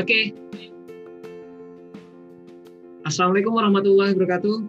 [0.00, 0.32] Oke.
[3.04, 4.64] Assalamualaikum warahmatullahi wabarakatuh.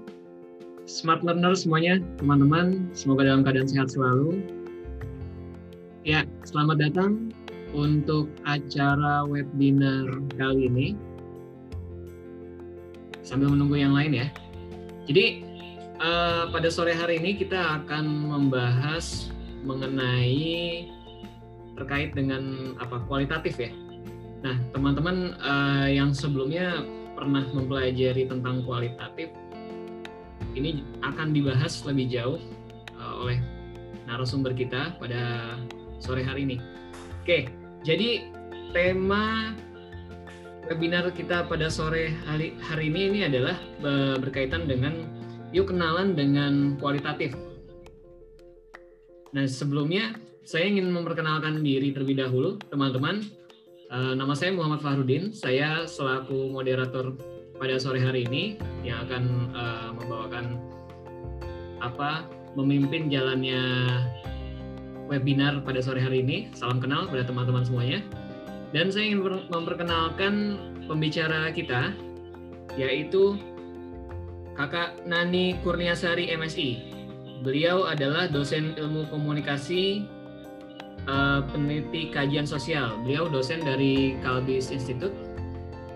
[0.83, 4.43] Smart learner semuanya, teman-teman, semoga dalam keadaan sehat selalu.
[6.03, 7.31] Ya, selamat datang
[7.71, 10.87] untuk acara webinar kali ini.
[13.23, 14.27] Sambil menunggu yang lain ya.
[15.07, 15.47] Jadi
[16.03, 19.31] uh, pada sore hari ini kita akan membahas
[19.63, 20.91] mengenai
[21.79, 23.71] terkait dengan apa kualitatif ya
[24.41, 26.81] Nah, teman-teman uh, yang sebelumnya
[27.13, 29.29] pernah mempelajari tentang kualitatif,
[30.57, 32.41] ini akan dibahas lebih jauh
[32.97, 33.37] uh, oleh
[34.09, 35.55] narasumber kita pada
[36.01, 36.57] sore hari ini.
[37.21, 37.53] Oke,
[37.85, 38.33] jadi
[38.73, 39.53] tema
[40.65, 43.61] webinar kita pada sore hari, hari ini ini adalah
[44.17, 45.05] berkaitan dengan
[45.53, 47.37] yuk kenalan dengan kualitatif.
[49.37, 53.21] Nah, sebelumnya saya ingin memperkenalkan diri terlebih dahulu, teman-teman.
[53.91, 55.35] Uh, nama saya Muhammad Fahrudin.
[55.35, 57.11] Saya selaku moderator
[57.59, 58.55] pada sore hari ini
[58.87, 60.55] yang akan uh, membawakan
[61.83, 62.23] apa
[62.55, 63.59] memimpin jalannya
[65.11, 66.47] webinar pada sore hari ini.
[66.55, 67.99] Salam kenal pada teman-teman semuanya.
[68.71, 70.55] Dan saya ingin memperkenalkan
[70.87, 71.91] pembicara kita
[72.79, 73.35] yaitu
[74.55, 76.95] Kakak Nani Kurniasari MSI.
[77.43, 80.07] Beliau adalah dosen ilmu komunikasi
[81.07, 82.97] uh, peneliti kajian sosial.
[83.01, 85.13] Beliau dosen dari Kalbis Institute.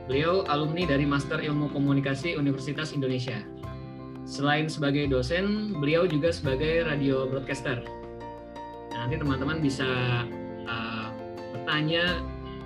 [0.05, 3.41] Beliau alumni dari Master Ilmu Komunikasi Universitas Indonesia.
[4.25, 7.81] Selain sebagai dosen, beliau juga sebagai radio broadcaster.
[8.93, 9.85] Nah, nanti teman-teman bisa
[10.65, 11.07] uh,
[11.53, 12.21] bertanya,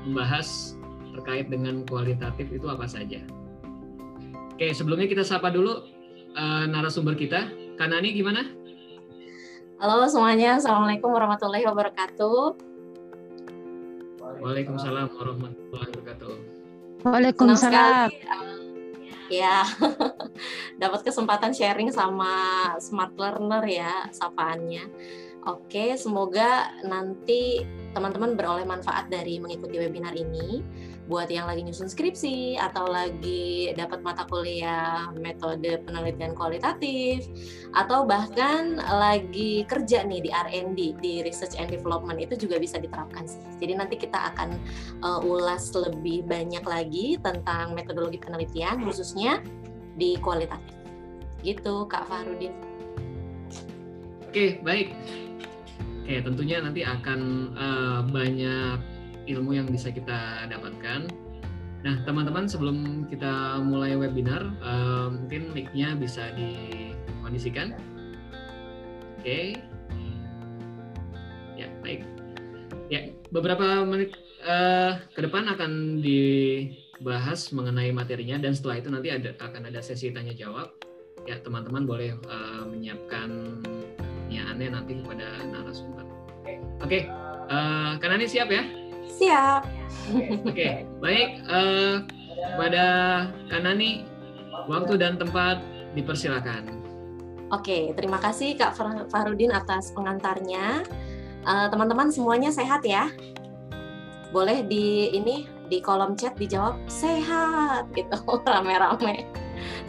[0.08, 0.80] membahas
[1.16, 3.20] terkait dengan kualitatif itu apa saja.
[4.56, 5.84] Oke, sebelumnya kita sapa dulu
[6.36, 7.52] uh, narasumber kita.
[7.80, 8.59] Kanani gimana?
[9.80, 12.52] Halo semuanya, Assalamualaikum warahmatullahi wabarakatuh.
[14.44, 16.34] Waalaikumsalam warahmatullahi wabarakatuh.
[17.08, 18.12] Waalaikumsalam.
[19.32, 19.64] Ya,
[20.84, 22.36] dapat kesempatan sharing sama
[22.84, 24.84] smart learner ya, sapaannya.
[25.48, 27.64] Oke, semoga nanti
[27.96, 30.60] teman-teman beroleh manfaat dari mengikuti webinar ini
[31.10, 37.26] buat yang lagi nyusun skripsi atau lagi dapat mata kuliah metode penelitian kualitatif
[37.74, 43.26] atau bahkan lagi kerja nih di R&D di research and development itu juga bisa diterapkan
[43.26, 43.42] sih.
[43.58, 44.54] Jadi nanti kita akan
[45.02, 49.42] uh, ulas lebih banyak lagi tentang metodologi penelitian khususnya
[49.98, 50.78] di kualitatif.
[51.42, 52.54] Gitu Kak Farudin.
[54.30, 54.94] Oke, baik.
[56.06, 57.20] Oke, tentunya nanti akan
[57.58, 58.99] uh, banyak
[59.30, 61.10] ilmu yang bisa kita dapatkan.
[61.80, 67.72] Nah, teman-teman sebelum kita mulai webinar, uh, mungkin mic-nya bisa dikondisikan.
[69.20, 69.24] Oke.
[69.24, 69.46] Okay.
[71.56, 72.04] Ya, baik.
[72.92, 79.32] Ya, beberapa menit uh, ke depan akan dibahas mengenai materinya dan setelah itu nanti ada
[79.40, 80.76] akan ada sesi tanya jawab.
[81.28, 83.62] Ya, teman-teman boleh uh, menyiapkan
[84.30, 86.06] pertanyaannya nanti kepada narasumber.
[86.46, 87.02] Oke, okay.
[87.52, 88.79] uh, karena ini siap ya?
[89.10, 89.62] Siap.
[90.14, 90.74] Oke, okay.
[91.02, 91.42] baik.
[91.50, 92.06] Uh,
[92.56, 92.86] pada
[93.50, 94.06] Kanani,
[94.70, 95.62] waktu dan tempat
[95.98, 96.80] dipersilakan.
[97.50, 98.78] Oke, terima kasih Kak
[99.10, 100.86] Farudin atas pengantarnya.
[101.40, 103.10] Eh, teman-teman uh, semuanya sehat ya?
[104.30, 108.22] Boleh di ini di kolom chat dijawab sehat gitu
[108.54, 109.26] rame-rame.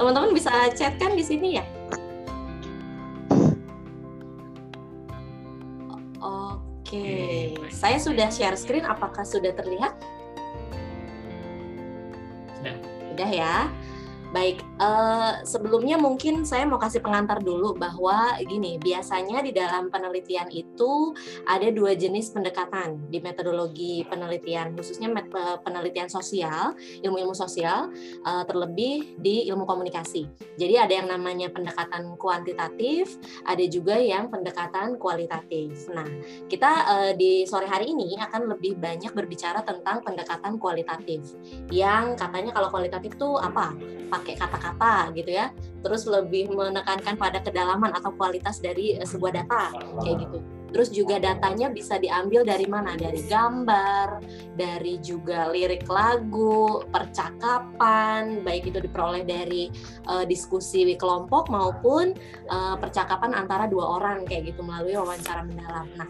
[0.00, 1.64] Teman-teman bisa chat kan di sini ya?
[6.90, 8.82] Oke, saya sudah share screen.
[8.82, 9.94] Apakah sudah terlihat?
[12.58, 12.74] Sudah.
[12.82, 13.70] Sudah ya.
[14.30, 20.46] Baik, uh, sebelumnya mungkin saya mau kasih pengantar dulu bahwa gini, biasanya di dalam penelitian
[20.54, 21.10] itu
[21.50, 27.90] ada dua jenis pendekatan di metodologi penelitian, khususnya eh, penelitian sosial, ilmu-ilmu sosial,
[28.22, 30.30] uh, terlebih di ilmu komunikasi.
[30.54, 35.90] Jadi ada yang namanya pendekatan kuantitatif, ada juga yang pendekatan kualitatif.
[35.90, 36.06] Nah,
[36.46, 41.34] kita uh, di sore hari ini akan lebih banyak berbicara tentang pendekatan kualitatif,
[41.74, 43.74] yang katanya kalau kualitatif itu apa?
[44.20, 45.48] Pakai kata-kata gitu ya
[45.80, 49.72] terus lebih menekankan pada kedalaman atau kualitas dari eh, sebuah data
[50.04, 50.38] kayak gitu
[50.70, 52.94] Terus juga datanya bisa diambil dari mana?
[52.94, 54.22] Dari gambar,
[54.54, 59.68] dari juga lirik lagu, percakapan, baik itu diperoleh dari
[60.06, 62.14] uh, diskusi di kelompok maupun
[62.48, 65.86] uh, percakapan antara dua orang kayak gitu melalui wawancara mendalam.
[65.98, 66.08] Nah,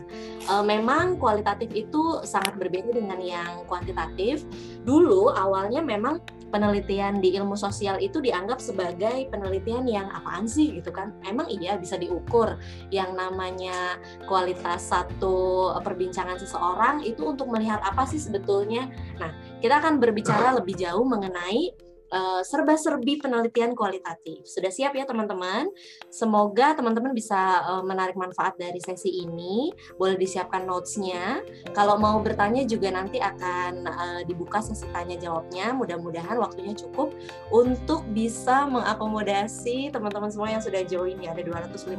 [0.53, 4.45] uh, memang kualitatif itu sangat berbeda dengan yang kuantitatif.
[4.85, 10.91] Dulu awalnya memang penelitian di ilmu sosial itu dianggap sebagai penelitian yang apaan sih gitu
[10.91, 11.15] kan?
[11.25, 12.59] Emang iya bisa diukur.
[12.91, 18.91] Yang namanya kualitas satu perbincangan seseorang itu untuk melihat apa sih sebetulnya.
[19.17, 19.33] Nah
[19.63, 24.45] kita akan berbicara lebih jauh mengenai uh, serba-serbi penelitian kualitatif.
[24.47, 25.71] Sudah siap ya teman-teman?
[26.11, 29.73] Semoga teman-teman bisa uh, menarik manfaat dari sesi ini.
[29.97, 31.41] Boleh disiapkan notes-nya.
[31.73, 35.73] Kalau mau bertanya juga nanti akan uh, dibuka sesi tanya jawabnya.
[35.73, 37.15] Mudah-mudahan waktunya cukup
[37.55, 41.33] untuk bisa mengakomodasi teman-teman semua yang sudah join ya.
[41.33, 41.97] Ada 254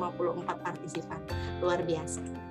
[0.62, 1.20] partisipan.
[1.64, 2.51] Luar biasa.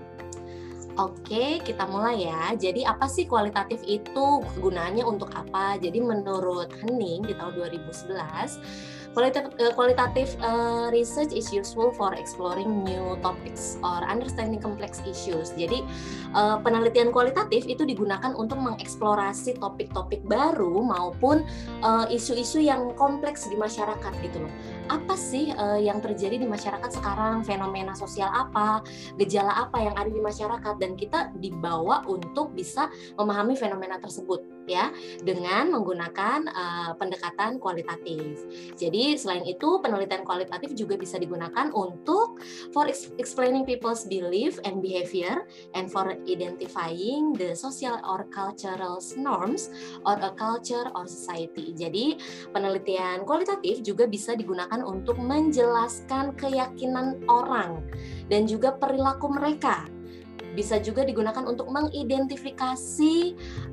[1.00, 2.52] Oke, kita mulai ya.
[2.60, 4.44] Jadi apa sih kualitatif itu?
[4.60, 5.80] Gunanya untuk apa?
[5.80, 8.60] Jadi menurut Henning di tahun 2011,
[9.10, 15.50] Qualitative, uh, qualitative uh, research is useful for exploring new topics or understanding complex issues.
[15.58, 15.82] Jadi
[16.30, 21.42] uh, penelitian kualitatif itu digunakan untuk mengeksplorasi topik-topik baru maupun
[22.06, 24.52] isu-isu uh, yang kompleks di masyarakat gitu loh.
[24.86, 27.42] Apa sih uh, yang terjadi di masyarakat sekarang?
[27.42, 28.86] Fenomena sosial apa?
[29.18, 30.78] Gejala apa yang ada di masyarakat?
[30.78, 32.86] Dan kita dibawa untuk bisa
[33.18, 34.94] memahami fenomena tersebut ya
[35.26, 38.46] dengan menggunakan uh, pendekatan kualitatif.
[38.78, 42.38] Jadi selain itu penelitian kualitatif juga bisa digunakan untuk
[42.70, 42.86] for
[43.18, 45.42] explaining people's belief and behavior
[45.74, 49.74] and for identifying the social or cultural norms
[50.06, 51.74] or a culture or society.
[51.74, 52.20] Jadi
[52.54, 57.82] penelitian kualitatif juga bisa digunakan untuk menjelaskan keyakinan orang
[58.30, 59.90] dan juga perilaku mereka
[60.54, 63.14] bisa juga digunakan untuk mengidentifikasi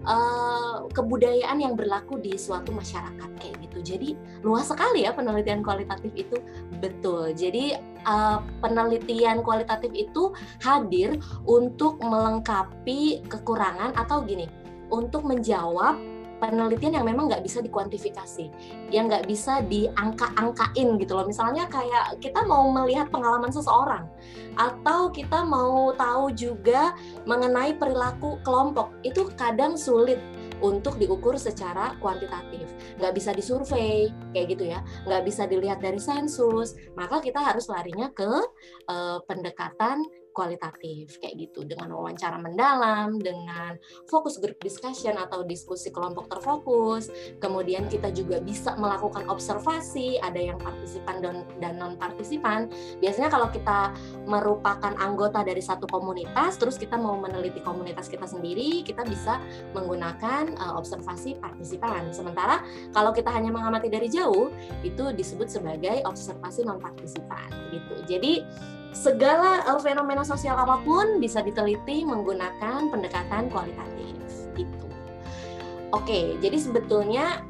[0.05, 3.77] uh, kebudayaan yang berlaku di suatu masyarakat kayak gitu.
[3.81, 4.09] Jadi
[4.45, 6.37] luas sekali ya penelitian kualitatif itu
[6.81, 7.33] betul.
[7.33, 14.45] Jadi uh, penelitian kualitatif itu hadir untuk melengkapi kekurangan atau gini,
[14.89, 18.49] untuk menjawab penelitian yang memang nggak bisa dikuantifikasi,
[18.93, 21.25] yang nggak bisa diangka-angkain gitu loh.
[21.25, 24.05] Misalnya kayak kita mau melihat pengalaman seseorang,
[24.57, 26.93] atau kita mau tahu juga
[27.25, 30.21] mengenai perilaku kelompok, itu kadang sulit
[30.57, 32.65] untuk diukur secara kuantitatif.
[32.97, 34.81] Nggak bisa disurvei, kayak gitu ya.
[35.05, 36.73] Nggak bisa dilihat dari sensus.
[36.97, 38.29] Maka kita harus larinya ke
[38.89, 40.01] uh, pendekatan
[40.37, 43.73] kualitatif kayak gitu dengan wawancara mendalam, dengan
[44.05, 47.09] fokus group discussion atau diskusi kelompok terfokus.
[47.41, 51.25] Kemudian kita juga bisa melakukan observasi, ada yang partisipan
[51.57, 52.69] dan, non partisipan.
[53.01, 53.97] Biasanya kalau kita
[54.29, 59.41] merupakan anggota dari satu komunitas, terus kita mau meneliti komunitas kita sendiri, kita bisa
[59.73, 62.13] menggunakan uh, observasi partisipan.
[62.13, 62.61] Sementara
[62.93, 64.53] kalau kita hanya mengamati dari jauh,
[64.85, 67.95] itu disebut sebagai observasi non partisipan gitu.
[68.05, 68.45] Jadi
[68.97, 74.17] segala uh, fenomena sosial apa pun bisa diteliti menggunakan pendekatan kualitatif
[74.57, 74.87] itu.
[75.93, 77.45] Oke, jadi sebetulnya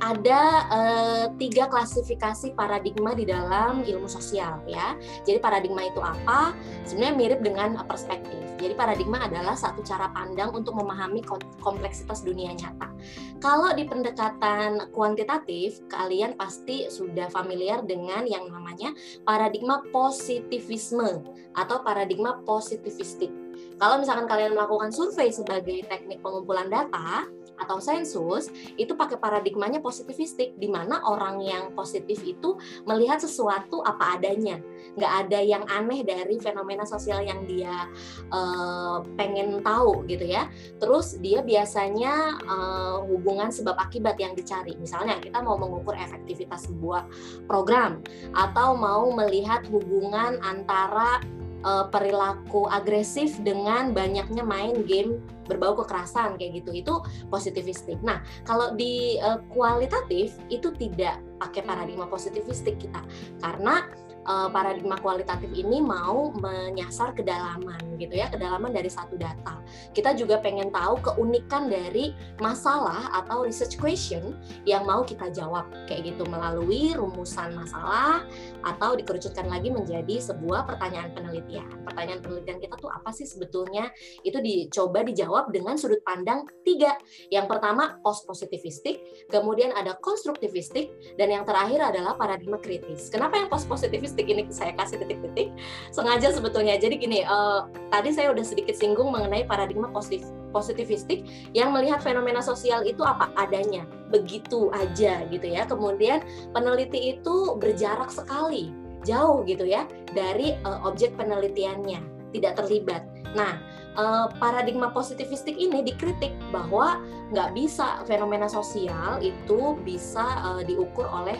[0.00, 0.40] ada
[0.72, 4.96] uh, tiga klasifikasi paradigma di dalam ilmu sosial ya.
[5.28, 6.56] Jadi paradigma itu apa?
[6.88, 8.40] Sebenarnya mirip dengan perspektif.
[8.60, 11.24] Jadi paradigma adalah satu cara pandang untuk memahami
[11.64, 12.92] kompleksitas dunia nyata.
[13.40, 18.92] Kalau di pendekatan kuantitatif, kalian pasti sudah familiar dengan yang namanya
[19.24, 21.24] paradigma positivisme
[21.56, 23.32] atau paradigma positivistik.
[23.80, 27.24] Kalau misalkan kalian melakukan survei sebagai teknik pengumpulan data,
[27.60, 28.48] atau sensus
[28.80, 32.56] itu pakai paradigmanya positivistik di mana orang yang positif itu
[32.88, 34.58] melihat sesuatu apa adanya.
[34.96, 37.86] Nggak ada yang aneh dari fenomena sosial yang dia
[38.32, 40.48] uh, pengen tahu gitu ya.
[40.80, 44.74] Terus dia biasanya uh, hubungan sebab akibat yang dicari.
[44.80, 47.06] Misalnya kita mau mengukur efektivitas sebuah
[47.44, 48.00] program
[48.32, 51.20] atau mau melihat hubungan antara
[51.62, 56.70] uh, perilaku agresif dengan banyaknya main game berbau kekerasan kayak gitu.
[56.74, 56.94] Itu
[57.28, 57.98] positivistik.
[58.00, 63.02] Nah kalau di uh, kualitatif itu tidak pakai paradigma positivistik kita.
[63.42, 63.86] Karena
[64.28, 69.60] uh, paradigma kualitatif ini mau menyasar kedalaman gitu ya, kedalaman dari satu data.
[69.92, 76.14] Kita juga pengen tahu keunikan dari masalah atau research question yang mau kita jawab kayak
[76.14, 78.24] gitu melalui rumusan masalah
[78.64, 81.68] atau dikerucutkan lagi menjadi sebuah pertanyaan penelitian.
[81.84, 83.88] Pertanyaan penelitian kita tuh apa sih sebetulnya?
[84.24, 86.96] Itu dicoba dijawab dengan sudut pandang tiga.
[87.28, 93.12] Yang pertama post positivistik, kemudian ada konstruktivistik, dan yang terakhir adalah paradigma kritis.
[93.12, 95.54] Kenapa yang post positivistik statistik ini saya kasih detik-detik
[95.94, 96.74] sengaja sebetulnya.
[96.74, 101.22] Jadi gini, uh, tadi saya udah sedikit singgung mengenai paradigma positif positivistik
[101.54, 105.62] yang melihat fenomena sosial itu apa adanya, begitu aja gitu ya.
[105.70, 108.74] Kemudian peneliti itu berjarak sekali,
[109.06, 112.02] jauh gitu ya dari uh, objek penelitiannya,
[112.34, 113.06] tidak terlibat.
[113.30, 113.62] Nah,
[113.94, 116.98] uh, paradigma positivistik ini dikritik bahwa
[117.30, 121.38] nggak bisa fenomena sosial itu bisa uh, diukur oleh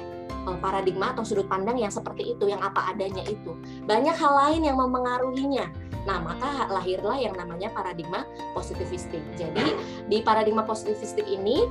[0.61, 3.55] paradigma atau sudut pandang yang seperti itu, yang apa adanya itu.
[3.85, 5.67] Banyak hal lain yang memengaruhinya.
[6.09, 8.25] Nah, maka lahirlah yang namanya paradigma
[8.57, 9.21] positivistik.
[9.37, 9.77] Jadi,
[10.09, 11.69] di paradigma positivistik ini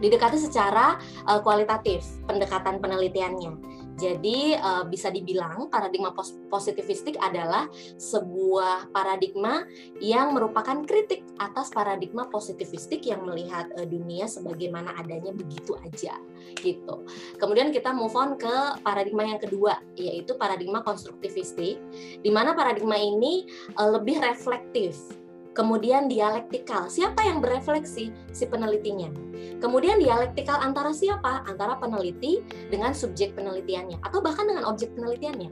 [0.00, 0.96] didekati secara
[1.28, 3.52] uh, kualitatif pendekatan penelitiannya.
[4.00, 6.16] Jadi uh, bisa dibilang paradigma
[6.48, 7.68] positivistik adalah
[8.00, 9.68] sebuah paradigma
[10.00, 16.16] yang merupakan kritik atas paradigma positivistik yang melihat uh, dunia sebagaimana adanya begitu aja
[16.64, 17.04] gitu.
[17.36, 21.76] Kemudian kita move on ke paradigma yang kedua yaitu paradigma konstruktivistik
[22.24, 23.44] di mana paradigma ini
[23.76, 25.19] uh, lebih reflektif
[25.50, 28.14] Kemudian dialektikal, siapa yang berefleksi?
[28.30, 29.10] Si penelitinya.
[29.58, 31.42] Kemudian dialektikal antara siapa?
[31.42, 32.38] Antara peneliti
[32.70, 35.50] dengan subjek penelitiannya atau bahkan dengan objek penelitiannya.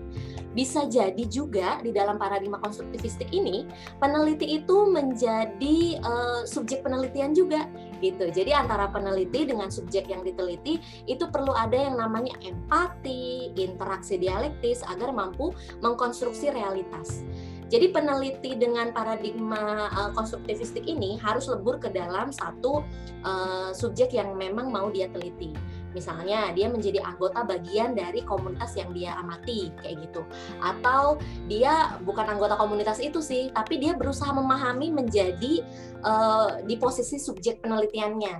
[0.54, 3.66] Bisa jadi juga di dalam paradigma konstruktivistik ini
[3.98, 7.66] peneliti itu menjadi uh, subjek penelitian juga
[7.98, 8.30] gitu.
[8.30, 10.78] Jadi antara peneliti dengan subjek yang diteliti
[11.10, 15.50] itu perlu ada yang namanya empati, interaksi dialektis agar mampu
[15.82, 17.26] mengkonstruksi realitas.
[17.68, 22.80] Jadi peneliti dengan paradigma uh, konstruktivistik ini harus lebur ke dalam satu
[23.28, 25.52] uh, subjek yang memang mau dia teliti.
[25.96, 30.22] Misalnya dia menjadi anggota bagian dari komunitas yang dia amati kayak gitu.
[30.60, 35.64] Atau dia bukan anggota komunitas itu sih, tapi dia berusaha memahami menjadi
[36.04, 38.36] uh, di posisi subjek penelitiannya.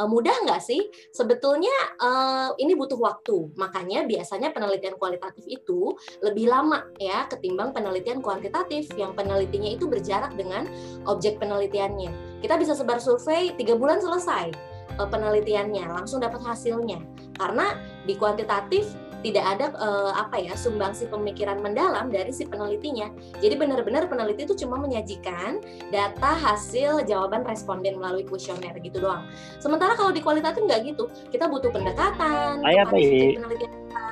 [0.00, 0.88] Uh, mudah nggak sih?
[1.12, 3.52] Sebetulnya uh, ini butuh waktu.
[3.58, 5.94] Makanya biasanya penelitian kualitatif itu
[6.24, 10.64] lebih lama ya ketimbang penelitian kuantitatif yang penelitinya itu berjarak dengan
[11.04, 12.40] objek penelitiannya.
[12.40, 17.00] Kita bisa sebar survei tiga bulan selesai uh, penelitiannya, langsung dapat hasilnya.
[17.36, 23.08] Karena di kuantitatif tidak ada uh, apa ya sumbangsi pemikiran mendalam dari si penelitinya.
[23.38, 25.62] Jadi benar-benar peneliti itu cuma menyajikan
[25.94, 29.22] data hasil jawaban responden melalui kuesioner gitu doang.
[29.62, 33.38] Sementara kalau di kualitatif nggak gitu, kita butuh pendekatan, Ayah, baik.
[33.38, 34.04] penelitian kita,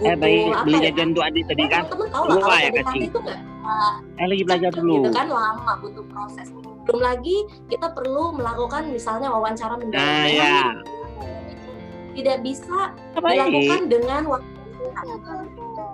[0.00, 0.84] butuh eh, baik, apa beli ya?
[0.90, 1.82] jajan tuh adik tadi kan.
[1.84, 3.40] Teman-teman tahu lah kalau ya, itu nggak.
[4.16, 4.94] Eh, lagi belajar dulu.
[5.04, 6.48] Gitu kan lama butuh proses
[6.86, 10.06] belum lagi kita perlu melakukan misalnya wawancara mendalam.
[10.06, 10.60] Nah, ya.
[12.16, 13.90] Tidak bisa Apa dilakukan ini?
[13.92, 14.56] dengan waktu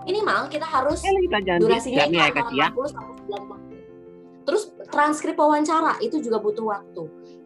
[0.07, 6.19] minimal kita harus ya, durasinya itu ya, antara 40 sampai 90 Terus transkrip wawancara itu
[6.19, 7.03] juga butuh waktu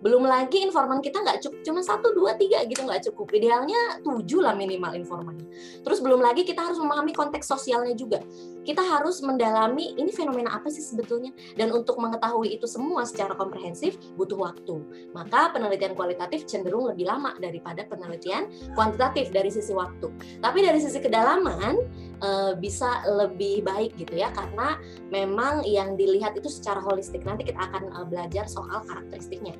[0.07, 4.45] belum lagi informan kita nggak cukup cuma satu dua tiga gitu nggak cukup idealnya tujuh
[4.45, 5.49] lah minimal informannya
[5.83, 8.21] terus belum lagi kita harus memahami konteks sosialnya juga
[8.67, 11.31] kita harus mendalami ini fenomena apa sih sebetulnya?
[11.55, 14.83] Dan untuk mengetahui itu semua secara komprehensif butuh waktu.
[15.15, 20.11] Maka penelitian kualitatif cenderung lebih lama daripada penelitian kuantitatif dari sisi waktu.
[20.43, 21.79] Tapi dari sisi kedalaman
[22.19, 24.83] eh, bisa lebih baik gitu ya karena
[25.15, 27.23] memang yang dilihat itu secara holistik.
[27.23, 29.55] Nanti kita akan eh, belajar soal karakteristiknya.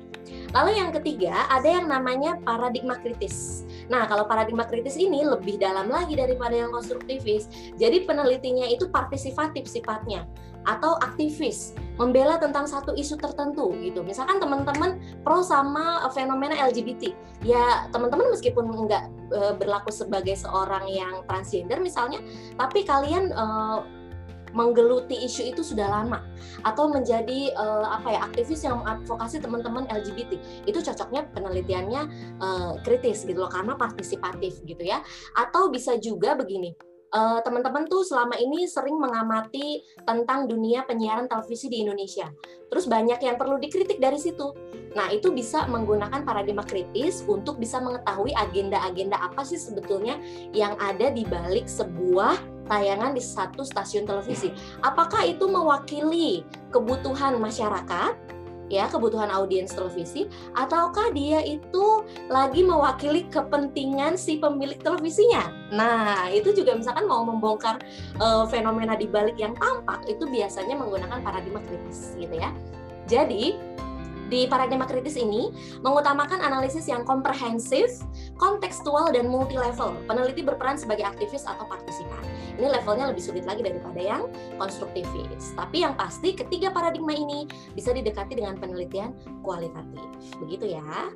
[0.51, 3.63] Lalu yang ketiga, ada yang namanya paradigma kritis.
[3.87, 7.47] Nah, kalau paradigma kritis ini lebih dalam lagi daripada yang konstruktivis.
[7.79, 10.25] Jadi penelitinya itu partisipatif sifatnya
[10.67, 14.03] atau aktivis membela tentang satu isu tertentu gitu.
[14.03, 21.23] Misalkan teman-teman pro sama fenomena LGBT, ya teman-teman meskipun nggak e, berlaku sebagai seorang yang
[21.23, 22.19] transgender misalnya,
[22.59, 23.45] tapi kalian e,
[24.55, 26.23] menggeluti isu itu sudah lama
[26.65, 32.01] atau menjadi uh, apa ya aktivis yang mengadvokasi teman-teman LGBT itu cocoknya penelitiannya
[32.39, 35.03] uh, kritis gitu loh karena partisipatif gitu ya.
[35.35, 36.73] Atau bisa juga begini
[37.13, 42.27] uh, teman-teman tuh selama ini sering mengamati tentang dunia penyiaran televisi di Indonesia.
[42.67, 44.51] Terus banyak yang perlu dikritik dari situ.
[44.95, 50.17] Nah, itu bisa menggunakan paradigma kritis untuk bisa mengetahui agenda-agenda apa sih sebetulnya
[50.51, 54.51] yang ada di balik sebuah tayangan di satu stasiun televisi.
[54.83, 58.36] Apakah itu mewakili kebutuhan masyarakat?
[58.67, 65.51] Ya kebutuhan audiens televisi ataukah dia itu lagi mewakili kepentingan si pemilik televisinya.
[65.71, 67.79] Nah, itu juga misalkan mau membongkar
[68.19, 72.51] uh, fenomena di balik yang tampak itu biasanya menggunakan paradigma kritis gitu ya.
[73.07, 73.55] Jadi,
[74.27, 78.03] di paradigma kritis ini mengutamakan analisis yang komprehensif,
[78.35, 79.95] kontekstual, dan multi level.
[80.03, 82.19] Peneliti berperan sebagai aktivis atau partisipan.
[82.57, 84.25] Ini levelnya lebih sulit lagi daripada yang
[84.57, 85.53] konstruktivis.
[85.53, 87.45] Tapi yang pasti ketiga paradigma ini
[87.77, 89.13] bisa didekati dengan penelitian
[89.45, 90.05] kualitatif.
[90.41, 91.13] Begitu ya.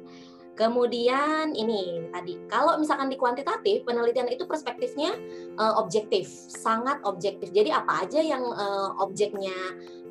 [0.52, 5.16] Kemudian ini tadi, kalau misalkan di kuantitatif, penelitian itu perspektifnya
[5.58, 7.50] uh, objektif, sangat objektif.
[7.50, 9.56] Jadi apa aja yang uh, objeknya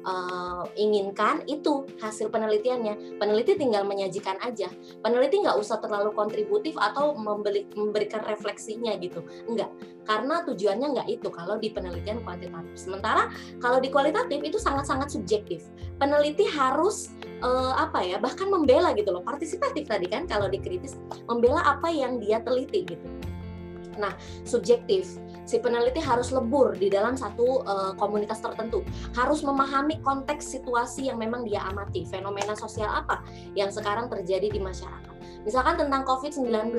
[0.05, 3.21] uh, inginkan itu hasil penelitiannya.
[3.21, 4.69] Peneliti tinggal menyajikan aja.
[5.01, 9.25] Peneliti nggak usah terlalu kontributif atau memberi, memberikan refleksinya gitu.
[9.49, 9.73] Enggak,
[10.05, 12.75] karena tujuannya nggak itu kalau di penelitian kuantitatif.
[12.77, 15.69] Sementara kalau di kualitatif itu sangat-sangat subjektif.
[16.01, 17.13] Peneliti harus
[17.45, 20.97] uh, apa ya bahkan membela gitu loh partisipatif tadi kan kalau dikritis
[21.29, 23.09] membela apa yang dia teliti gitu
[24.01, 24.17] Nah,
[24.49, 28.87] subjektif si peneliti harus lebur di dalam satu uh, komunitas tertentu,
[29.19, 33.27] harus memahami konteks situasi yang memang dia amati, fenomena sosial apa
[33.59, 35.10] yang sekarang terjadi di masyarakat.
[35.49, 36.77] Misalkan tentang COVID-19,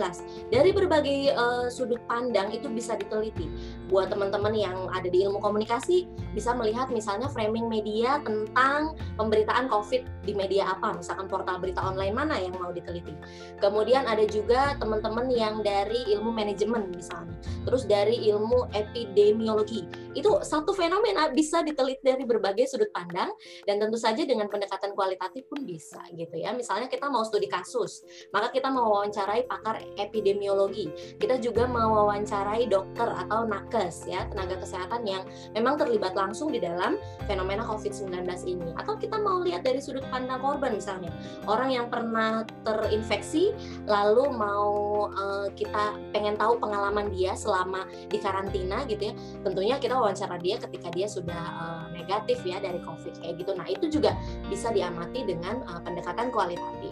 [0.53, 3.49] dari berbagai uh, sudut pandang itu bisa diteliti.
[3.89, 6.05] Buat teman-teman yang ada di ilmu komunikasi,
[6.37, 12.13] bisa melihat misalnya framing media tentang pemberitaan COVID di media apa, misalkan portal berita online
[12.13, 13.17] mana yang mau diteliti.
[13.57, 17.33] Kemudian ada juga teman-teman yang dari ilmu manajemen misalnya,
[17.65, 19.89] terus dari ilmu epidemiologi.
[20.13, 23.33] Itu satu fenomena bisa diteliti dari berbagai sudut pandang
[23.65, 26.53] dan tentu saja dengan pendekatan kualitatif pun bisa gitu ya.
[26.53, 30.91] Misalnya kita mau studi kasus, maka kita mewawancarai pakar epidemiologi.
[31.17, 35.23] Kita juga mewawancarai dokter atau nakes ya, tenaga kesehatan yang
[35.55, 38.11] memang terlibat langsung di dalam fenomena COVID-19
[38.45, 38.69] ini.
[38.75, 41.09] Atau kita mau lihat dari sudut pandang korban misalnya,
[41.47, 43.55] orang yang pernah terinfeksi
[43.87, 49.13] lalu mau uh, kita pengen tahu pengalaman dia selama di karantina gitu ya.
[49.47, 53.51] Tentunya kita wawancara dia ketika dia sudah uh, negatif ya dari COVID kayak gitu.
[53.55, 54.17] Nah, itu juga
[54.51, 56.91] bisa diamati dengan uh, pendekatan kualitatif.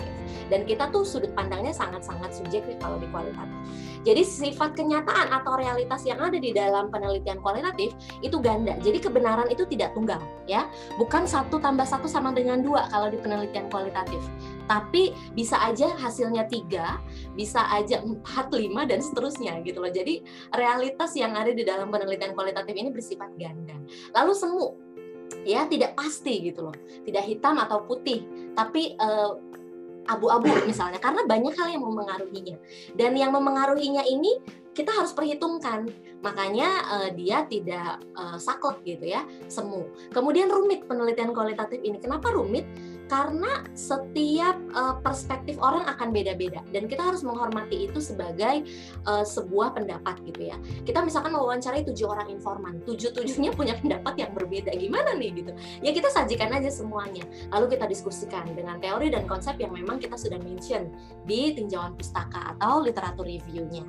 [0.50, 3.58] Dan kita tuh sudut pandangnya sangat-sangat subjektif kalau di kualitatif.
[4.06, 8.78] Jadi sifat kenyataan atau realitas yang ada di dalam penelitian kualitatif itu ganda.
[8.86, 10.70] Jadi kebenaran itu tidak tunggal, ya.
[11.02, 14.22] Bukan satu tambah satu sama dengan dua kalau di penelitian kualitatif.
[14.70, 17.02] Tapi bisa aja hasilnya tiga,
[17.34, 19.90] bisa aja empat, lima dan seterusnya gitu loh.
[19.90, 20.22] Jadi
[20.54, 23.74] realitas yang ada di dalam penelitian kualitatif ini bersifat ganda.
[24.14, 24.78] Lalu semu,
[25.42, 28.22] ya tidak pasti gitu loh, tidak hitam atau putih,
[28.54, 29.42] tapi uh,
[30.10, 32.58] abu-abu misalnya karena banyak hal yang memengaruhinya.
[32.98, 34.42] Dan yang memengaruhinya ini
[34.74, 35.86] kita harus perhitungkan.
[36.26, 39.88] Makanya uh, dia tidak uh, saklek gitu ya semu.
[40.10, 42.02] Kemudian rumit penelitian kualitatif ini.
[42.02, 42.66] Kenapa rumit
[43.10, 46.62] karena setiap uh, perspektif orang akan beda-beda.
[46.70, 48.70] Dan kita harus menghormati itu sebagai
[49.10, 50.58] uh, sebuah pendapat gitu ya.
[50.86, 54.72] Kita misalkan mewawancarai tujuh orang informan tujuh tujuhnya punya pendapat yang berbeda.
[54.78, 55.52] Gimana nih gitu?
[55.82, 57.26] Ya kita sajikan aja semuanya.
[57.50, 60.94] Lalu kita diskusikan dengan teori dan konsep yang memang kita sudah mention
[61.26, 63.84] di tinjauan pustaka atau literatur reviewnya.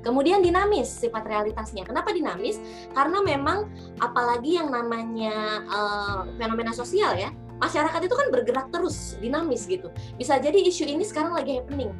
[0.00, 1.84] Kemudian dinamis sifat realitasnya.
[1.84, 2.56] Kenapa dinamis?
[2.96, 3.68] Karena memang
[4.00, 7.28] apalagi yang namanya uh, fenomena sosial ya
[7.62, 9.94] masyarakat itu kan bergerak terus, dinamis gitu.
[10.18, 11.94] Bisa jadi isu ini sekarang lagi happening.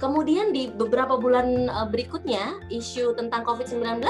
[0.00, 4.00] Kemudian di beberapa bulan eh, berikutnya, isu tentang COVID-19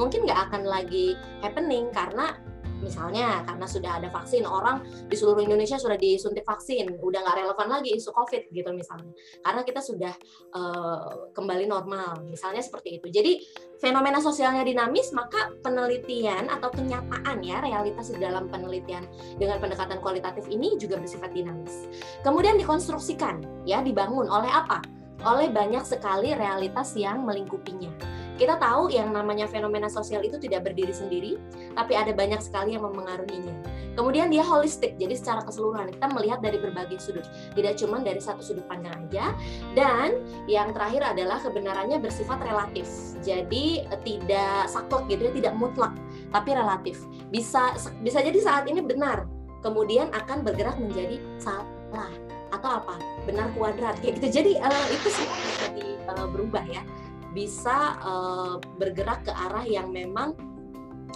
[0.00, 2.34] mungkin nggak akan lagi happening karena
[2.80, 7.68] misalnya karena sudah ada vaksin orang di seluruh Indonesia sudah disuntik vaksin udah nggak relevan
[7.68, 9.12] lagi isu COVID gitu misalnya.
[9.42, 10.14] Karena kita sudah
[10.54, 13.06] uh, kembali normal misalnya seperti itu.
[13.10, 13.32] Jadi
[13.78, 19.06] fenomena sosialnya dinamis maka penelitian atau kenyataan ya realitas di dalam penelitian
[19.38, 21.86] dengan pendekatan kualitatif ini juga bersifat dinamis.
[22.22, 24.82] Kemudian dikonstruksikan ya dibangun oleh apa?
[25.26, 27.90] Oleh banyak sekali realitas yang melingkupinya
[28.38, 31.34] kita tahu yang namanya fenomena sosial itu tidak berdiri sendiri,
[31.74, 33.52] tapi ada banyak sekali yang memengaruhinya.
[33.98, 37.26] Kemudian dia holistik, jadi secara keseluruhan kita melihat dari berbagai sudut,
[37.58, 39.34] tidak cuma dari satu sudut pandang aja.
[39.74, 42.86] Dan yang terakhir adalah kebenarannya bersifat relatif,
[43.26, 45.92] jadi tidak saklek gitu ya, tidak mutlak,
[46.30, 47.02] tapi relatif.
[47.34, 47.74] Bisa
[48.06, 49.26] bisa jadi saat ini benar,
[49.66, 52.14] kemudian akan bergerak menjadi salah
[52.54, 52.94] atau apa
[53.26, 54.30] benar kuadrat gitu.
[54.30, 56.86] Jadi uh, itu semua bisa di, uh, berubah ya
[57.38, 60.34] bisa uh, bergerak ke arah yang memang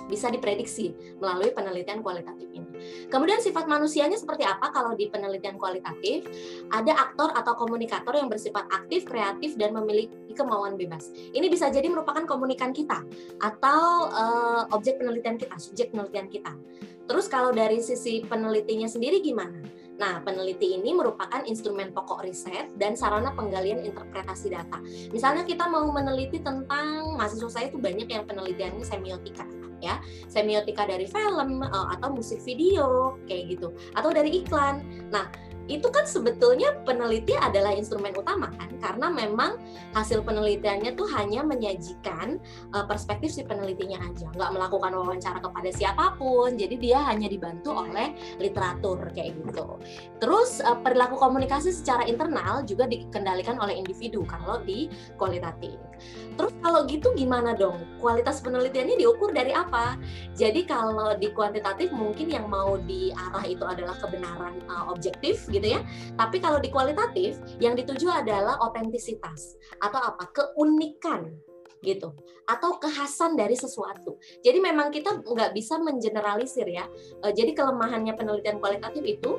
[0.07, 2.69] bisa diprediksi melalui penelitian kualitatif ini.
[3.09, 6.25] Kemudian sifat manusianya seperti apa kalau di penelitian kualitatif?
[6.73, 11.13] Ada aktor atau komunikator yang bersifat aktif, kreatif, dan memiliki kemauan bebas.
[11.13, 13.05] Ini bisa jadi merupakan komunikan kita
[13.41, 16.53] atau uh, objek penelitian kita, subjek penelitian kita.
[17.09, 19.82] Terus kalau dari sisi penelitinya sendiri gimana?
[20.03, 24.83] Nah, peneliti ini merupakan instrumen pokok riset dan sarana penggalian interpretasi data.
[25.15, 29.47] Misalnya kita mau meneliti tentang mahasiswa saya itu banyak yang penelitiannya semiotika
[29.79, 30.03] ya.
[30.27, 33.71] Semiotika dari film eh, atau musik video kayak gitu.
[33.95, 34.83] Atau dari iklan.
[35.15, 35.31] Nah
[35.70, 39.59] itu kan sebetulnya peneliti adalah instrumen utama kan karena memang
[39.94, 42.42] hasil penelitiannya tuh hanya menyajikan
[42.75, 44.27] uh, perspektif si penelitinya aja.
[44.35, 49.79] Nggak melakukan wawancara kepada siapa pun jadi dia hanya dibantu oleh literatur kayak gitu.
[50.18, 55.79] Terus uh, perilaku komunikasi secara internal juga dikendalikan oleh individu kalau di kualitatif
[56.35, 59.97] terus kalau gitu gimana dong kualitas penelitiannya diukur dari apa
[60.33, 65.81] jadi kalau di kuantitatif mungkin yang mau diarah itu adalah kebenaran uh, objektif gitu ya.
[66.16, 70.25] Tapi kalau di kualitatif yang dituju adalah otentisitas atau apa?
[70.33, 71.29] keunikan
[71.83, 72.14] gitu
[72.47, 74.16] atau kekhasan dari sesuatu.
[74.40, 76.87] Jadi memang kita nggak bisa mengeneralisir ya.
[77.21, 79.38] E, jadi kelemahannya penelitian kualitatif itu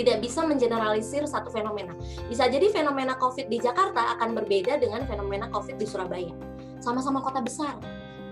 [0.00, 1.92] tidak bisa mengeneralisir satu fenomena.
[2.26, 6.32] Bisa jadi fenomena COVID di Jakarta akan berbeda dengan fenomena COVID di Surabaya
[6.80, 7.76] sama-sama kota besar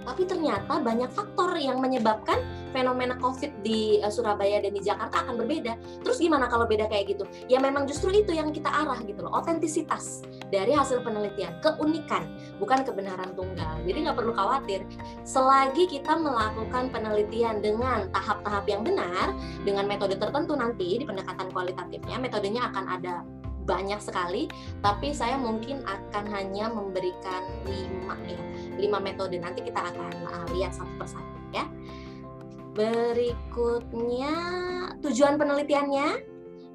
[0.09, 5.41] tapi ternyata banyak faktor yang menyebabkan fenomena COVID di uh, Surabaya dan di Jakarta akan
[5.41, 5.75] berbeda.
[6.05, 7.25] Terus gimana kalau beda kayak gitu?
[7.47, 12.85] Ya memang justru itu yang kita arah gitu loh, otentisitas dari hasil penelitian, keunikan, bukan
[12.85, 13.77] kebenaran tunggal.
[13.85, 14.85] Jadi nggak perlu khawatir,
[15.25, 19.33] selagi kita melakukan penelitian dengan tahap-tahap yang benar,
[19.65, 23.15] dengan metode tertentu nanti di pendekatan kualitatifnya, metodenya akan ada
[23.69, 24.49] banyak sekali,
[24.81, 28.41] tapi saya mungkin akan hanya memberikan lima ya,
[28.81, 29.37] lima metode.
[29.37, 31.69] Nanti kita akan uh, lihat satu persatu ya.
[32.79, 34.35] Berikutnya
[35.03, 36.09] tujuan penelitiannya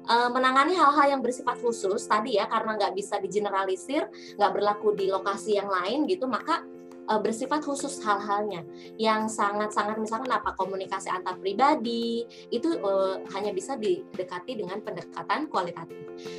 [0.04, 4.04] uh, menangani hal-hal yang bersifat khusus tadi ya karena nggak bisa digeneralisir,
[4.36, 6.60] nggak berlaku di lokasi yang lain gitu, maka
[7.08, 8.64] uh, bersifat khusus hal-halnya
[8.96, 15.96] yang sangat-sangat misalkan apa komunikasi antar pribadi itu uh, hanya bisa didekati dengan pendekatan kualitatif.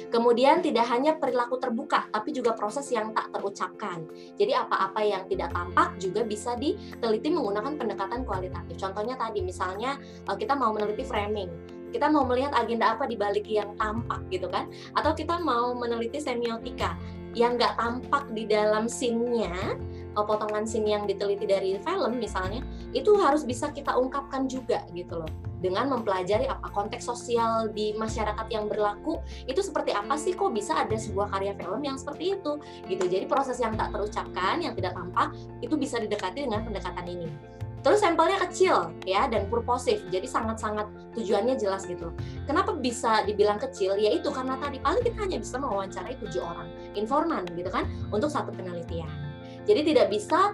[0.09, 4.05] Kemudian tidak hanya perilaku terbuka tapi juga proses yang tak terucapkan.
[4.39, 8.75] Jadi apa-apa yang tidak tampak juga bisa diteliti menggunakan pendekatan kualitatif.
[8.79, 13.47] Contohnya tadi misalnya uh, kita mau meneliti framing kita mau melihat agenda apa di balik
[13.47, 14.67] yang tampak gitu kan
[14.99, 16.99] atau kita mau meneliti semiotika
[17.35, 19.79] yang nggak tampak di dalam scene-nya
[20.23, 22.63] potongan scene yang diteliti dari film misalnya
[22.95, 28.47] itu harus bisa kita ungkapkan juga gitu loh dengan mempelajari apa konteks sosial di masyarakat
[28.53, 32.61] yang berlaku itu seperti apa sih kok bisa ada sebuah karya film yang seperti itu
[32.87, 35.33] gitu jadi proses yang tak terucapkan yang tidak tampak
[35.65, 37.27] itu bisa didekati dengan pendekatan ini
[37.85, 42.09] Terus sampelnya kecil ya dan purposif, jadi sangat-sangat tujuannya jelas gitu.
[42.49, 43.93] Kenapa bisa dibilang kecil?
[44.01, 46.65] Ya itu karena tadi paling kita hanya bisa mewawancarai tujuh orang
[46.97, 49.05] informan gitu kan untuk satu penelitian.
[49.65, 50.53] Jadi tidak bisa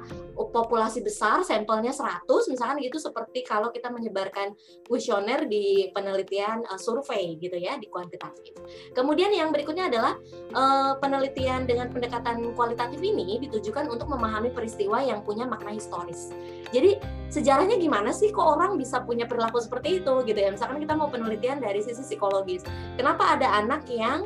[0.50, 4.58] populasi besar sampelnya 100 misalkan gitu seperti kalau kita menyebarkan
[4.90, 8.58] kuesioner di penelitian uh, survei gitu ya di kuantitatif.
[8.98, 10.18] Kemudian yang berikutnya adalah
[10.56, 16.34] uh, penelitian dengan pendekatan kualitatif ini ditujukan untuk memahami peristiwa yang punya makna historis.
[16.74, 16.98] Jadi
[17.30, 20.50] sejarahnya gimana sih kok orang bisa punya perilaku seperti itu gitu ya.
[20.50, 22.66] Misalkan kita mau penelitian dari sisi psikologis.
[22.96, 24.26] Kenapa ada anak yang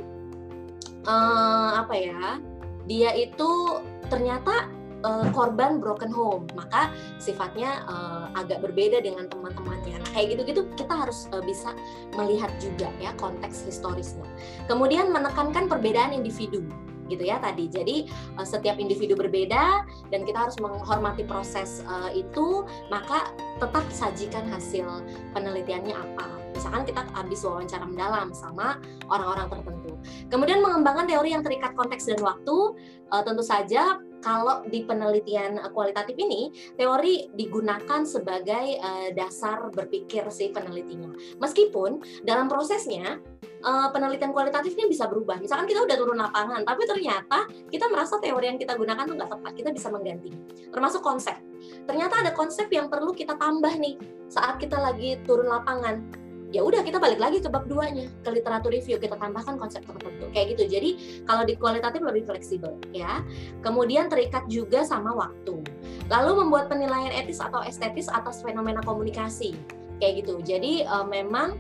[1.04, 2.40] uh, apa ya?
[2.86, 4.70] Dia itu ternyata
[5.06, 6.90] uh, korban broken home, maka
[7.22, 10.02] sifatnya uh, agak berbeda dengan teman-temannya.
[10.02, 11.72] Nah, kayak gitu-gitu kita harus uh, bisa
[12.18, 14.26] melihat juga ya konteks historisnya.
[14.66, 16.66] Kemudian menekankan perbedaan individu
[17.06, 17.70] gitu ya tadi.
[17.70, 18.10] Jadi
[18.42, 23.30] uh, setiap individu berbeda dan kita harus menghormati proses uh, itu, maka
[23.62, 25.06] tetap sajikan hasil
[25.38, 26.45] penelitiannya apa.
[26.66, 30.02] Misalkan kita habis wawancara mendalam sama orang-orang tertentu.
[30.34, 32.74] Kemudian mengembangkan teori yang terikat konteks dan waktu,
[33.14, 40.50] uh, tentu saja kalau di penelitian kualitatif ini teori digunakan sebagai uh, dasar berpikir si
[40.50, 41.14] penelitinya.
[41.38, 43.22] Meskipun dalam prosesnya
[43.62, 45.38] uh, penelitian kualitatif ini bisa berubah.
[45.38, 49.32] Misalkan kita udah turun lapangan, tapi ternyata kita merasa teori yang kita gunakan itu nggak
[49.38, 50.34] tepat, kita bisa mengganti.
[50.74, 51.38] Termasuk konsep.
[51.86, 54.02] Ternyata ada konsep yang perlu kita tambah nih
[54.34, 56.25] saat kita lagi turun lapangan
[56.56, 60.32] ya udah kita balik lagi ke bab duanya ke literatur review kita tambahkan konsep tertentu
[60.32, 60.80] kayak gitu.
[60.80, 60.90] Jadi
[61.28, 63.20] kalau di kualitatif lebih fleksibel ya.
[63.60, 65.60] Kemudian terikat juga sama waktu.
[66.08, 69.52] Lalu membuat penilaian etis atau estetis atas fenomena komunikasi
[70.00, 70.40] kayak gitu.
[70.48, 71.60] Jadi uh, memang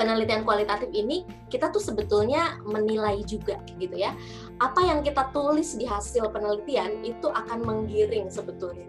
[0.00, 4.16] penelitian kualitatif ini kita tuh sebetulnya menilai juga gitu ya.
[4.64, 8.88] Apa yang kita tulis di hasil penelitian itu akan menggiring sebetulnya.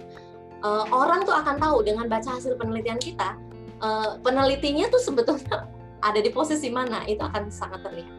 [0.64, 3.36] Uh, orang tuh akan tahu dengan baca hasil penelitian kita
[3.82, 5.68] uh, penelitinya tuh sebetulnya
[6.00, 8.16] ada di posisi mana itu akan sangat terlihat.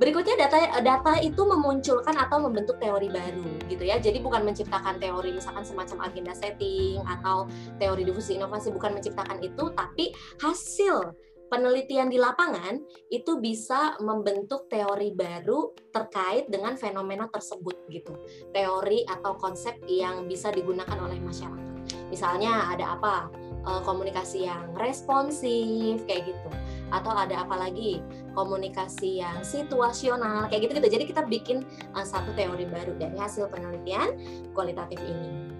[0.00, 4.00] Berikutnya data data itu memunculkan atau membentuk teori baru gitu ya.
[4.00, 7.44] Jadi bukan menciptakan teori misalkan semacam agenda setting atau
[7.76, 11.12] teori difusi inovasi bukan menciptakan itu tapi hasil
[11.52, 12.80] penelitian di lapangan
[13.12, 18.16] itu bisa membentuk teori baru terkait dengan fenomena tersebut gitu.
[18.56, 22.08] Teori atau konsep yang bisa digunakan oleh masyarakat.
[22.08, 23.28] Misalnya ada apa?
[23.64, 26.50] Uh, komunikasi yang responsif kayak gitu.
[26.90, 28.00] Atau ada apa lagi?
[28.34, 33.50] Komunikasi yang situasional kayak gitu gitu jadi kita bikin uh, satu teori baru dari hasil
[33.50, 34.16] penelitian
[34.54, 35.50] kualitatif ini.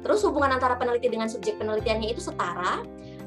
[0.00, 2.80] Terus hubungan antara peneliti dengan subjek penelitiannya itu setara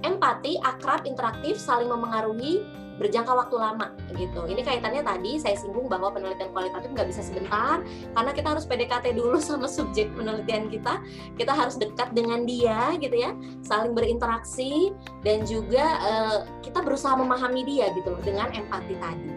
[0.03, 2.63] empati akrab interaktif saling memengaruhi
[3.01, 4.45] berjangka waktu lama gitu.
[4.45, 7.81] Ini kaitannya tadi saya singgung bahwa penelitian kualitatif nggak bisa sebentar
[8.13, 11.01] karena kita harus PDKT dulu sama subjek penelitian kita.
[11.33, 13.33] Kita harus dekat dengan dia gitu ya,
[13.65, 14.93] saling berinteraksi
[15.25, 19.31] dan juga uh, kita berusaha memahami dia gitu loh dengan empati tadi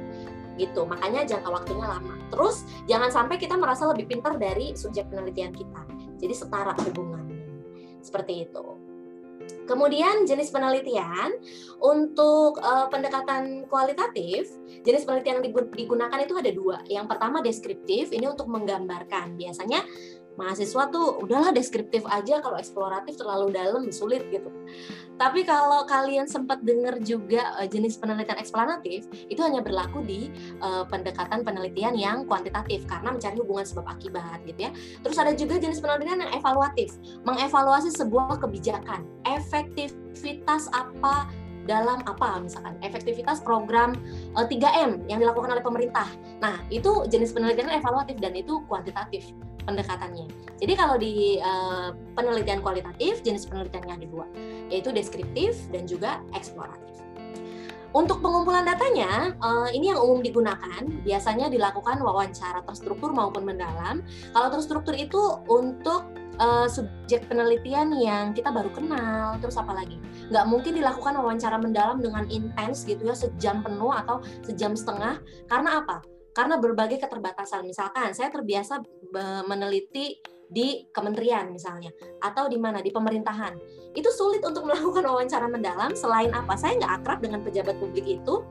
[0.56, 0.88] gitu.
[0.88, 2.16] Makanya jangka waktunya lama.
[2.32, 5.84] Terus jangan sampai kita merasa lebih pintar dari subjek penelitian kita.
[6.16, 7.44] Jadi setara hubungannya.
[8.00, 8.85] Seperti itu.
[9.66, 11.34] Kemudian jenis penelitian
[11.82, 14.46] untuk uh, pendekatan kualitatif,
[14.86, 16.78] jenis penelitian yang digunakan itu ada dua.
[16.86, 19.34] Yang pertama deskriptif, ini untuk menggambarkan.
[19.34, 19.82] Biasanya
[20.36, 24.52] mahasiswa tuh udahlah deskriptif aja kalau eksploratif terlalu dalam sulit gitu.
[25.16, 30.28] Tapi kalau kalian sempat dengar juga uh, jenis penelitian eksplanatif itu hanya berlaku di
[30.60, 34.70] uh, pendekatan penelitian yang kuantitatif karena mencari hubungan sebab akibat gitu ya.
[35.00, 41.32] Terus ada juga jenis penelitian yang evaluatif, mengevaluasi sebuah kebijakan, efektivitas apa
[41.66, 43.96] dalam apa misalkan efektivitas program
[44.38, 46.06] uh, 3M yang dilakukan oleh pemerintah.
[46.38, 49.32] Nah, itu jenis penelitian evaluatif dan itu kuantitatif
[49.66, 50.30] pendekatannya.
[50.62, 54.26] Jadi kalau di uh, penelitian kualitatif jenis penelitiannya ada dua,
[54.72, 56.96] yaitu deskriptif dan juga eksploratif.
[57.96, 64.04] Untuk pengumpulan datanya, uh, ini yang umum digunakan, biasanya dilakukan wawancara terstruktur maupun mendalam.
[64.36, 65.16] Kalau terstruktur itu
[65.48, 66.04] untuk
[66.36, 69.96] uh, subjek penelitian yang kita baru kenal, terus apa lagi?
[70.28, 75.16] Nggak mungkin dilakukan wawancara mendalam dengan intens gitu ya, sejam penuh atau sejam setengah.
[75.48, 76.04] Karena apa?
[76.36, 77.64] Karena berbagai keterbatasan.
[77.64, 78.84] Misalkan saya terbiasa
[79.48, 81.90] meneliti di kementerian misalnya
[82.22, 83.56] atau di mana di pemerintahan.
[83.96, 88.44] Itu sulit untuk melakukan wawancara mendalam selain apa saya nggak akrab dengan pejabat publik itu.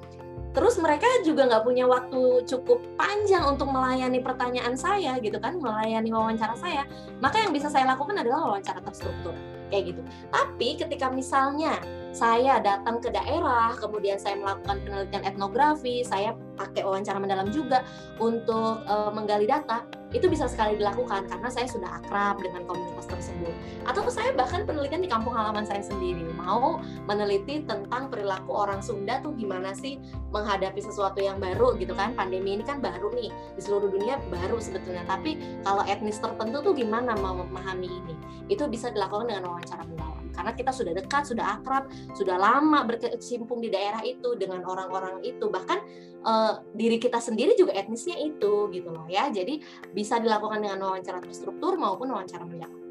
[0.56, 6.16] Terus mereka juga nggak punya waktu cukup panjang untuk melayani pertanyaan saya gitu kan melayani
[6.16, 6.88] wawancara saya.
[7.20, 9.36] Maka yang bisa saya lakukan adalah wawancara terstruktur
[9.68, 10.02] kayak gitu.
[10.32, 11.76] Tapi ketika misalnya
[12.16, 17.84] saya datang ke daerah, kemudian saya melakukan penelitian etnografi, saya pakai wawancara mendalam juga
[18.18, 19.84] untuk uh, menggali data,
[20.16, 23.52] itu bisa sekali dilakukan karena saya sudah akrab dengan komunitas tersebut.
[23.84, 29.20] Atau saya bahkan penelitian di kampung halaman saya sendiri, mau meneliti tentang perilaku orang Sunda
[29.20, 30.00] tuh gimana sih
[30.32, 32.16] menghadapi sesuatu yang baru gitu kan.
[32.16, 35.04] Pandemi ini kan baru nih, di seluruh dunia baru sebetulnya.
[35.04, 38.16] Tapi kalau etnis tertentu tuh gimana mau memahami ini?
[38.48, 43.64] Itu bisa dilakukan dengan wawancara mendalam karena kita sudah dekat, sudah akrab, sudah lama berkecimpung
[43.64, 45.82] di daerah itu dengan orang-orang itu, bahkan
[46.28, 49.32] uh, diri kita sendiri juga etnisnya itu gitu loh ya.
[49.34, 49.64] Jadi
[49.96, 52.85] bisa dilakukan dengan wawancara terstruktur maupun wawancara mendalam.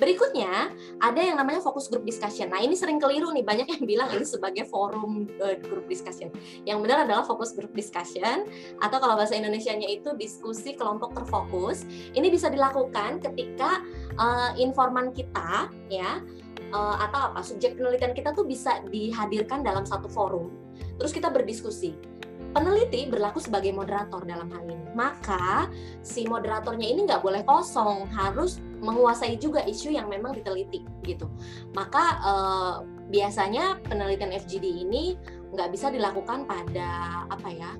[0.00, 2.48] Berikutnya ada yang namanya fokus group discussion.
[2.48, 6.32] Nah ini sering keliru nih banyak yang bilang ini sebagai forum uh, group discussion.
[6.64, 8.48] Yang benar adalah fokus group discussion
[8.80, 11.84] atau kalau bahasa Indonesia-nya itu diskusi kelompok terfokus.
[12.16, 13.84] Ini bisa dilakukan ketika
[14.16, 16.24] uh, informan kita ya
[16.72, 20.48] uh, atau apa subjek penelitian kita tuh bisa dihadirkan dalam satu forum.
[20.96, 22.09] Terus kita berdiskusi
[22.50, 24.86] peneliti berlaku sebagai moderator dalam hal ini.
[24.92, 25.70] Maka
[26.02, 31.30] si moderatornya ini nggak boleh kosong, harus menguasai juga isu yang memang diteliti gitu.
[31.76, 32.74] Maka eh,
[33.10, 35.14] biasanya penelitian FGD ini
[35.50, 37.70] nggak bisa dilakukan pada apa ya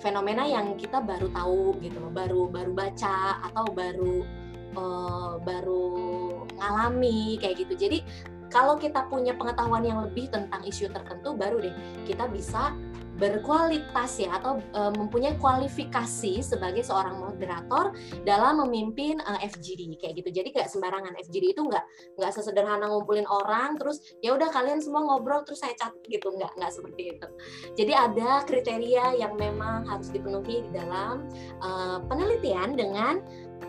[0.00, 4.16] fenomena yang kita baru tahu gitu baru baru baca atau baru
[4.76, 5.86] eh, baru
[6.60, 7.74] ngalami kayak gitu.
[7.76, 7.98] Jadi
[8.50, 12.74] kalau kita punya pengetahuan yang lebih tentang isu tertentu, baru deh kita bisa
[13.20, 17.92] berkualitas ya atau e, mempunyai kualifikasi sebagai seorang moderator
[18.24, 20.32] dalam memimpin e, FGD kayak gitu.
[20.32, 21.84] Jadi kayak sembarangan FGD itu nggak
[22.16, 26.56] nggak sesederhana ngumpulin orang terus ya udah kalian semua ngobrol terus saya catat gitu nggak
[26.56, 27.28] nggak seperti itu.
[27.76, 31.28] Jadi ada kriteria yang memang harus dipenuhi di dalam
[31.60, 31.68] e,
[32.08, 33.20] penelitian dengan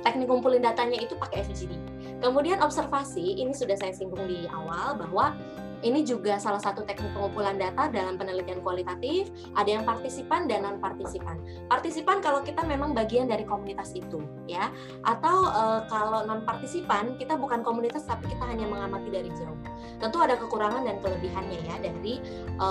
[0.08, 1.76] teknik ngumpulin datanya itu pakai FGD.
[2.24, 5.36] Kemudian observasi ini sudah saya singgung di awal bahwa
[5.82, 9.34] ini juga salah satu teknik pengumpulan data dalam penelitian kualitatif.
[9.58, 11.42] Ada yang partisipan dan non partisipan.
[11.68, 14.70] Partisipan kalau kita memang bagian dari komunitas itu, ya.
[15.06, 19.58] Atau e, kalau non partisipan kita bukan komunitas tapi kita hanya mengamati dari jauh.
[19.98, 22.22] Tentu ada kekurangan dan kelebihannya ya dari
[22.58, 22.68] e,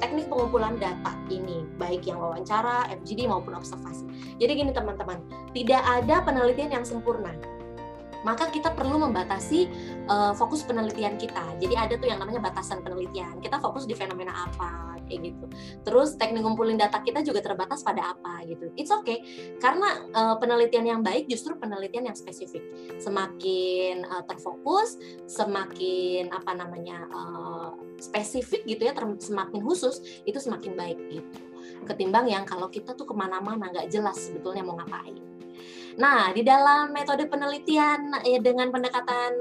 [0.00, 4.08] teknik pengumpulan data ini, baik yang wawancara, FGD maupun observasi.
[4.40, 5.20] Jadi gini teman-teman,
[5.52, 7.32] tidak ada penelitian yang sempurna
[8.22, 9.68] maka kita perlu membatasi
[10.10, 11.58] uh, fokus penelitian kita.
[11.58, 13.38] Jadi ada tuh yang namanya batasan penelitian.
[13.42, 15.44] Kita fokus di fenomena apa kayak gitu.
[15.84, 18.70] Terus teknik ngumpulin data kita juga terbatas pada apa gitu.
[18.78, 19.20] It's okay
[19.60, 22.62] karena uh, penelitian yang baik justru penelitian yang spesifik.
[22.96, 24.96] Semakin uh, terfokus,
[25.28, 31.40] semakin apa namanya uh, spesifik gitu ya, semakin khusus itu semakin baik gitu.
[31.86, 35.18] Ketimbang yang kalau kita tuh ke mana-mana nggak jelas sebetulnya mau ngapain.
[36.00, 39.32] Nah, di dalam metode penelitian ya, dengan pendekatan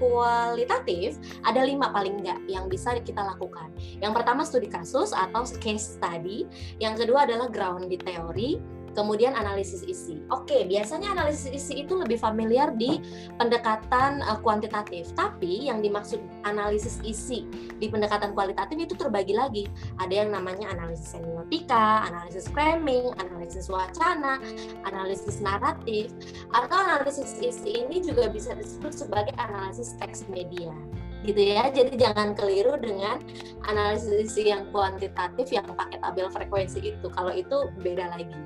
[0.00, 3.68] kualitatif ada lima paling enggak yang bisa kita lakukan.
[4.00, 6.48] Yang pertama studi kasus atau case study,
[6.80, 8.56] yang kedua adalah ground di teori,
[9.00, 10.20] kemudian analisis isi.
[10.28, 13.00] Oke, biasanya analisis isi itu lebih familiar di
[13.40, 17.48] pendekatan uh, kuantitatif, tapi yang dimaksud analisis isi
[17.80, 19.64] di pendekatan kualitatif itu terbagi lagi.
[19.96, 24.36] Ada yang namanya analisis semiotika, analisis framing, analisis wacana,
[24.84, 26.12] analisis naratif,
[26.52, 30.76] atau analisis isi ini juga bisa disebut sebagai analisis teks media
[31.24, 31.68] gitu ya.
[31.68, 33.20] Jadi jangan keliru dengan
[33.68, 37.06] analisis yang kuantitatif yang pakai tabel frekuensi itu.
[37.12, 38.38] Kalau itu beda lagi.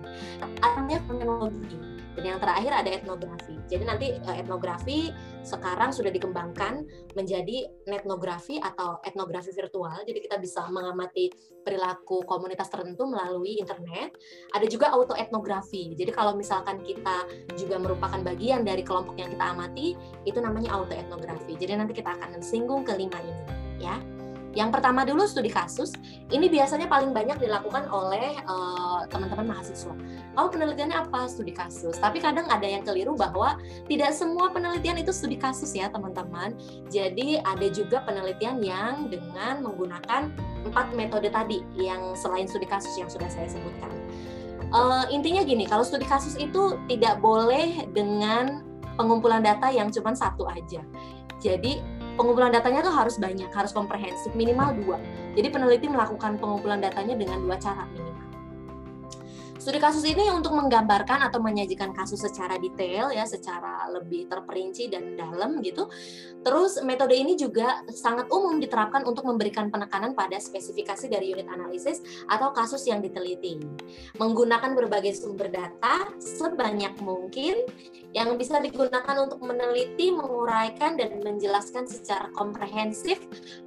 [0.62, 1.93] Artinya fenomenologi.
[2.14, 3.58] Dan yang terakhir ada etnografi.
[3.66, 5.10] Jadi nanti uh, etnografi
[5.42, 6.86] sekarang sudah dikembangkan
[7.18, 10.06] menjadi netnografi atau etnografi virtual.
[10.06, 11.28] Jadi kita bisa mengamati
[11.66, 14.14] perilaku komunitas tertentu melalui internet.
[14.54, 15.92] Ada juga auto etnografi.
[15.98, 17.26] Jadi kalau misalkan kita
[17.58, 21.58] juga merupakan bagian dari kelompok yang kita amati, itu namanya auto etnografi.
[21.58, 23.44] Jadi nanti kita akan singgung kelima ini,
[23.82, 24.13] ya.
[24.54, 25.90] Yang pertama dulu studi kasus,
[26.30, 29.94] ini biasanya paling banyak dilakukan oleh uh, teman-teman mahasiswa.
[30.34, 31.26] Kalau penelitiannya apa?
[31.26, 31.98] Studi kasus.
[31.98, 33.58] Tapi kadang ada yang keliru bahwa
[33.90, 36.54] tidak semua penelitian itu studi kasus ya teman-teman.
[36.86, 40.30] Jadi ada juga penelitian yang dengan menggunakan
[40.64, 43.90] empat metode tadi yang selain studi kasus yang sudah saya sebutkan.
[44.74, 48.62] Uh, intinya gini, kalau studi kasus itu tidak boleh dengan
[48.94, 50.82] pengumpulan data yang cuma satu aja.
[51.42, 51.82] Jadi
[52.14, 54.98] pengumpulan datanya tuh harus banyak, harus komprehensif, minimal dua.
[55.34, 58.33] Jadi peneliti melakukan pengumpulan datanya dengan dua cara minimal.
[59.64, 65.16] Studi kasus ini untuk menggambarkan atau menyajikan kasus secara detail ya, secara lebih terperinci dan
[65.16, 65.88] dalam gitu.
[66.44, 72.04] Terus metode ini juga sangat umum diterapkan untuk memberikan penekanan pada spesifikasi dari unit analisis
[72.28, 73.56] atau kasus yang diteliti.
[74.20, 77.64] Menggunakan berbagai sumber data sebanyak mungkin
[78.12, 83.16] yang bisa digunakan untuk meneliti, menguraikan dan menjelaskan secara komprehensif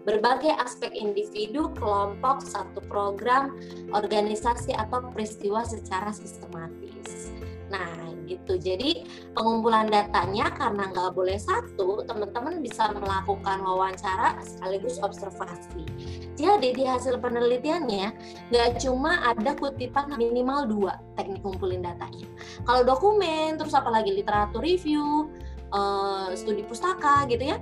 [0.05, 3.57] berbagai aspek individu, kelompok, satu program,
[3.97, 7.31] organisasi atau peristiwa secara sistematis.
[7.71, 8.59] Nah, gitu.
[8.59, 15.87] Jadi pengumpulan datanya karena nggak boleh satu, teman-teman bisa melakukan wawancara sekaligus observasi.
[16.35, 18.07] Jadi di hasil penelitiannya
[18.51, 22.27] nggak cuma ada kutipan minimal dua teknik kumpulin datanya.
[22.67, 25.31] Kalau dokumen, terus apalagi literatur review,
[25.71, 27.57] uh, studi pustaka gitu ya,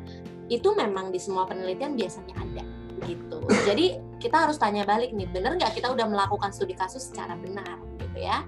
[0.50, 2.66] itu memang di semua penelitian biasanya ada
[3.06, 3.40] gitu.
[3.70, 7.95] Jadi kita harus tanya balik nih, benar nggak kita udah melakukan studi kasus secara benar?
[8.16, 8.48] Gitu ya.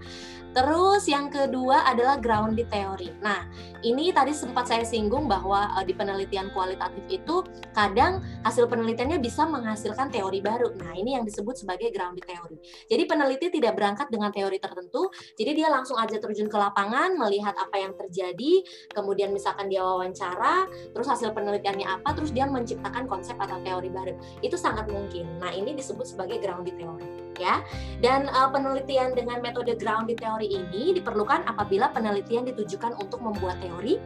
[0.55, 3.13] Terus yang kedua adalah ground di teori.
[3.21, 3.45] Nah,
[3.85, 7.45] ini tadi sempat saya singgung bahwa uh, di penelitian kualitatif itu
[7.77, 10.73] kadang hasil penelitiannya bisa menghasilkan teori baru.
[10.81, 12.57] Nah, ini yang disebut sebagai ground di teori.
[12.89, 17.53] Jadi peneliti tidak berangkat dengan teori tertentu, jadi dia langsung aja terjun ke lapangan, melihat
[17.53, 18.65] apa yang terjadi,
[18.97, 24.17] kemudian misalkan dia wawancara, terus hasil penelitiannya apa, terus dia menciptakan konsep atau teori baru.
[24.41, 25.37] Itu sangat mungkin.
[25.37, 27.63] Nah, ini disebut sebagai ground di teori ya.
[28.03, 33.97] Dan uh, penelitian dengan metode grounded teori ini diperlukan apabila penelitian ditujukan untuk membuat teori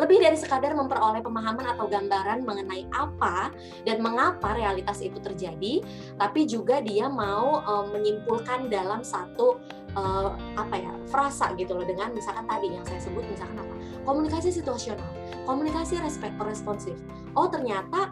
[0.00, 3.52] lebih dari sekadar memperoleh pemahaman atau gambaran mengenai apa
[3.84, 5.84] dan mengapa realitas itu terjadi,
[6.16, 9.60] tapi juga dia mau uh, menyimpulkan dalam satu
[9.92, 13.74] uh, apa ya frasa gitu loh dengan misalkan tadi yang saya sebut misalkan apa
[14.08, 15.10] komunikasi situasional,
[15.44, 16.00] komunikasi
[16.40, 16.96] responsif.
[17.36, 18.08] Oh ternyata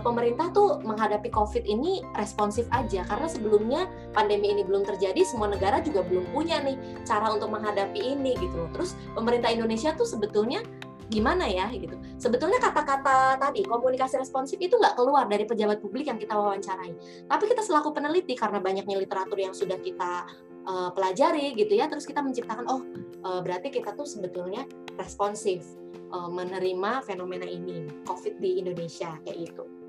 [0.00, 5.84] pemerintah tuh menghadapi COVID ini responsif aja karena sebelumnya pandemi ini belum terjadi semua negara
[5.84, 10.64] juga belum punya nih cara untuk menghadapi ini gitu Terus pemerintah Indonesia tuh sebetulnya
[11.12, 11.92] gimana ya gitu.
[12.16, 16.96] Sebetulnya kata-kata tadi komunikasi responsif itu nggak keluar dari pejabat publik yang kita wawancarai.
[17.28, 20.24] Tapi kita selaku peneliti karena banyaknya literatur yang sudah kita
[20.64, 22.80] uh, pelajari gitu ya, terus kita menciptakan oh
[23.28, 24.64] uh, berarti kita tuh sebetulnya
[24.96, 25.68] responsif
[26.12, 29.81] menerima fenomena ini COVID di Indonesia kayak gitu.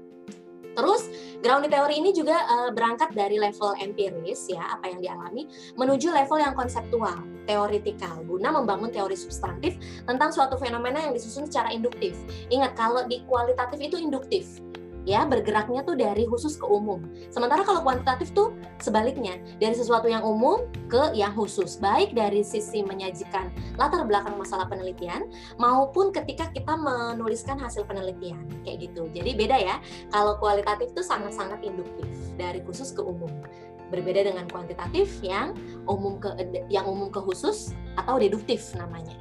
[0.74, 1.10] Terus
[1.46, 5.46] grounded teori ini juga uh, berangkat dari level empiris ya apa yang dialami
[5.78, 9.78] menuju level yang konseptual, teoritikal guna membangun teori substantif
[10.10, 12.18] tentang suatu fenomena yang disusun secara induktif.
[12.50, 14.64] Ingat kalau di kualitatif itu induktif
[15.04, 17.04] ya bergeraknya tuh dari khusus ke umum.
[17.30, 22.82] Sementara kalau kuantitatif tuh sebaliknya, dari sesuatu yang umum ke yang khusus, baik dari sisi
[22.84, 25.28] menyajikan latar belakang masalah penelitian
[25.60, 29.08] maupun ketika kita menuliskan hasil penelitian kayak gitu.
[29.12, 29.76] Jadi beda ya.
[30.12, 32.08] Kalau kualitatif tuh sangat-sangat induktif
[32.40, 33.30] dari khusus ke umum.
[33.92, 35.54] Berbeda dengan kuantitatif yang
[35.86, 36.34] umum ke
[36.74, 39.14] yang umum ke khusus atau deduktif namanya.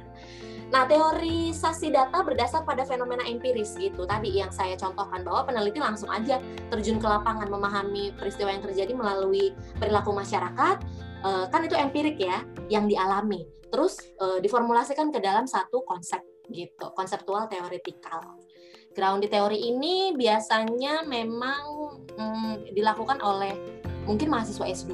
[0.73, 4.09] Nah, teorisasi data berdasar pada fenomena empiris gitu.
[4.09, 6.41] Tadi yang saya contohkan bahwa peneliti langsung aja
[6.73, 10.81] terjun ke lapangan memahami peristiwa yang terjadi melalui perilaku masyarakat,
[11.29, 12.41] eh, kan itu empirik ya,
[12.73, 13.45] yang dialami.
[13.69, 18.41] Terus eh, diformulasikan ke dalam satu konsep gitu, konseptual teoretikal.
[18.97, 21.61] Ground di teori ini biasanya memang
[22.17, 23.53] hmm, dilakukan oleh
[24.09, 24.93] mungkin mahasiswa S2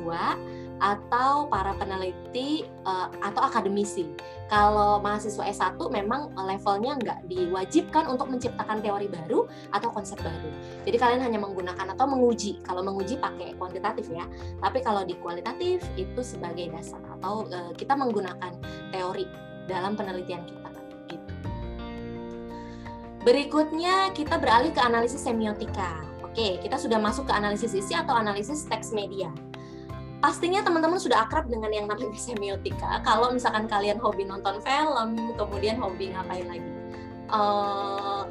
[0.80, 4.08] atau para peneliti uh, atau akademisi.
[4.48, 10.50] Kalau mahasiswa S1 memang levelnya nggak diwajibkan untuk menciptakan teori baru atau konsep baru.
[10.88, 12.64] Jadi kalian hanya menggunakan atau menguji.
[12.64, 14.26] Kalau menguji pakai kuantitatif ya.
[14.64, 18.56] Tapi kalau di kualitatif itu sebagai dasar atau uh, kita menggunakan
[18.96, 19.28] teori
[19.68, 20.70] dalam penelitian kita.
[21.12, 21.34] Gitu.
[23.22, 26.02] Berikutnya kita beralih ke analisis semiotika.
[26.24, 29.28] Oke, kita sudah masuk ke analisis isi atau analisis teks media.
[30.20, 33.04] Pastinya teman-teman sudah akrab dengan yang namanya semiotika.
[33.04, 36.70] Kalau misalkan kalian hobi nonton film, kemudian hobi ngapain lagi?
[37.30, 38.26] Uh,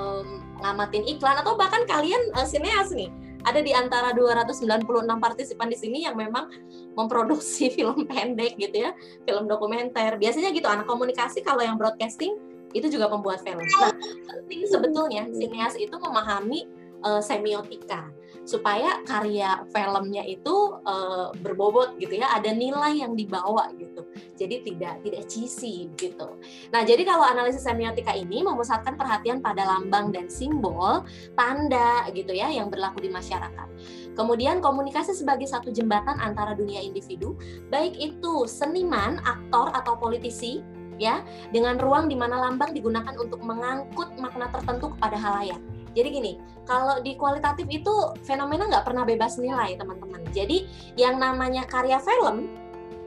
[0.00, 3.12] um, ngamatin iklan atau bahkan kalian uh, sineas nih
[3.44, 4.88] ada di antara 296
[5.20, 6.50] partisipan di sini yang memang
[6.98, 8.90] memproduksi film pendek gitu ya,
[9.24, 10.18] film dokumenter.
[10.18, 12.34] Biasanya gitu anak komunikasi kalau yang broadcasting
[12.76, 13.64] itu juga pembuat film.
[13.80, 13.94] Nah,
[14.28, 16.68] penting sebetulnya sineas itu memahami
[17.06, 18.10] uh, semiotika
[18.48, 24.08] supaya karya filmnya itu uh, berbobot gitu ya ada nilai yang dibawa gitu.
[24.40, 26.40] Jadi tidak tidak cheesy gitu.
[26.72, 31.04] Nah jadi kalau analisis semiotika ini memusatkan perhatian pada lambang dan simbol
[31.36, 33.68] tanda gitu ya yang berlaku di masyarakat.
[34.16, 37.36] Kemudian komunikasi sebagai satu jembatan antara dunia individu
[37.68, 40.64] baik itu seniman aktor atau politisi
[40.96, 41.20] ya
[41.52, 45.60] dengan ruang di mana lambang digunakan untuk mengangkut makna tertentu kepada halayak
[45.98, 46.32] jadi gini,
[46.62, 50.22] kalau di kualitatif itu fenomena nggak pernah bebas nilai teman-teman.
[50.30, 52.54] Jadi yang namanya karya film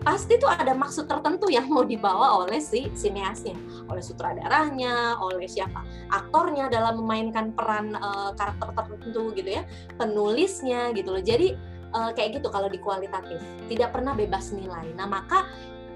[0.01, 3.53] pasti tuh ada maksud tertentu yang mau dibawa oleh si sineasnya,
[3.85, 9.63] oleh sutradaranya, oleh siapa aktornya dalam memainkan peran uh, karakter tertentu gitu ya,
[9.95, 11.23] penulisnya gitu loh.
[11.23, 11.53] Jadi
[11.93, 13.39] uh, kayak gitu kalau di kualitatif
[13.69, 14.89] tidak pernah bebas nilai.
[14.97, 15.47] Nah maka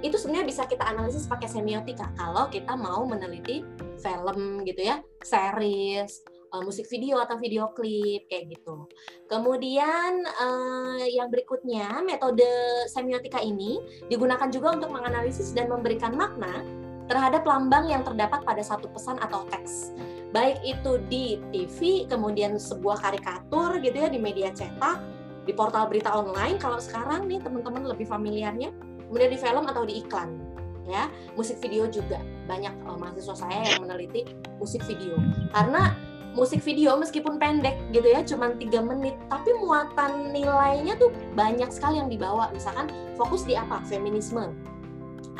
[0.06, 3.66] itu sebenarnya bisa kita analisis pakai semiotika kalau kita mau meneliti
[3.98, 6.22] film gitu ya, series,
[6.56, 8.88] uh, musik video atau video klip kayak gitu.
[9.28, 12.48] Kemudian uh, yang berikutnya metode
[12.88, 16.64] semiotika ini digunakan juga untuk menganalisis dan memberikan makna
[17.06, 19.94] terhadap lambang yang terdapat pada satu pesan atau teks.
[20.34, 25.00] Baik itu di TV, kemudian sebuah karikatur gitu ya di media cetak,
[25.46, 28.74] di portal berita online kalau sekarang nih teman-teman lebih familiarnya,
[29.06, 33.90] kemudian di film atau di iklan ya musik video juga banyak uh, mahasiswa saya yang
[33.90, 34.22] meneliti
[34.62, 35.18] musik video
[35.50, 35.98] karena
[36.36, 39.16] musik video meskipun pendek gitu ya cuman tiga menit.
[39.32, 42.52] Tapi muatan nilainya tuh banyak sekali yang dibawa.
[42.52, 43.80] Misalkan fokus di apa?
[43.88, 44.52] Feminisme.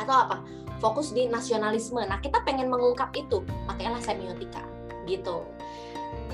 [0.00, 0.42] Atau apa?
[0.80, 2.00] Fokus di nasionalisme.
[2.00, 3.44] Nah kita pengen mengungkap itu.
[3.68, 4.64] Pakailah semiotika
[5.06, 5.46] gitu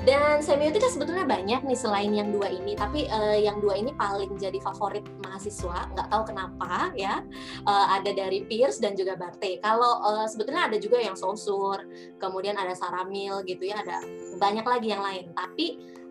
[0.02, 4.34] dan semiotika sebetulnya banyak nih selain yang dua ini, tapi uh, yang dua ini paling
[4.34, 5.94] jadi favorit mahasiswa.
[5.94, 7.22] Nggak tahu kenapa ya.
[7.62, 9.62] Uh, ada dari Pierce dan juga Barte.
[9.62, 11.86] Kalau uh, sebetulnya ada juga yang Sosur,
[12.18, 14.02] kemudian ada Saramil gitu ya, ada
[14.42, 15.30] banyak lagi yang lain.
[15.38, 15.66] Tapi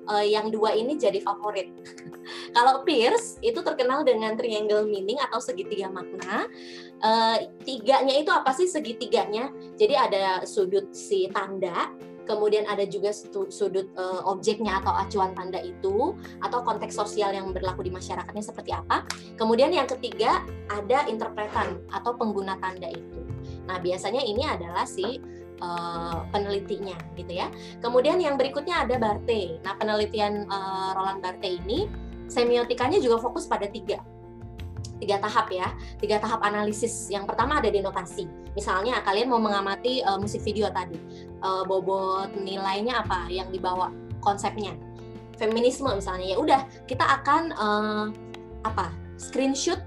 [0.07, 1.76] uh, yang dua ini jadi favorit.
[2.55, 6.47] Kalau Pierce itu terkenal dengan triangle meaning atau segitiga makna.
[7.03, 9.51] Uh, tiganya itu apa sih segitiganya?
[9.76, 11.91] Jadi ada sudut si tanda,
[12.26, 13.12] kemudian ada juga
[13.50, 18.72] sudut uh, objeknya atau acuan tanda itu atau konteks sosial yang berlaku di masyarakatnya seperti
[18.74, 19.04] apa.
[19.36, 23.22] Kemudian yang ketiga ada interpretan atau pengguna tanda itu.
[23.66, 25.22] Nah, biasanya ini adalah si
[25.62, 27.48] uh, penelitinya gitu ya.
[27.80, 29.62] Kemudian yang berikutnya ada Barte.
[29.62, 31.90] Nah, penelitian uh, Roland Barte ini
[32.32, 34.00] semiotikanya juga fokus pada tiga
[35.02, 37.10] tiga tahap ya, tiga tahap analisis.
[37.10, 38.41] Yang pertama ada denotasi.
[38.52, 40.99] Misalnya kalian mau mengamati uh, musik video tadi,
[41.39, 43.88] uh, bobot nilainya apa yang dibawa
[44.20, 44.76] konsepnya,
[45.39, 48.06] feminisme misalnya ya udah kita akan uh,
[48.68, 49.80] apa screenshot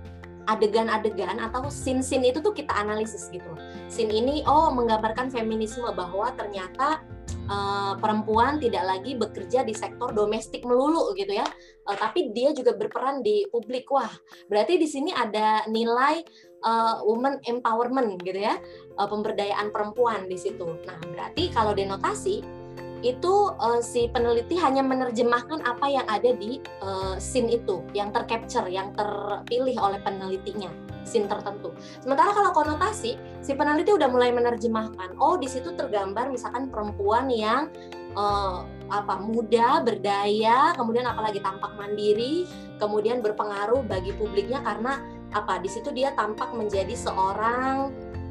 [0.44, 3.48] adegan-adegan atau scene-scene itu tuh kita analisis gitu.
[3.88, 7.00] Scene ini oh menggambarkan feminisme bahwa ternyata
[7.48, 11.48] uh, perempuan tidak lagi bekerja di sektor domestik melulu gitu ya,
[11.88, 13.88] uh, tapi dia juga berperan di publik.
[13.88, 14.12] Wah,
[14.52, 16.20] berarti di sini ada nilai
[16.64, 18.58] uh, woman empowerment gitu ya,
[18.96, 20.66] uh, pemberdayaan perempuan di situ.
[20.88, 22.64] Nah, berarti kalau denotasi
[23.04, 28.64] itu uh, si peneliti hanya menerjemahkan apa yang ada di uh, scene itu, yang tercapture,
[28.64, 30.72] yang terpilih oleh penelitinya,
[31.04, 31.76] scene tertentu.
[32.00, 37.68] Sementara kalau konotasi, si peneliti udah mulai menerjemahkan, oh di situ tergambar misalkan perempuan yang
[38.16, 42.48] uh, apa muda, berdaya, kemudian apalagi tampak mandiri,
[42.80, 45.04] kemudian berpengaruh bagi publiknya karena
[45.34, 47.90] apa di situ dia tampak menjadi seorang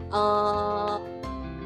[0.09, 0.97] uh,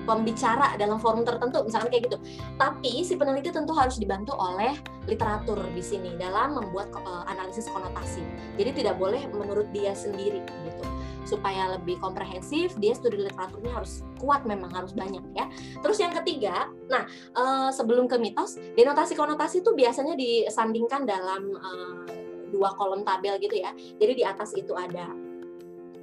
[0.08, 2.18] pembicara dalam forum tertentu misalkan kayak gitu.
[2.56, 4.74] Tapi si peneliti tentu harus dibantu oleh
[5.04, 8.24] literatur di sini dalam membuat uh, analisis konotasi.
[8.56, 10.84] Jadi tidak boleh menurut dia sendiri gitu.
[11.28, 15.52] Supaya lebih komprehensif, dia studi literaturnya harus kuat memang harus banyak ya.
[15.84, 17.04] Terus yang ketiga, nah
[17.36, 22.08] uh, sebelum ke mitos, denotasi konotasi itu biasanya disandingkan dalam uh,
[22.48, 23.76] dua kolom tabel gitu ya.
[23.76, 25.27] Jadi di atas itu ada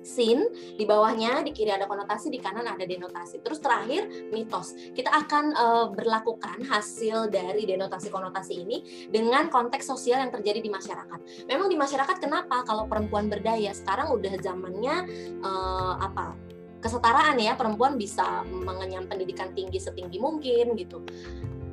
[0.05, 0.47] sin,
[0.77, 3.41] di bawahnya di kiri ada konotasi, di kanan ada denotasi.
[3.41, 4.77] Terus terakhir mitos.
[4.93, 10.71] Kita akan uh, berlakukan hasil dari denotasi konotasi ini dengan konteks sosial yang terjadi di
[10.71, 11.49] masyarakat.
[11.49, 14.97] Memang di masyarakat kenapa kalau perempuan berdaya sekarang udah zamannya
[15.43, 16.37] uh, apa?
[16.85, 21.01] kesetaraan ya perempuan bisa mengenyam pendidikan tinggi setinggi mungkin gitu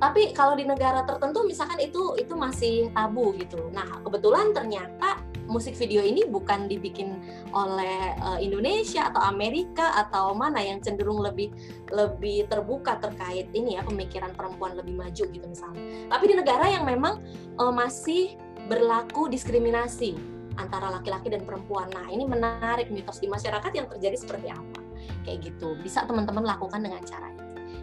[0.01, 5.19] tapi kalau di negara tertentu misalkan itu itu masih tabu gitu nah kebetulan ternyata
[5.51, 7.19] musik video ini bukan dibikin
[7.51, 11.51] oleh uh, Indonesia atau Amerika atau mana yang cenderung lebih
[11.91, 16.07] lebih terbuka terkait ini ya pemikiran perempuan lebih maju gitu misalnya.
[16.07, 17.19] Tapi di negara yang memang
[17.59, 18.39] uh, masih
[18.71, 20.15] berlaku diskriminasi
[20.55, 21.91] antara laki-laki dan perempuan.
[21.91, 24.79] Nah, ini menarik mitos di masyarakat yang terjadi seperti apa.
[25.27, 25.75] Kayak gitu.
[25.83, 27.41] Bisa teman-teman lakukan dengan cara ini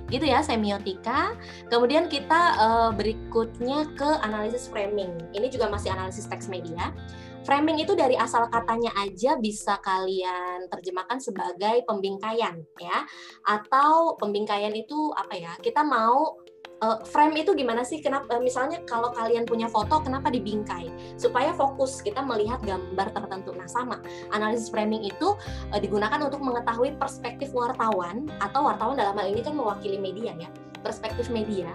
[0.09, 1.37] gitu ya semiotika.
[1.69, 5.13] Kemudian kita uh, berikutnya ke analisis framing.
[5.37, 6.93] Ini juga masih analisis teks media.
[7.49, 13.09] Framing itu dari asal katanya aja bisa kalian terjemahkan sebagai pembingkaian ya.
[13.49, 15.57] Atau pembingkaian itu apa ya?
[15.57, 16.37] Kita mau
[16.85, 18.05] uh, frame itu gimana sih?
[18.05, 20.93] Kenapa uh, misalnya kalau kalian punya foto kenapa dibingkai?
[21.17, 23.57] Supaya fokus kita melihat gambar tertentu.
[23.57, 23.97] Nah, sama.
[24.29, 25.33] Analisis framing itu
[25.73, 30.53] uh, digunakan untuk mengetahui perspektif wartawan atau wartawan dalam hal ini kan mewakili media ya
[30.81, 31.69] perspektif media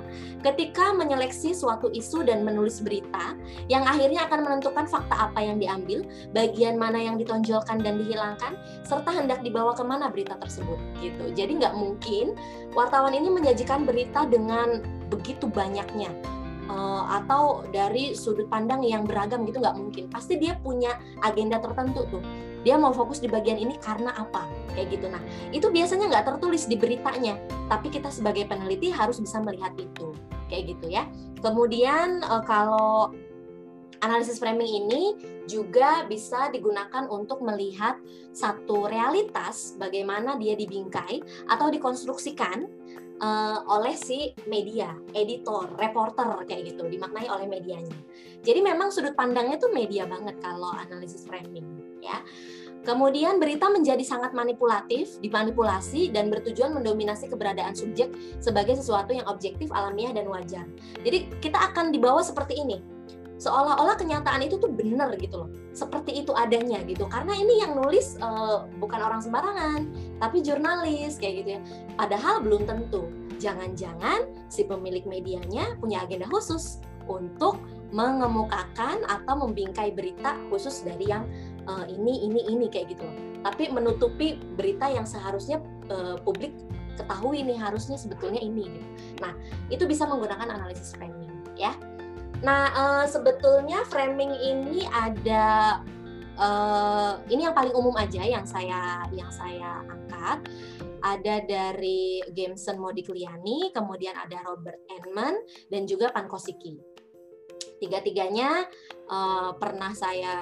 [0.43, 3.33] ketika menyeleksi suatu isu dan menulis berita
[3.71, 6.03] yang akhirnya akan menentukan fakta apa yang diambil,
[6.35, 10.77] bagian mana yang ditonjolkan dan dihilangkan, serta hendak dibawa ke mana berita tersebut.
[10.99, 11.31] Gitu.
[11.33, 12.35] Jadi nggak mungkin
[12.75, 16.09] wartawan ini menyajikan berita dengan begitu banyaknya
[16.67, 20.03] uh, atau dari sudut pandang yang beragam gitu nggak mungkin.
[20.11, 22.23] Pasti dia punya agenda tertentu tuh
[22.63, 24.47] dia mau fokus di bagian ini karena apa?
[24.73, 25.05] Kayak gitu.
[25.11, 27.35] Nah itu biasanya nggak tertulis di beritanya.
[27.67, 30.15] Tapi kita sebagai peneliti harus bisa melihat itu.
[30.47, 31.03] Kayak gitu ya.
[31.43, 33.11] Kemudian eh, kalau
[34.03, 35.15] analisis framing ini
[35.47, 37.99] juga bisa digunakan untuk melihat
[38.35, 42.67] satu realitas bagaimana dia dibingkai atau dikonstruksikan
[43.23, 47.95] uh, oleh si media, editor, reporter kayak gitu, dimaknai oleh medianya.
[48.43, 51.65] Jadi memang sudut pandangnya tuh media banget kalau analisis framing
[52.03, 52.19] ya.
[52.83, 58.11] Kemudian berita menjadi sangat manipulatif, dimanipulasi dan bertujuan mendominasi keberadaan subjek
[58.43, 60.67] sebagai sesuatu yang objektif, alamiah dan wajar.
[60.99, 62.83] Jadi kita akan dibawa seperti ini.
[63.39, 65.49] Seolah-olah kenyataan itu tuh benar gitu loh.
[65.71, 67.07] Seperti itu adanya gitu.
[67.07, 69.87] Karena ini yang nulis uh, bukan orang sembarangan,
[70.19, 71.61] tapi jurnalis kayak gitu ya.
[71.95, 73.07] Padahal belum tentu.
[73.39, 77.59] Jangan-jangan si pemilik medianya punya agenda khusus untuk
[77.93, 81.27] mengemukakan atau membingkai berita khusus dari yang
[81.67, 83.07] uh, ini ini ini kayak gitu
[83.43, 85.59] tapi menutupi berita yang seharusnya
[85.91, 86.55] uh, publik
[86.93, 88.87] ketahui nih harusnya sebetulnya ini gitu.
[89.19, 89.33] nah
[89.73, 91.73] itu bisa menggunakan analisis framing ya
[92.43, 95.79] nah uh, sebetulnya framing ini ada
[96.37, 100.43] uh, ini yang paling umum aja yang saya yang saya angkat
[101.03, 105.35] ada dari Jameson Modigliani, kemudian ada Robert Enman,
[105.67, 106.79] dan juga Pankosiki.
[107.83, 108.63] Tiga-tiganya
[109.11, 110.39] uh, pernah saya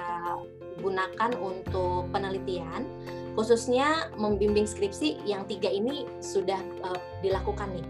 [0.78, 2.86] gunakan untuk penelitian,
[3.34, 7.86] khususnya membimbing skripsi yang tiga ini sudah uh, dilakukan nih.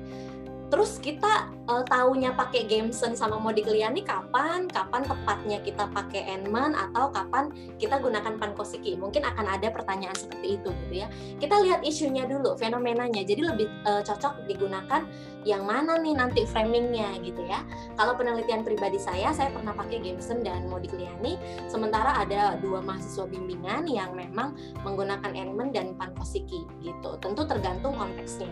[0.73, 4.67] Terus kita uh, taunya pakai Gameson sama Modigliani kapan?
[4.67, 8.99] Kapan tepatnya kita pakai Enman atau kapan kita gunakan Pankosiki?
[8.99, 11.07] Mungkin akan ada pertanyaan seperti itu gitu ya.
[11.39, 13.23] Kita lihat isunya dulu, fenomenanya.
[13.23, 15.07] Jadi lebih uh, cocok digunakan
[15.43, 17.67] yang mana nih nanti framingnya gitu ya.
[17.99, 21.39] Kalau penelitian pribadi saya, saya pernah pakai Gameson dan Modigliani.
[21.67, 24.55] Sementara ada dua mahasiswa bimbingan yang memang
[24.87, 27.19] menggunakan Enman dan Pankosiki gitu.
[27.19, 28.51] Tentu tergantung konteksnya.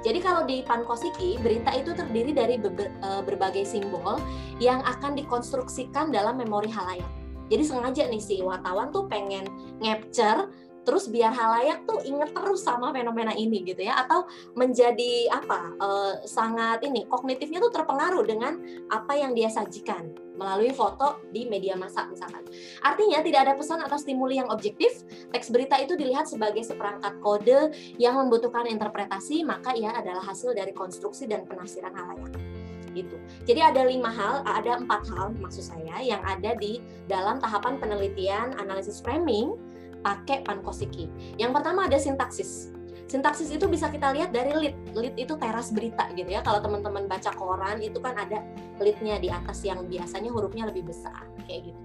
[0.00, 4.18] Jadi kalau di Pankosiki, berita itu terdiri dari eh, berbagai simbol
[4.58, 7.08] yang akan dikonstruksikan dalam memori halayak.
[7.50, 9.46] Jadi sengaja nih si wartawan tuh pengen
[9.82, 14.24] ngapture terus biar halayak tuh inget terus sama fenomena ini gitu ya atau
[14.56, 18.56] menjadi apa uh, sangat ini kognitifnya tuh terpengaruh dengan
[18.88, 22.40] apa yang dia sajikan melalui foto di media massa misalkan.
[22.80, 25.04] Artinya tidak ada pesan atau stimuli yang objektif,
[25.36, 30.72] teks berita itu dilihat sebagai seperangkat kode yang membutuhkan interpretasi, maka ia adalah hasil dari
[30.72, 32.32] konstruksi dan penafsiran halayak
[32.96, 33.20] gitu.
[33.46, 38.56] Jadi ada lima hal, ada empat hal maksud saya yang ada di dalam tahapan penelitian
[38.58, 39.54] analisis framing
[40.02, 41.06] pakai Pankosiki.
[41.36, 42.79] Yang pertama ada sintaksis.
[43.10, 44.76] Sintaksis itu bisa kita lihat dari lead.
[44.94, 46.46] Lead itu teras berita gitu ya.
[46.46, 48.38] Kalau teman-teman baca koran itu kan ada
[48.78, 51.84] leadnya di atas yang biasanya hurufnya lebih besar kayak gitu.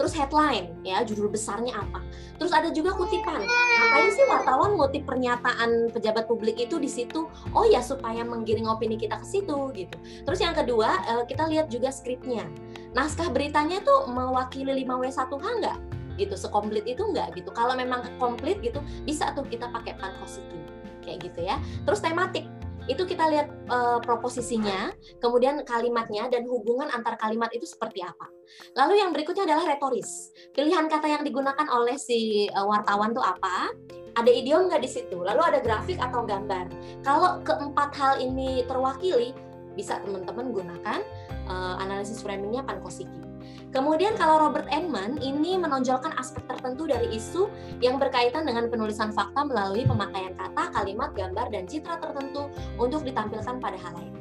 [0.00, 2.00] Terus headline ya, judul besarnya apa.
[2.40, 3.44] Terus ada juga kutipan.
[3.44, 7.28] Ngapain sih wartawan ngutip pernyataan pejabat publik itu di situ?
[7.52, 9.96] Oh ya supaya menggiring opini kita ke situ gitu.
[10.24, 12.48] Terus yang kedua, eh, kita lihat juga skripnya.
[12.96, 15.78] Naskah beritanya tuh mewakili 5W1H nggak?
[16.20, 20.60] Gitu sekomplit itu enggak gitu kalau memang komplit gitu bisa tuh kita pakai pankosiki
[21.00, 21.56] kayak gitu ya
[21.88, 22.44] terus tematik
[22.90, 24.90] itu kita lihat uh, proposisinya,
[25.22, 28.26] kemudian kalimatnya dan hubungan antar kalimat itu seperti apa.
[28.74, 30.34] Lalu yang berikutnya adalah retoris.
[30.50, 33.70] Pilihan kata yang digunakan oleh si uh, wartawan tuh apa?
[34.18, 35.22] Ada idiom nggak di situ?
[35.22, 36.66] Lalu ada grafik atau gambar.
[37.06, 39.38] Kalau keempat hal ini terwakili,
[39.78, 41.00] bisa teman-teman gunakan
[41.46, 43.29] uh, analisis framingnya Pankosiki.
[43.70, 47.46] Kemudian kalau Robert Enman ini menonjolkan aspek tertentu dari isu
[47.78, 52.50] yang berkaitan dengan penulisan fakta melalui pemakaian kata, kalimat, gambar, dan citra tertentu
[52.82, 54.14] untuk ditampilkan pada hal lain.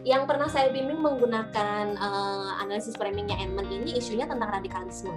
[0.00, 5.12] Yang pernah saya bimbing menggunakan uh, analisis framingnya Enman ini isunya tentang radikalisme,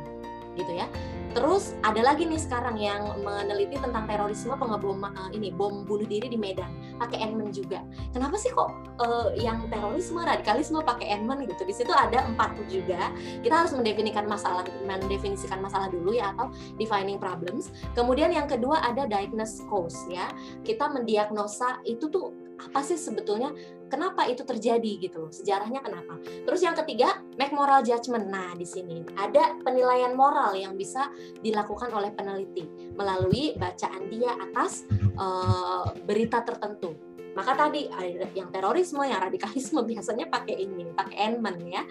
[0.57, 0.87] gitu ya.
[1.33, 6.29] Terus ada lagi nih sekarang yang meneliti tentang terorisme pengebom uh, ini bom bunuh diri
[6.29, 6.69] di Medan
[7.01, 7.81] pakai Enman juga.
[8.13, 8.69] Kenapa sih kok
[9.01, 11.65] uh, yang terorisme radikalisme pakai Enman gitu?
[11.65, 13.09] Di situ ada empat juga.
[13.41, 17.73] Kita harus mendefinisikan masalah mendefinisikan masalah dulu ya atau defining problems.
[17.97, 20.29] Kemudian yang kedua ada diagnose cause ya.
[20.61, 23.51] Kita mendiagnosa itu tuh apa sih sebetulnya?
[23.89, 25.31] Kenapa itu terjadi gitu loh?
[25.33, 26.17] Sejarahnya kenapa?
[26.21, 28.25] Terus yang ketiga make moral judgment.
[28.29, 32.65] Nah di sini ada penilaian moral yang bisa dilakukan oleh peneliti
[32.97, 37.13] melalui bacaan dia atas uh, berita tertentu.
[37.33, 37.89] Maka tadi
[38.37, 41.81] yang terorisme, yang radikalisme biasanya pakai ini, pakai Enman ya.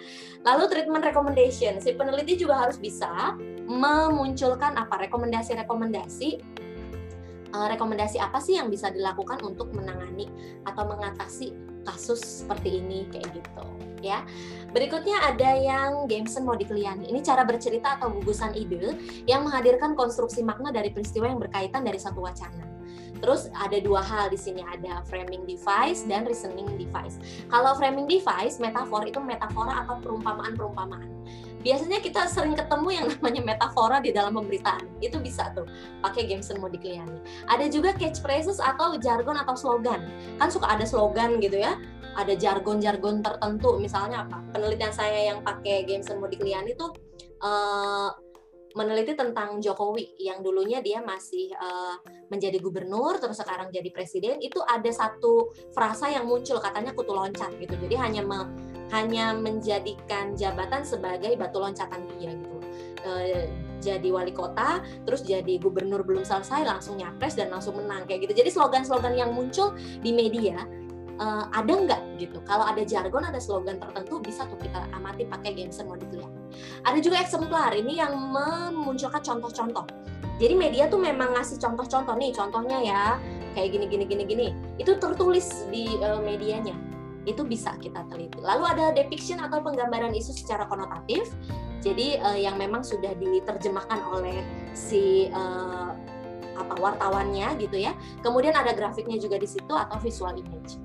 [0.47, 3.35] Lalu treatment recommendation, si peneliti juga harus bisa
[3.67, 5.07] memunculkan apa?
[5.07, 6.29] Rekomendasi-rekomendasi
[7.53, 10.27] uh, rekomendasi apa sih yang bisa dilakukan untuk menangani
[10.65, 11.53] atau mengatasi
[11.85, 13.65] kasus seperti ini kayak gitu
[14.03, 14.25] ya.
[14.75, 17.07] Berikutnya ada yang Gameson Modigliani.
[17.07, 18.99] Ini cara bercerita atau gugusan ide
[19.29, 22.73] yang menghadirkan konstruksi makna dari peristiwa yang berkaitan dari satu wacana.
[23.23, 27.15] Terus ada dua hal di sini ada framing device dan reasoning device.
[27.47, 31.07] Kalau framing device, metafor itu metafora atau perumpamaan-perumpamaan
[31.63, 34.85] biasanya kita sering ketemu yang namanya metafora di dalam pemberitaan.
[34.99, 35.65] Itu bisa tuh
[36.03, 40.03] pakai Gameson Modigliani ada juga catchphrases atau jargon atau slogan.
[40.37, 41.79] Kan suka ada slogan gitu ya.
[42.13, 43.81] Ada jargon-jargon tertentu.
[43.81, 44.41] Misalnya apa?
[44.53, 46.93] Penelitian saya yang pakai Gameson Modigliani tuh
[47.41, 48.09] uh,
[48.73, 52.01] meneliti tentang Jokowi yang dulunya dia masih uh,
[52.33, 54.41] menjadi gubernur terus sekarang jadi presiden.
[54.41, 57.73] Itu ada satu frasa yang muncul katanya kutu loncat gitu.
[57.77, 58.49] Jadi hanya me,
[58.93, 62.57] hanya menjadikan jabatan sebagai batu loncatan dia gitu.
[63.03, 63.11] E,
[63.83, 68.45] jadi wali kota terus jadi gubernur belum selesai langsung nyapres dan langsung menang kayak gitu.
[68.45, 70.61] Jadi slogan-slogan yang muncul di media
[71.17, 72.37] e, ada nggak gitu?
[72.45, 76.43] Kalau ada jargon ada slogan tertentu bisa tuh kita amati pakai Gameson Modigliani
[76.85, 79.85] ada juga eksemplar ini yang memunculkan contoh-contoh.
[80.41, 83.03] Jadi media tuh memang ngasih contoh-contoh nih contohnya ya
[83.53, 84.47] kayak gini gini gini gini.
[84.81, 86.92] Itu tertulis di uh, medianya
[87.23, 88.39] itu bisa kita teliti.
[88.39, 91.31] Lalu ada depiction atau penggambaran isu secara konotatif,
[91.83, 94.39] jadi uh, yang memang sudah diterjemahkan oleh
[94.71, 95.91] si uh,
[96.53, 97.91] apa wartawannya gitu ya.
[98.23, 100.79] Kemudian ada grafiknya juga di situ atau visual image.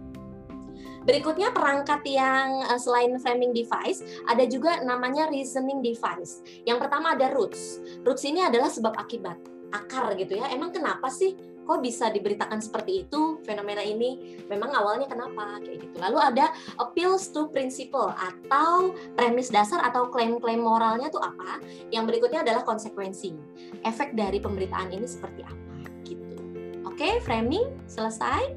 [1.07, 6.45] Berikutnya perangkat yang uh, selain framing device ada juga namanya reasoning device.
[6.66, 7.80] Yang pertama ada roots.
[8.05, 9.39] Roots ini adalah sebab akibat,
[9.72, 10.51] akar gitu ya.
[10.53, 11.32] Emang kenapa sih
[11.68, 15.96] kok bisa diberitakan seperti itu fenomena ini memang awalnya kenapa kayak gitu.
[16.00, 16.46] Lalu ada
[16.80, 21.60] appeals to principle atau premis dasar atau klaim-klaim moralnya tuh apa?
[21.92, 23.36] Yang berikutnya adalah konsekuensi
[23.84, 25.76] efek dari pemberitaan ini seperti apa
[26.08, 26.40] gitu.
[26.88, 28.56] Oke framing selesai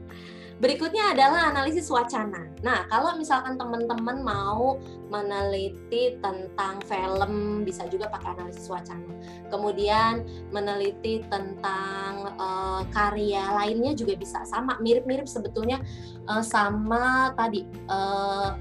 [0.62, 2.46] Berikutnya adalah analisis wacana.
[2.62, 4.78] Nah, kalau misalkan teman-teman mau
[5.10, 9.10] meneliti tentang film, bisa juga pakai analisis wacana.
[9.50, 10.22] Kemudian
[10.54, 15.82] meneliti tentang uh, karya lainnya juga bisa sama, mirip-mirip sebetulnya
[16.30, 18.54] uh, sama tadi uh,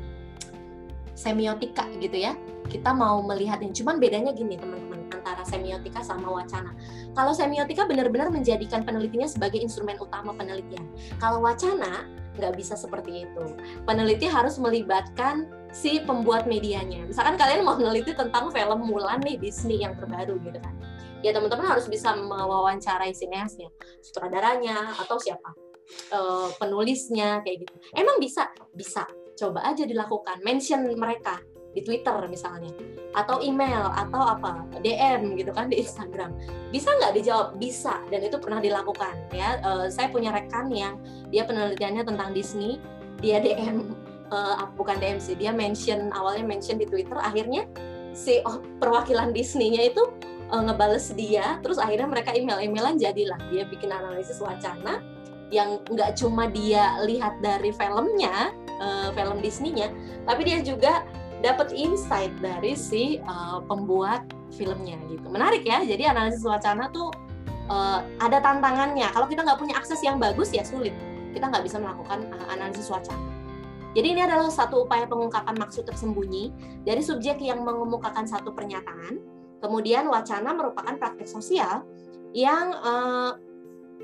[1.13, 2.33] semiotika gitu ya.
[2.73, 4.90] Kita mau melihatnya, cuman bedanya gini teman-teman
[5.41, 6.77] antara semiotika sama wacana
[7.17, 10.85] kalau semiotika benar-benar menjadikan penelitinya sebagai instrumen utama penelitian.
[11.17, 12.05] Kalau wacana
[12.37, 13.45] nggak bisa seperti itu.
[13.89, 17.09] Peneliti harus melibatkan si pembuat medianya.
[17.09, 20.75] Misalkan kalian mau meneliti tentang film Mulan nih Disney yang terbaru gitu kan.
[21.21, 23.69] Ya teman-teman harus bisa mewawancarai sineasnya,
[24.01, 25.53] sutradaranya atau siapa
[26.17, 27.75] uh, penulisnya kayak gitu.
[27.93, 28.49] Emang bisa?
[28.73, 29.05] Bisa.
[29.37, 30.41] Coba aja dilakukan.
[30.45, 31.41] Mention mereka
[31.71, 32.71] di Twitter misalnya
[33.15, 36.35] atau email atau apa DM gitu kan di Instagram.
[36.71, 37.49] Bisa nggak dijawab?
[37.59, 39.59] Bisa dan itu pernah dilakukan ya.
[39.63, 40.99] Uh, saya punya rekan yang
[41.31, 42.79] dia penelitiannya tentang Disney
[43.19, 43.93] dia DM
[44.31, 47.67] uh, eh, bukan DM sih dia mention awalnya mention di Twitter akhirnya
[48.17, 50.03] si oh, perwakilan Disney-nya itu
[50.51, 53.39] uh, ngebales dia terus akhirnya mereka email-emailan jadilah.
[53.51, 55.03] Dia bikin analisis wacana
[55.51, 58.55] yang nggak cuma dia lihat dari filmnya
[59.13, 59.93] film Disney-nya
[60.25, 61.05] tapi dia juga
[61.41, 65.27] dapat insight dari si uh, pembuat filmnya gitu.
[65.29, 65.81] Menarik ya.
[65.85, 67.13] Jadi analisis wacana tuh
[67.73, 69.09] uh, ada tantangannya.
[69.13, 70.93] Kalau kita nggak punya akses yang bagus ya sulit.
[71.33, 73.41] Kita nggak bisa melakukan uh, analisis wacana.
[73.91, 76.55] Jadi ini adalah satu upaya pengungkapan maksud tersembunyi
[76.87, 79.19] dari subjek yang mengemukakan satu pernyataan.
[79.59, 81.83] Kemudian wacana merupakan praktek sosial
[82.31, 83.35] yang uh,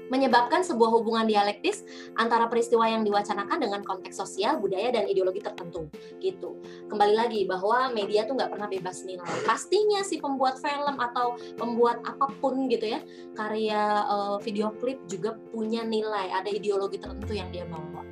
[0.09, 1.83] menyebabkan sebuah hubungan dialektis
[2.17, 5.91] antara peristiwa yang diwacanakan dengan konteks sosial, budaya, dan ideologi tertentu.
[6.19, 6.59] Gitu.
[6.89, 9.27] Kembali lagi bahwa media tuh nggak pernah bebas nilai.
[9.45, 13.01] Pastinya si pembuat film atau pembuat apa pun gitu ya,
[13.35, 18.03] karya uh, video klip juga punya nilai, ada ideologi tertentu yang dia bawa.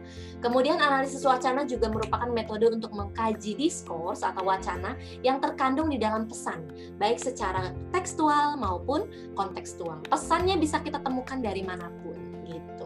[0.45, 4.93] Kemudian analisis wacana juga merupakan metode untuk mengkaji diskurs atau wacana
[5.25, 6.69] yang terkandung di dalam pesan,
[7.01, 10.05] baik secara tekstual maupun kontekstual.
[10.05, 12.13] Pesannya bisa kita temukan dari mana pun
[12.45, 12.85] gitu.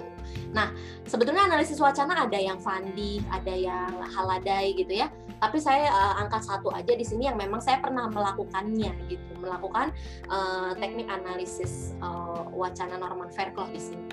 [0.54, 0.70] Nah,
[1.02, 5.10] sebetulnya analisis wacana ada yang Fandi, ada yang Haladai gitu ya.
[5.42, 9.90] Tapi saya uh, angkat satu aja di sini yang memang saya pernah melakukannya gitu, melakukan
[10.30, 14.06] uh, teknik analisis uh, wacana Norman Fairclough di sini.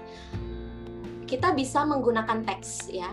[1.25, 3.09] Kita bisa menggunakan teks ya,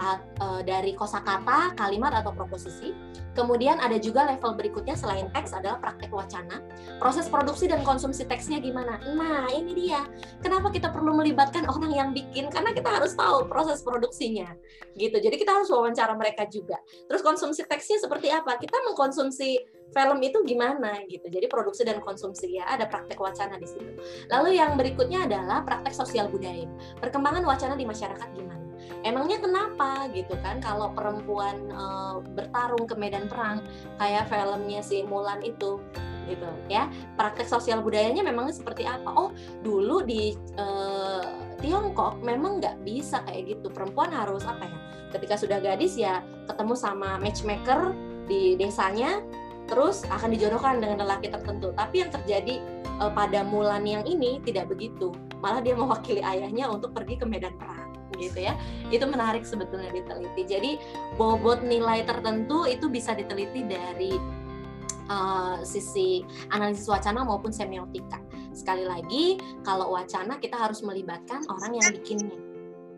[0.00, 2.96] uh, dari kosakata, kalimat atau proposisi.
[3.30, 6.58] Kemudian ada juga level berikutnya selain teks adalah praktek wacana.
[6.98, 8.98] Proses produksi dan konsumsi teksnya gimana?
[9.14, 10.02] Nah, ini dia.
[10.42, 12.50] Kenapa kita perlu melibatkan orang yang bikin?
[12.50, 14.50] Karena kita harus tahu proses produksinya.
[14.98, 15.14] Gitu.
[15.14, 16.82] Jadi kita harus wawancara mereka juga.
[17.06, 18.58] Terus konsumsi teksnya seperti apa?
[18.58, 21.26] Kita mengkonsumsi film itu gimana gitu.
[21.26, 23.92] Jadi produksi dan konsumsi ya ada praktek wacana di situ.
[24.30, 26.66] Lalu yang berikutnya adalah praktek sosial budaya.
[26.98, 28.60] Perkembangan wacana di masyarakat gimana?
[29.04, 33.64] emangnya kenapa gitu kan kalau perempuan uh, bertarung ke medan perang
[33.96, 35.80] kayak filmnya si Mulan itu
[36.28, 36.86] gitu ya
[37.18, 39.34] praktek sosial budayanya memang seperti apa oh
[39.64, 41.24] dulu di uh,
[41.60, 44.78] Tiongkok memang nggak bisa kayak gitu perempuan harus apa ya
[45.10, 47.92] ketika sudah gadis ya ketemu sama matchmaker
[48.30, 49.18] di desanya
[49.70, 51.70] terus akan dijodohkan dengan lelaki tertentu.
[51.72, 52.58] Tapi yang terjadi
[52.98, 55.14] uh, pada Mulan yang ini tidak begitu.
[55.38, 58.58] Malah dia mewakili ayahnya untuk pergi ke medan perang gitu ya.
[58.90, 60.42] Itu menarik sebetulnya diteliti.
[60.44, 60.70] Jadi
[61.14, 64.12] bobot nilai tertentu itu bisa diteliti dari
[65.08, 68.18] uh, sisi analisis wacana maupun semiotika.
[68.50, 72.36] Sekali lagi kalau wacana kita harus melibatkan orang yang bikinnya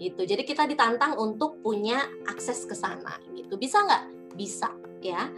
[0.01, 0.27] gitu.
[0.27, 3.55] Jadi kita ditantang untuk punya akses ke sana gitu.
[3.61, 4.05] Bisa nggak?
[4.35, 5.29] Bisa ya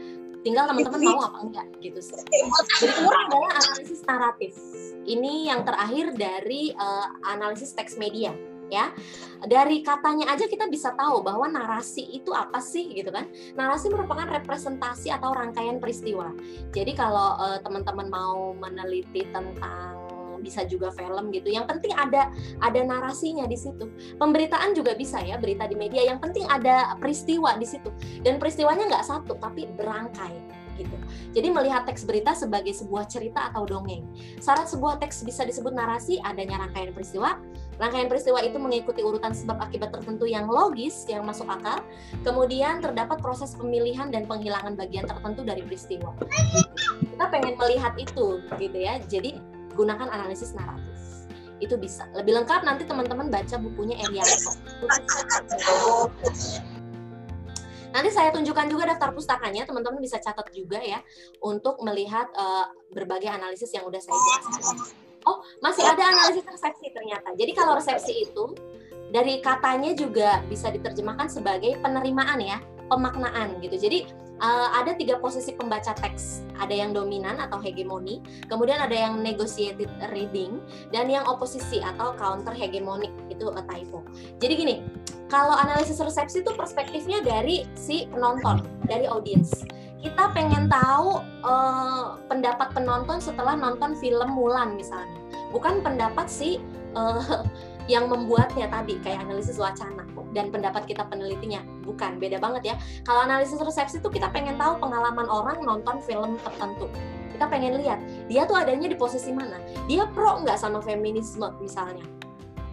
[0.44, 2.20] tinggal teman-teman mau apa enggak gitu sih.
[2.20, 4.52] Berikutnya adalah analisis naratif.
[5.04, 8.36] Ini yang terakhir dari uh, analisis teks media
[8.72, 8.90] ya
[9.44, 14.24] dari katanya aja kita bisa tahu bahwa narasi itu apa sih gitu kan narasi merupakan
[14.24, 16.32] representasi atau rangkaian peristiwa
[16.72, 20.03] jadi kalau uh, teman-teman mau meneliti tentang
[20.44, 21.48] bisa juga film gitu.
[21.48, 22.28] Yang penting ada
[22.60, 23.88] ada narasinya di situ.
[24.20, 26.04] Pemberitaan juga bisa ya berita di media.
[26.04, 27.88] Yang penting ada peristiwa di situ.
[28.20, 30.96] Dan peristiwanya nggak satu tapi berangkai gitu.
[31.34, 34.06] Jadi melihat teks berita sebagai sebuah cerita atau dongeng.
[34.42, 37.38] Syarat sebuah teks bisa disebut narasi adanya rangkaian peristiwa.
[37.78, 41.82] Rangkaian peristiwa itu mengikuti urutan sebab akibat tertentu yang logis, yang masuk akal.
[42.22, 46.14] Kemudian terdapat proses pemilihan dan penghilangan bagian tertentu dari peristiwa.
[47.02, 49.02] Kita pengen melihat itu gitu ya.
[49.10, 50.94] Jadi gunakan analisis naratif
[51.62, 54.52] itu bisa lebih lengkap nanti teman-teman baca bukunya Erianto
[57.94, 60.98] Nanti saya tunjukkan juga daftar pustakanya, teman-teman bisa catat juga ya
[61.38, 64.90] untuk melihat uh, berbagai analisis yang udah saya jelaskan.
[65.22, 67.30] Oh, masih ada analisis resepsi ternyata.
[67.38, 68.50] Jadi kalau resepsi itu
[69.14, 72.58] dari katanya juga bisa diterjemahkan sebagai penerimaan ya,
[72.90, 73.78] pemaknaan gitu.
[73.78, 74.10] Jadi
[74.40, 76.42] uh, ada tiga posisi pembaca teks.
[76.54, 80.62] Ada yang dominan atau hegemoni, kemudian ada yang negotiated reading,
[80.94, 84.06] dan yang oposisi atau counter hegemonik itu a typo.
[84.38, 84.76] Jadi gini,
[85.26, 89.66] kalau analisis resepsi itu perspektifnya dari si penonton, dari audiens.
[89.98, 95.16] Kita pengen tahu uh, pendapat penonton setelah nonton film Mulan misalnya,
[95.50, 96.62] bukan pendapat si
[96.94, 97.42] uh,
[97.92, 100.04] yang membuatnya tadi kayak analisis wacana
[100.34, 102.76] dan pendapat kita penelitinya bukan beda banget ya
[103.06, 106.90] kalau analisis resepsi itu kita pengen tahu pengalaman orang nonton film tertentu
[107.34, 112.04] kita pengen lihat dia tuh adanya di posisi mana dia pro nggak sama feminisme misalnya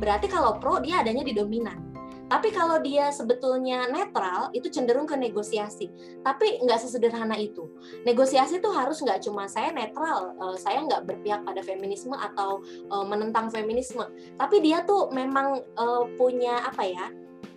[0.01, 1.91] berarti kalau pro dia adanya di dominan
[2.32, 5.91] tapi kalau dia sebetulnya netral, itu cenderung ke negosiasi.
[6.24, 7.68] Tapi nggak sesederhana itu.
[8.07, 13.03] Negosiasi itu harus nggak cuma saya netral, eh, saya nggak berpihak pada feminisme atau eh,
[13.03, 14.07] menentang feminisme.
[14.39, 17.12] Tapi dia tuh memang eh, punya apa ya?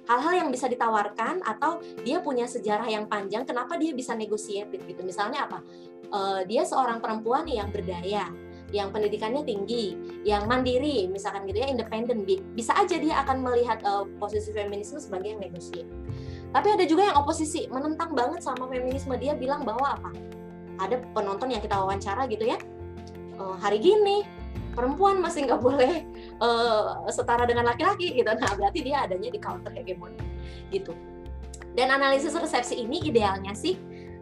[0.05, 5.01] Hal-hal yang bisa ditawarkan atau dia punya sejarah yang panjang kenapa dia bisa negosiatif gitu
[5.01, 5.65] misalnya apa
[6.47, 8.31] dia seorang perempuan yang berdaya
[8.75, 9.95] yang pendidikannya tinggi,
[10.27, 12.27] yang mandiri, misalkan gitu ya, independen,
[12.59, 15.87] bisa aja dia akan melihat uh, posisi feminisme sebagai yang negosiasi.
[16.51, 19.15] Tapi ada juga yang oposisi, menentang banget sama feminisme.
[19.15, 20.11] Dia bilang bahwa apa?
[20.83, 22.59] Ada penonton yang kita wawancara gitu ya,
[23.39, 24.27] uh, hari gini
[24.75, 26.05] perempuan masih nggak boleh
[26.43, 28.29] uh, setara dengan laki-laki gitu.
[28.29, 30.21] Nah berarti dia adanya di counter hegemoni
[30.75, 30.93] gitu.
[31.75, 33.79] Dan analisis resepsi ini idealnya sih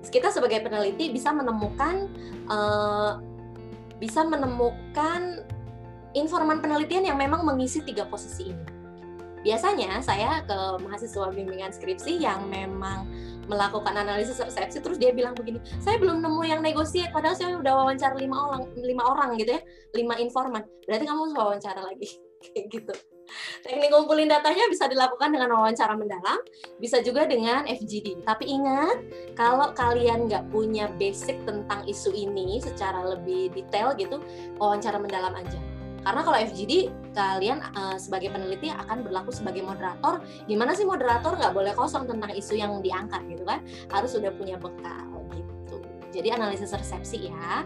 [0.09, 2.11] kita sebagai peneliti bisa menemukan
[2.51, 3.23] uh,
[4.03, 5.47] bisa menemukan
[6.13, 8.67] informan penelitian yang memang mengisi tiga posisi ini.
[9.43, 13.11] Biasanya saya ke mahasiswa bimbingan skripsi yang memang
[13.53, 17.73] melakukan analisis resepsi terus dia bilang begini saya belum nemu yang negosiat padahal saya udah
[17.85, 20.65] wawancara lima orang lima orang gitu ya lima informan.
[20.89, 22.09] Berarti kamu harus wawancara lagi.
[22.43, 22.95] Kayak gitu.
[23.63, 26.43] Teknik ngumpulin datanya bisa dilakukan dengan wawancara mendalam
[26.83, 28.99] bisa juga dengan FGD tapi ingat
[29.39, 34.21] kalau kalian nggak punya basic tentang isu ini secara lebih detail gitu
[34.59, 35.72] wawancara mendalam aja
[36.03, 36.73] karena kalau FGD
[37.15, 40.23] kalian uh, sebagai peneliti akan berlaku sebagai moderator.
[40.51, 43.63] Gimana sih moderator nggak boleh kosong tentang isu yang diangkat gitu kan?
[43.89, 45.79] Harus sudah punya bekal gitu.
[46.11, 47.65] Jadi analisis resepsi ya.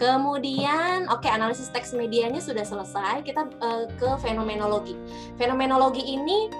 [0.00, 3.22] Kemudian, oke okay, analisis teks medianya sudah selesai.
[3.22, 4.98] Kita uh, ke fenomenologi.
[5.38, 6.50] Fenomenologi ini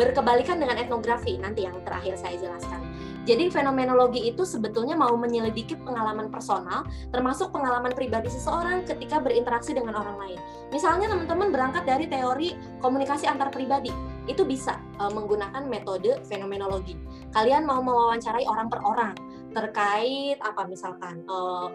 [0.00, 1.36] berkebalikan dengan etnografi.
[1.36, 2.85] Nanti yang terakhir saya jelaskan.
[3.26, 9.98] Jadi fenomenologi itu sebetulnya mau menyelidiki pengalaman personal, termasuk pengalaman pribadi seseorang ketika berinteraksi dengan
[9.98, 10.38] orang lain.
[10.70, 13.90] Misalnya teman-teman berangkat dari teori komunikasi antar pribadi,
[14.30, 16.94] itu bisa uh, menggunakan metode fenomenologi.
[17.34, 19.14] Kalian mau mewawancarai orang per orang
[19.50, 21.72] terkait apa misalkan uh,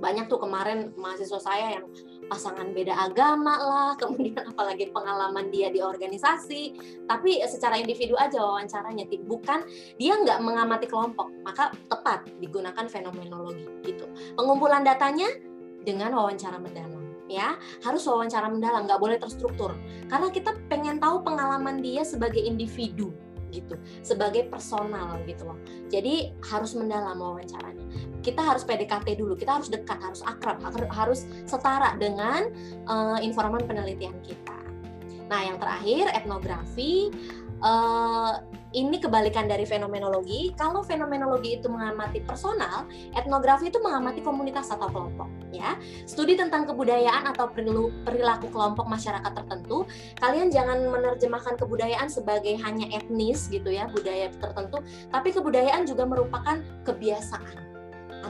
[0.00, 1.86] banyak tuh kemarin mahasiswa saya yang
[2.30, 6.78] pasangan beda agama lah, kemudian apalagi pengalaman dia di organisasi,
[7.10, 9.66] tapi secara individu aja wawancaranya, bukan
[9.98, 14.06] dia nggak mengamati kelompok, maka tepat digunakan fenomenologi gitu.
[14.38, 15.26] Pengumpulan datanya
[15.82, 17.54] dengan wawancara mendalam ya.
[17.86, 19.78] Harus wawancara mendalam nggak boleh terstruktur.
[20.10, 23.14] Karena kita pengen tahu pengalaman dia sebagai individu
[23.50, 25.58] gitu sebagai personal gitu loh.
[25.90, 27.86] Jadi harus mendalam wawancaranya.
[28.20, 32.48] Kita harus PDKT dulu kita harus dekat harus akrab harus setara dengan
[32.86, 34.58] uh, informan penelitian kita.
[35.30, 37.10] Nah yang terakhir etnografi
[37.62, 40.54] uh, ini kebalikan dari fenomenologi.
[40.54, 45.26] Kalau fenomenologi itu mengamati personal, etnografi itu mengamati komunitas atau kelompok.
[45.50, 45.74] Ya,
[46.06, 47.50] studi tentang kebudayaan atau
[48.06, 49.86] perilaku kelompok masyarakat tertentu.
[50.22, 56.62] Kalian jangan menerjemahkan kebudayaan sebagai hanya etnis gitu ya, budaya tertentu, tapi kebudayaan juga merupakan
[56.86, 57.70] kebiasaan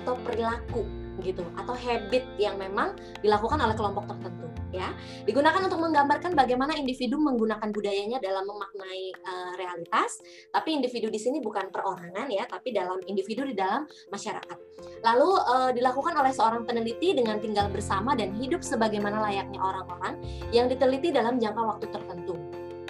[0.00, 0.86] atau perilaku
[1.20, 4.94] gitu atau habit yang memang dilakukan oleh kelompok tertentu ya.
[5.26, 11.38] Digunakan untuk menggambarkan bagaimana individu menggunakan budayanya dalam memaknai uh, realitas tapi individu di sini
[11.42, 14.58] bukan perorangan ya tapi dalam individu di dalam masyarakat.
[15.04, 20.18] Lalu uh, dilakukan oleh seorang peneliti dengan tinggal bersama dan hidup sebagaimana layaknya orang-orang
[20.54, 22.34] yang diteliti dalam jangka waktu tertentu.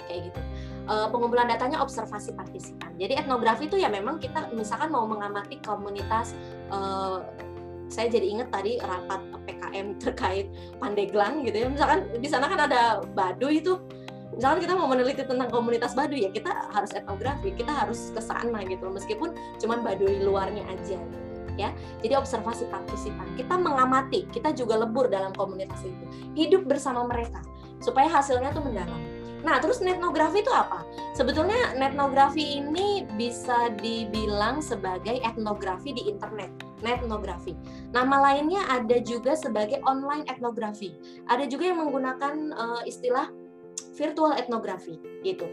[0.05, 0.41] Kayak gitu.
[0.91, 2.91] Uh, pengumpulan datanya observasi partisipan.
[2.97, 6.33] Jadi etnografi itu ya memang kita misalkan mau mengamati komunitas
[6.73, 7.21] uh,
[7.91, 10.47] saya jadi ingat tadi rapat PKM terkait
[10.79, 11.67] Pandeglang gitu ya.
[11.67, 13.75] Misalkan di sana kan ada Baduy itu
[14.31, 18.63] misalkan kita mau meneliti tentang komunitas Baduy ya kita harus etnografi, kita harus ke sana
[18.63, 20.95] gitu meskipun cuma Baduy luarnya aja
[21.59, 21.69] ya.
[21.99, 27.43] Jadi observasi partisipan, kita mengamati, kita juga lebur dalam komunitas itu, hidup bersama mereka
[27.83, 29.01] supaya hasilnya tuh mendalam.
[29.41, 30.85] Nah, terus netnografi itu apa?
[31.17, 37.57] Sebetulnya netnografi ini bisa dibilang sebagai etnografi di internet, netnografi.
[37.93, 40.93] Nama lainnya ada juga sebagai online etnografi.
[41.29, 43.29] Ada juga yang menggunakan uh, istilah
[43.95, 45.45] virtual etnografi gitu.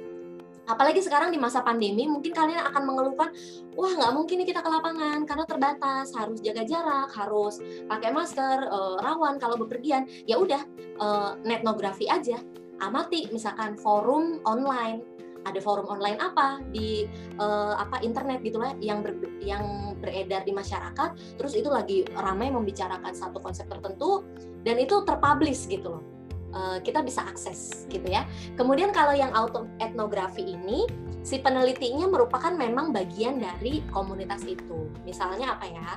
[0.69, 3.33] Apalagi sekarang di masa pandemi, mungkin kalian akan mengeluhkan,
[3.73, 7.57] wah nggak mungkin nih kita ke lapangan karena terbatas, harus jaga jarak, harus
[7.89, 10.05] pakai masker, uh, rawan kalau bepergian.
[10.29, 10.61] Ya udah,
[11.01, 12.37] uh, netnografi aja
[12.79, 15.03] amati misalkan forum online
[15.47, 17.07] ada forum online apa di
[17.39, 21.39] uh, apa internet gitulah yang ber, yang beredar di masyarakat.
[21.39, 24.27] Terus itu lagi ramai membicarakan satu konsep tertentu
[24.67, 26.05] dan itu terpublish gitu loh.
[26.49, 28.25] Uh, kita bisa akses gitu ya.
[28.57, 30.89] Kemudian kalau yang auto etnografi ini
[31.21, 34.89] si penelitinya merupakan memang bagian dari komunitas itu.
[35.05, 35.91] Misalnya apa ya?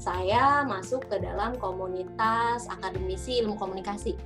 [0.00, 4.16] Saya masuk ke dalam komunitas akademisi ilmu komunikasi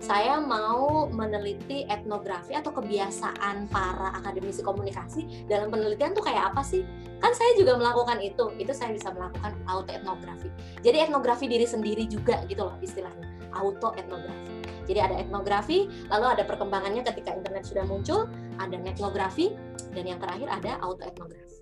[0.00, 6.88] saya mau meneliti etnografi atau kebiasaan para akademisi komunikasi dalam penelitian tuh kayak apa sih?
[7.20, 10.48] Kan saya juga melakukan itu, itu saya bisa melakukan auto etnografi.
[10.80, 14.64] Jadi etnografi diri sendiri juga gitu loh istilahnya, auto etnografi.
[14.88, 18.26] Jadi ada etnografi, lalu ada perkembangannya ketika internet sudah muncul,
[18.56, 19.52] ada netnografi,
[19.92, 21.60] dan yang terakhir ada auto etnografi.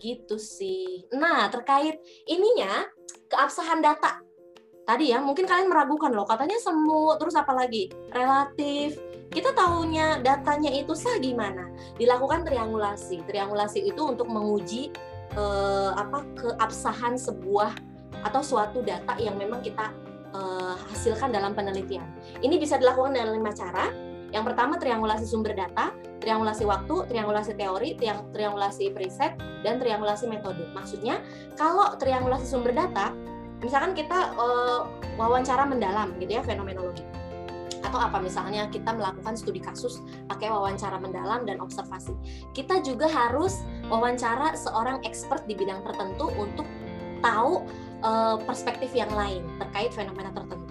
[0.00, 1.06] Gitu sih.
[1.14, 2.88] Nah, terkait ininya,
[3.30, 4.25] keabsahan data
[4.86, 7.90] tadi ya mungkin kalian meragukan loh katanya semu terus apa lagi?
[8.14, 9.02] Relatif.
[9.26, 11.66] Kita tahunya datanya itu sah gimana
[11.98, 13.26] dilakukan triangulasi.
[13.26, 14.94] Triangulasi itu untuk menguji
[15.34, 17.74] eh, apa keabsahan sebuah
[18.22, 19.90] atau suatu data yang memang kita
[20.30, 22.06] eh, hasilkan dalam penelitian.
[22.38, 23.90] Ini bisa dilakukan dengan lima cara.
[24.30, 27.94] Yang pertama triangulasi sumber data, triangulasi waktu, triangulasi teori,
[28.34, 30.66] triangulasi preset, dan triangulasi metode.
[30.74, 31.22] Maksudnya,
[31.54, 33.14] kalau triangulasi sumber data
[33.60, 37.04] misalkan kita uh, wawancara mendalam gitu ya fenomenologi
[37.86, 42.18] atau apa misalnya kita melakukan studi kasus pakai wawancara mendalam dan observasi.
[42.50, 46.66] Kita juga harus wawancara seorang expert di bidang tertentu untuk
[47.22, 47.62] tahu
[48.02, 50.65] uh, perspektif yang lain terkait fenomena tertentu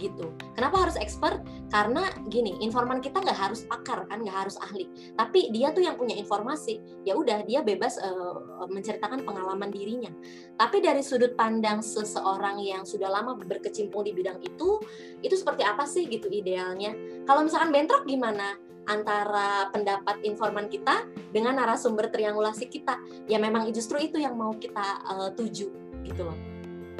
[0.00, 0.32] gitu.
[0.56, 1.44] Kenapa harus expert?
[1.68, 4.88] Karena gini, informan kita nggak harus pakar kan, nggak harus ahli.
[5.14, 6.80] Tapi dia tuh yang punya informasi.
[7.04, 10.10] Ya udah, dia bebas uh, menceritakan pengalaman dirinya.
[10.56, 14.80] Tapi dari sudut pandang seseorang yang sudah lama berkecimpung di bidang itu,
[15.20, 16.96] itu seperti apa sih gitu idealnya?
[17.28, 18.56] Kalau misalkan bentrok gimana?
[18.88, 22.98] antara pendapat informan kita dengan narasumber triangulasi kita
[23.28, 25.68] ya memang justru itu yang mau kita uh, tuju
[26.02, 26.34] gitu loh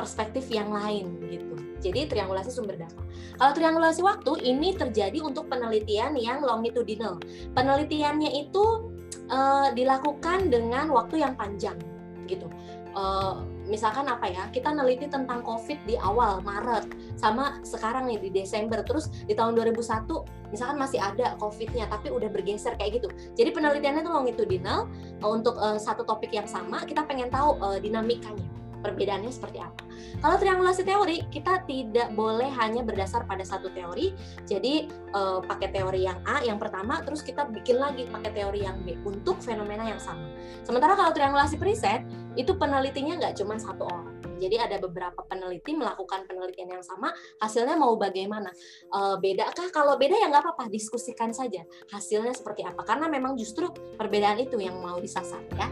[0.01, 1.70] perspektif yang lain gitu.
[1.81, 3.01] Jadi triangulasi sumber data.
[3.41, 7.17] Kalau triangulasi waktu ini terjadi untuk penelitian yang longitudinal.
[7.57, 8.93] Penelitiannya itu
[9.33, 11.81] uh, dilakukan dengan waktu yang panjang
[12.29, 12.47] gitu.
[12.91, 18.31] Uh, misalkan apa ya kita neliti tentang COVID di awal Maret sama sekarang nih di
[18.43, 20.11] Desember terus di tahun 2001
[20.51, 23.09] misalkan masih ada COVID-nya tapi udah bergeser kayak gitu
[23.39, 24.91] jadi penelitiannya itu longitudinal
[25.23, 29.83] untuk uh, satu topik yang sama kita pengen tahu uh, dinamikanya perbedaannya seperti apa.
[30.21, 34.13] Kalau triangulasi teori, kita tidak boleh hanya berdasar pada satu teori.
[34.49, 38.83] Jadi eh, pakai teori yang A yang pertama, terus kita bikin lagi pakai teori yang
[38.83, 40.27] B untuk fenomena yang sama.
[40.65, 42.03] Sementara kalau triangulasi periset,
[42.35, 44.21] itu penelitinya nggak cuma satu orang.
[44.41, 47.13] Jadi ada beberapa peneliti melakukan penelitian yang sama,
[47.45, 48.49] hasilnya mau bagaimana?
[48.89, 49.69] E, bedakah?
[49.69, 51.61] Kalau beda ya nggak apa-apa, diskusikan saja
[51.93, 52.81] hasilnya seperti apa.
[52.89, 53.69] Karena memang justru
[54.01, 55.69] perbedaan itu yang mau disasar ya.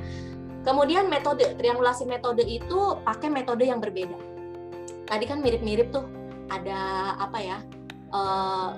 [0.66, 4.18] Kemudian metode triangulasi metode itu pakai metode yang berbeda.
[5.08, 6.04] Tadi kan mirip-mirip tuh
[6.48, 7.58] ada apa ya
[8.12, 8.76] uh,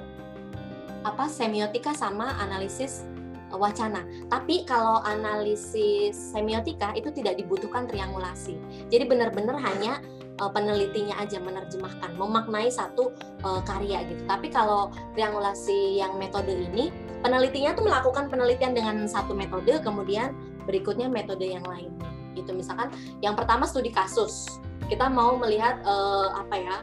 [1.02, 3.08] apa semiotika sama analisis
[3.50, 4.06] wacana.
[4.30, 8.54] Tapi kalau analisis semiotika itu tidak dibutuhkan triangulasi.
[8.92, 9.98] Jadi benar-benar hanya
[10.38, 13.10] uh, penelitinya aja menerjemahkan, memaknai satu
[13.42, 14.22] uh, karya gitu.
[14.30, 20.32] Tapi kalau triangulasi yang metode ini penelitinya tuh melakukan penelitian dengan satu metode kemudian
[20.64, 21.92] berikutnya metode yang lain.
[22.34, 22.92] Gitu misalkan
[23.24, 24.60] yang pertama studi kasus.
[24.90, 26.76] Kita mau melihat uh, apa ya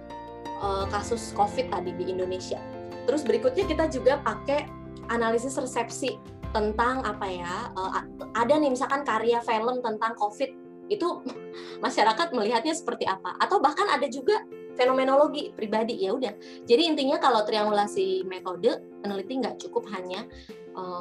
[0.63, 2.59] uh, kasus covid tadi di Indonesia.
[3.07, 4.67] Terus berikutnya kita juga pakai
[5.11, 6.19] analisis resepsi
[6.55, 8.03] tentang apa ya uh,
[8.35, 10.51] ada nih misalkan karya film tentang covid.
[10.87, 11.23] Itu
[11.85, 13.35] masyarakat melihatnya seperti apa?
[13.39, 14.43] Atau bahkan ada juga
[14.77, 15.99] fenomenologi pribadi.
[15.99, 16.31] Ya udah.
[16.63, 20.23] Jadi intinya kalau triangulasi metode peneliti nggak cukup hanya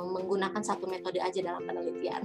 [0.09, 2.25] menggunakan satu metode aja dalam penelitian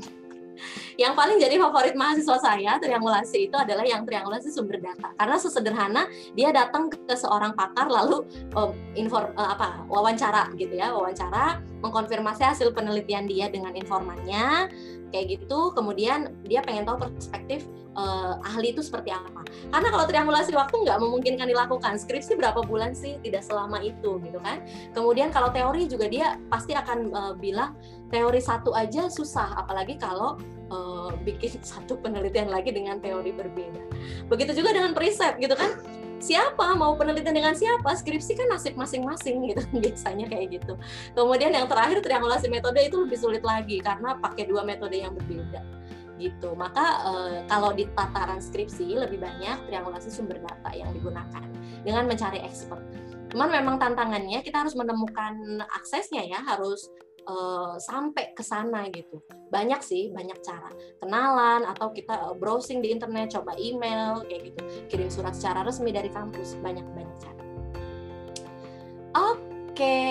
[0.95, 5.14] yang paling jadi favorit mahasiswa saya triangulasi itu adalah yang triangulasi sumber data.
[5.16, 6.03] Karena sesederhana
[6.34, 12.45] dia datang ke seorang pakar lalu um, inform uh, apa wawancara gitu ya wawancara mengkonfirmasi
[12.45, 14.70] hasil penelitian dia dengan informannya
[15.12, 19.43] kayak gitu kemudian dia pengen tahu perspektif uh, ahli itu seperti apa.
[19.72, 21.99] Karena kalau triangulasi waktu nggak memungkinkan dilakukan.
[21.99, 23.20] Skripsi berapa bulan sih?
[23.20, 24.64] Tidak selama itu gitu kan?
[24.95, 27.76] Kemudian kalau teori juga dia pasti akan uh, bilang
[28.09, 29.59] teori satu aja susah.
[29.59, 30.39] Apalagi kalau
[30.72, 33.84] uh, bikin satu penelitian lagi dengan teori berbeda.
[34.32, 39.51] Begitu juga dengan periset gitu kan siapa mau penelitian dengan siapa skripsi kan nasib masing-masing
[39.51, 40.78] gitu biasanya kayak gitu.
[41.17, 45.65] Kemudian yang terakhir triangulasi metode itu lebih sulit lagi karena pakai dua metode yang berbeda
[46.22, 46.53] gitu.
[46.53, 47.11] Maka e,
[47.49, 51.43] kalau di tataran skripsi lebih banyak triangulasi sumber data yang digunakan
[51.82, 52.86] dengan mencari expert.
[53.34, 56.93] Cuman memang tantangannya kita harus menemukan aksesnya ya harus
[57.28, 59.22] uh, sampai ke sana gitu.
[59.51, 60.72] Banyak sih, banyak cara.
[61.01, 64.61] Kenalan atau kita uh, browsing di internet, coba email kayak gitu.
[64.89, 67.41] Kirim surat secara resmi dari kampus, banyak-banyak cara.
[69.11, 70.07] Oke,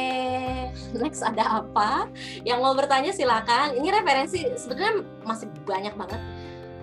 [1.00, 2.10] next ada apa?
[2.44, 3.76] Yang mau bertanya silakan.
[3.76, 6.22] Ini referensi sebetulnya masih banyak banget.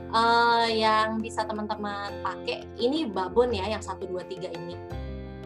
[0.07, 4.75] Uh, yang bisa teman-teman pakai ini babon ya yang 1 2 3 ini.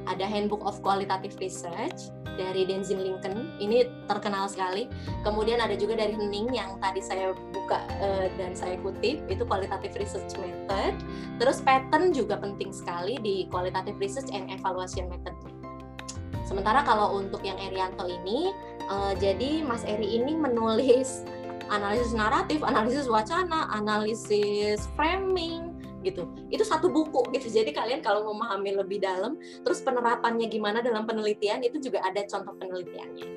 [0.10, 3.52] Ada Handbook of Qualitative Research, dari Denzin Lincoln.
[3.60, 4.88] Ini terkenal sekali.
[5.22, 9.24] Kemudian ada juga dari Hening yang tadi saya buka uh, dan saya kutip.
[9.28, 10.95] Itu qualitative research method.
[11.38, 15.36] Terus pattern juga penting sekali di qualitative research and evaluation method.
[16.47, 18.52] Sementara kalau untuk yang Erianto ini
[18.91, 21.24] uh, jadi Mas Eri ini menulis
[21.72, 25.70] analisis naratif, analisis wacana, analisis framing,
[26.02, 26.28] gitu.
[26.49, 27.47] Itu satu buku gitu.
[27.47, 32.54] Jadi kalian kalau memahami lebih dalam terus penerapannya gimana dalam penelitian itu juga ada contoh
[32.58, 33.28] penelitiannya.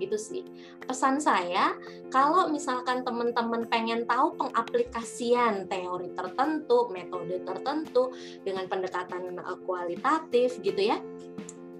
[0.00, 0.42] Gitu sih.
[0.84, 1.76] Pesan saya
[2.08, 10.80] kalau misalkan teman-teman pengen tahu pengaplikasian teori tertentu metode tertentu dengan pendekatan eh, kualitatif gitu
[10.80, 11.00] ya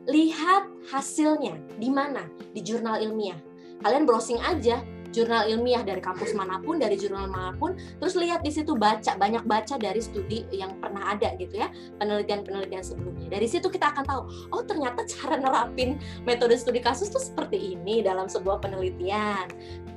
[0.08, 2.24] lihat hasilnya di mana?
[2.50, 3.36] Di jurnal ilmiah.
[3.80, 4.80] Kalian browsing aja
[5.10, 9.14] jurnal ilmiah dari kampus mana pun, dari jurnal mana pun, terus lihat di situ baca
[9.18, 13.28] banyak baca dari studi yang pernah ada gitu ya, penelitian-penelitian sebelumnya.
[13.30, 14.22] Dari situ kita akan tahu,
[14.54, 19.46] oh ternyata cara nerapin metode studi kasus tuh seperti ini dalam sebuah penelitian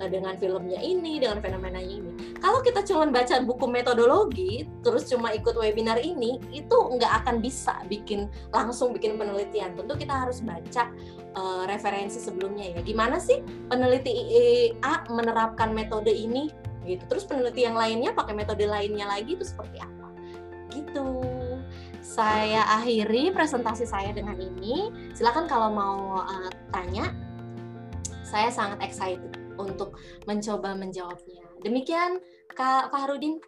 [0.09, 2.11] dengan filmnya ini, dengan fenomenanya ini.
[2.39, 7.81] Kalau kita cuma baca buku metodologi, terus cuma ikut webinar ini, itu nggak akan bisa
[7.87, 9.77] bikin langsung bikin penelitian.
[9.77, 10.89] Tentu kita harus baca
[11.37, 12.79] uh, referensi sebelumnya ya.
[12.81, 14.13] Gimana sih peneliti
[14.83, 16.49] A menerapkan metode ini
[16.83, 17.03] gitu.
[17.07, 20.07] Terus peneliti yang lainnya pakai metode lainnya lagi itu seperti apa?
[20.73, 21.09] Gitu.
[22.03, 24.91] Saya akhiri presentasi saya dengan ini.
[25.15, 27.13] Silakan kalau mau uh, tanya.
[28.23, 31.45] Saya sangat excited untuk mencoba menjawabnya.
[31.63, 32.19] Demikian
[32.53, 33.39] Kak Fahrudin.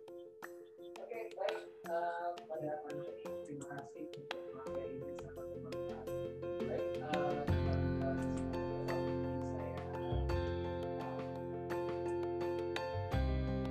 [1.00, 1.62] Oke, baik.
[1.86, 2.72] Uh, pada
[3.46, 3.96] terima kasih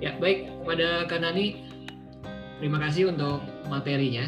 [0.03, 1.65] Ya, baik pada Kanani,
[2.61, 4.27] terima kasih untuk materinya.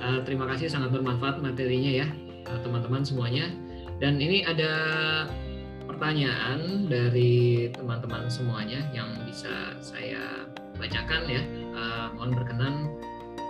[0.00, 2.06] Uh, terima kasih sangat bermanfaat materinya ya,
[2.48, 3.44] eh, teman-teman uh, semuanya.
[4.00, 4.72] Dan ini ada
[5.84, 11.42] pertanyaan dari teman-teman semuanya yang bisa saya bacakan ya.
[11.74, 12.74] Uh, mohon berkenan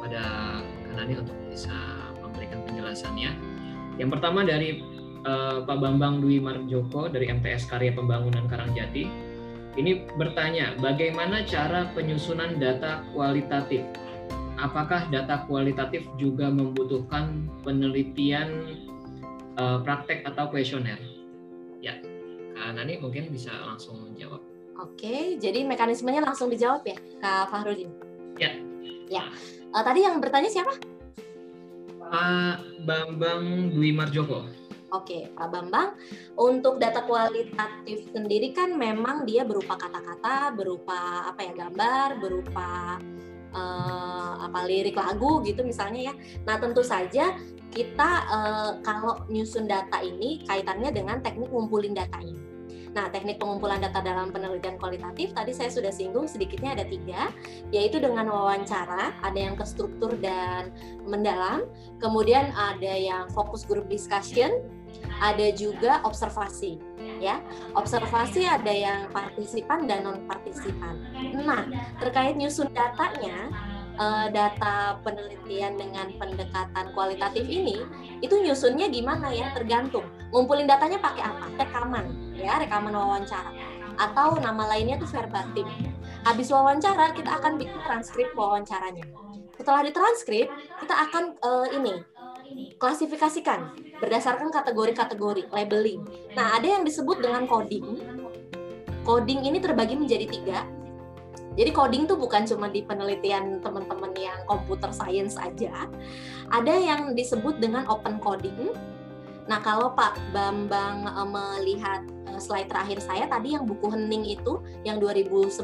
[0.04, 0.22] pada
[0.88, 1.74] Kanani untuk bisa
[2.20, 3.30] memberikan penjelasannya.
[3.96, 4.82] Yang pertama dari
[5.24, 9.34] uh, Pak Bambang Dwi Marjoko dari MTS Karya Pembangunan Karangjati
[9.74, 13.82] ini bertanya, bagaimana cara penyusunan data kualitatif?
[14.54, 18.78] Apakah data kualitatif juga membutuhkan penelitian
[19.58, 21.13] uh, praktek atau kuesioner?
[22.54, 24.40] Kak Nani mungkin bisa langsung menjawab.
[24.78, 27.90] Oke, jadi mekanismenya langsung dijawab ya, Kak Fahrudin?
[28.38, 28.54] Ya.
[29.06, 29.30] Ya.
[29.74, 30.74] Uh, tadi yang bertanya siapa?
[31.98, 34.46] Pak Bambang Dwi Marjoko.
[34.94, 35.98] Oke, Pak Bambang,
[36.38, 43.02] untuk data kualitatif sendiri kan memang dia berupa kata-kata, berupa apa ya gambar, berupa
[43.54, 46.14] uh, apa lirik lagu gitu misalnya ya.
[46.44, 47.38] Nah tentu saja
[47.74, 52.54] kita uh, kalau nyusun data ini kaitannya dengan teknik ngumpulin datanya.
[52.94, 57.34] Nah, teknik pengumpulan data dalam penelitian kualitatif tadi saya sudah singgung sedikitnya ada tiga,
[57.74, 60.70] yaitu dengan wawancara, ada yang ke struktur dan
[61.02, 61.66] mendalam,
[61.98, 64.62] kemudian ada yang fokus group discussion,
[65.22, 66.78] ada juga observasi
[67.22, 67.40] ya.
[67.76, 71.00] Observasi ada yang partisipan dan non partisipan
[71.44, 71.64] nah
[72.00, 73.52] terkait nyusun datanya
[73.98, 77.82] uh, data penelitian dengan pendekatan kualitatif ini
[78.22, 79.52] itu nyusunnya gimana ya?
[79.54, 80.06] Tergantung.
[80.34, 81.46] Ngumpulin datanya pakai apa?
[81.58, 83.52] Rekaman ya rekaman wawancara.
[83.94, 85.70] Atau nama lainnya tuh verbatim.
[86.26, 89.06] Habis wawancara kita akan bikin transkrip wawancaranya.
[89.54, 90.50] Setelah ditranskrip
[90.82, 92.02] kita akan uh, ini
[92.78, 96.04] klasifikasikan berdasarkan kategori-kategori labeling.
[96.36, 98.02] Nah, ada yang disebut dengan coding.
[99.04, 100.64] Coding ini terbagi menjadi tiga.
[101.54, 105.86] Jadi coding tuh bukan cuma di penelitian teman-teman yang computer science aja.
[106.50, 108.74] Ada yang disebut dengan open coding.
[109.44, 114.58] Nah, kalau Pak Bambang uh, melihat uh, slide terakhir saya tadi yang buku Hening itu
[114.82, 115.62] yang 2011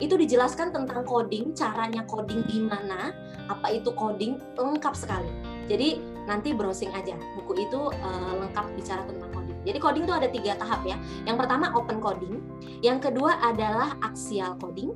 [0.00, 3.12] itu dijelaskan tentang coding, caranya coding gimana,
[3.52, 5.51] apa itu coding lengkap sekali.
[5.70, 9.58] Jadi nanti browsing aja buku itu uh, lengkap bicara tentang coding.
[9.66, 10.96] Jadi coding itu ada tiga tahap ya.
[11.26, 12.38] Yang pertama open coding,
[12.82, 14.94] yang kedua adalah axial coding,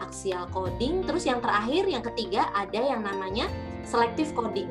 [0.00, 3.48] axial coding, terus yang terakhir yang ketiga ada yang namanya
[3.84, 4.68] selective coding.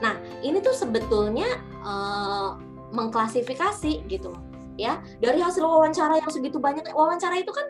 [0.00, 1.48] Nah ini tuh sebetulnya
[1.84, 2.56] uh,
[2.94, 4.32] mengklasifikasi gitu
[4.74, 7.66] ya dari hasil wawancara yang segitu banyak wawancara itu kan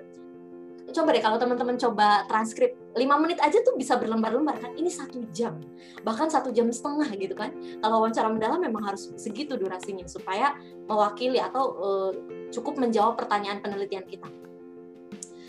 [0.94, 4.70] coba deh kalau teman-teman coba transkrip lima menit aja tuh bisa berlembar-lembar kan?
[4.78, 5.58] Ini satu jam
[6.06, 7.50] bahkan satu jam setengah gitu kan?
[7.82, 10.54] Kalau wawancara mendalam memang harus segitu durasinya supaya
[10.86, 12.10] mewakili atau uh,
[12.54, 14.30] cukup menjawab pertanyaan penelitian kita.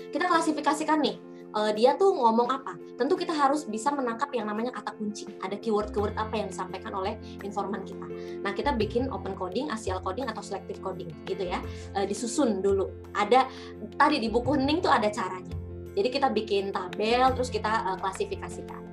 [0.10, 2.76] Kita klasifikasikan nih uh, dia tuh ngomong apa.
[3.00, 5.26] Tentu kita harus bisa menangkap yang namanya kata kunci.
[5.40, 8.06] Ada keyword-keyword apa yang disampaikan oleh informan kita.
[8.44, 11.64] Nah, kita bikin open coding, asial coding atau selective coding gitu ya.
[11.96, 12.92] Uh, disusun dulu.
[13.16, 13.48] Ada
[13.96, 15.56] tadi di buku hening tuh ada caranya.
[15.96, 18.84] Jadi kita bikin tabel terus kita uh, klasifikasikan.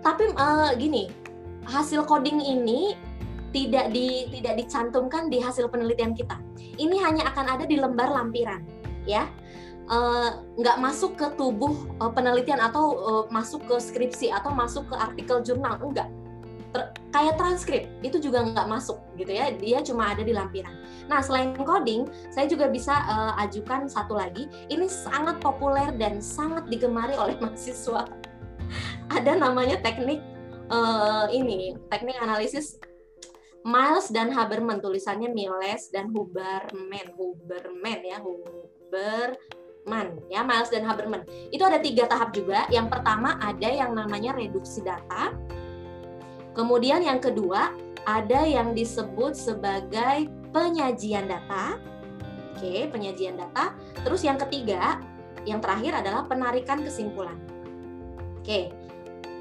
[0.00, 1.08] Tapi uh, gini,
[1.68, 2.96] hasil coding ini
[3.52, 6.36] tidak di tidak dicantumkan di hasil penelitian kita.
[6.74, 8.60] Ini hanya akan ada di lembar lampiran,
[9.06, 9.30] ya.
[9.84, 14.88] Eh, nggak uh, masuk ke tubuh uh, penelitian atau uh, masuk ke skripsi atau masuk
[14.88, 16.08] ke artikel jurnal enggak.
[16.72, 19.52] Ter kayak transkrip itu juga nggak masuk gitu ya.
[19.52, 20.72] Dia cuma ada di lampiran.
[21.04, 24.48] Nah selain coding saya juga bisa uh, ajukan satu lagi.
[24.72, 28.08] Ini sangat populer dan sangat digemari oleh mahasiswa.
[29.12, 30.24] Ada namanya teknik
[30.72, 32.80] uh, ini teknik analisis
[33.68, 34.80] Miles dan Haberman.
[34.80, 36.72] Tulisannya Miles dan Huberman.
[37.20, 38.16] Huberman ya
[39.84, 41.22] Huberman ya Miles dan Haberman.
[41.52, 42.64] Itu ada tiga tahap juga.
[42.72, 45.36] Yang pertama ada yang namanya reduksi data.
[46.56, 47.68] Kemudian yang kedua
[48.08, 51.76] ada yang disebut sebagai penyajian data.
[52.56, 53.76] Oke penyajian data.
[54.00, 55.04] Terus yang ketiga
[55.44, 57.36] yang terakhir adalah penarikan kesimpulan.
[58.40, 58.72] Oke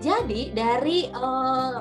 [0.03, 1.79] jadi dari uh,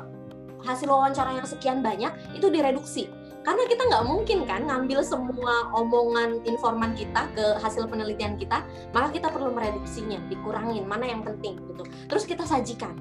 [0.63, 3.11] hasil wawancara yang sekian banyak itu direduksi
[3.43, 8.63] karena kita nggak mungkin kan ngambil semua omongan informan kita ke hasil penelitian kita
[8.95, 12.95] maka kita perlu mereduksinya dikurangin mana yang penting gitu terus kita sajikan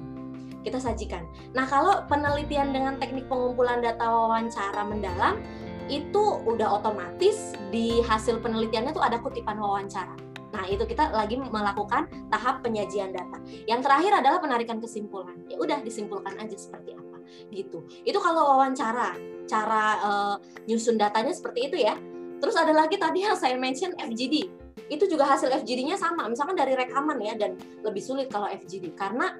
[0.62, 5.38] kita sajikan nah kalau penelitian dengan teknik pengumpulan data wawancara mendalam
[5.90, 10.14] itu udah otomatis di hasil penelitiannya tuh ada kutipan wawancara
[10.52, 13.40] Nah, itu kita lagi melakukan tahap penyajian data.
[13.64, 15.32] Yang terakhir adalah penarikan kesimpulan.
[15.48, 17.01] Ya udah disimpulkan aja seperti apa
[17.50, 17.84] gitu.
[18.02, 19.16] Itu kalau wawancara,
[19.46, 20.34] cara uh,
[20.66, 21.98] nyusun datanya seperti itu ya.
[22.42, 24.50] Terus ada lagi tadi yang saya mention FGD.
[24.90, 27.54] Itu juga hasil FGD-nya sama, misalkan dari rekaman ya dan
[27.84, 29.36] lebih sulit kalau FGD karena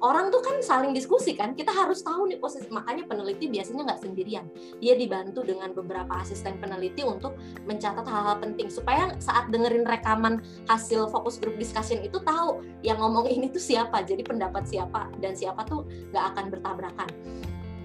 [0.00, 4.00] orang tuh kan saling diskusi kan kita harus tahu nih posisi makanya peneliti biasanya nggak
[4.00, 4.48] sendirian
[4.80, 7.36] dia dibantu dengan beberapa asisten peneliti untuk
[7.68, 13.28] mencatat hal-hal penting supaya saat dengerin rekaman hasil fokus group discussion itu tahu yang ngomong
[13.28, 17.08] ini tuh siapa jadi pendapat siapa dan siapa tuh nggak akan bertabrakan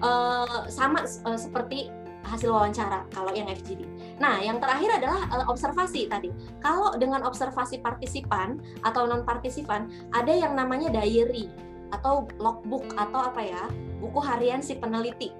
[0.00, 1.92] uh, sama uh, seperti
[2.26, 3.86] hasil wawancara kalau yang FGD.
[4.18, 6.34] Nah, yang terakhir adalah uh, observasi tadi.
[6.58, 11.46] Kalau dengan observasi partisipan atau non partisipan ada yang namanya diary
[11.94, 13.62] atau logbook atau apa ya
[14.02, 15.32] buku harian si peneliti.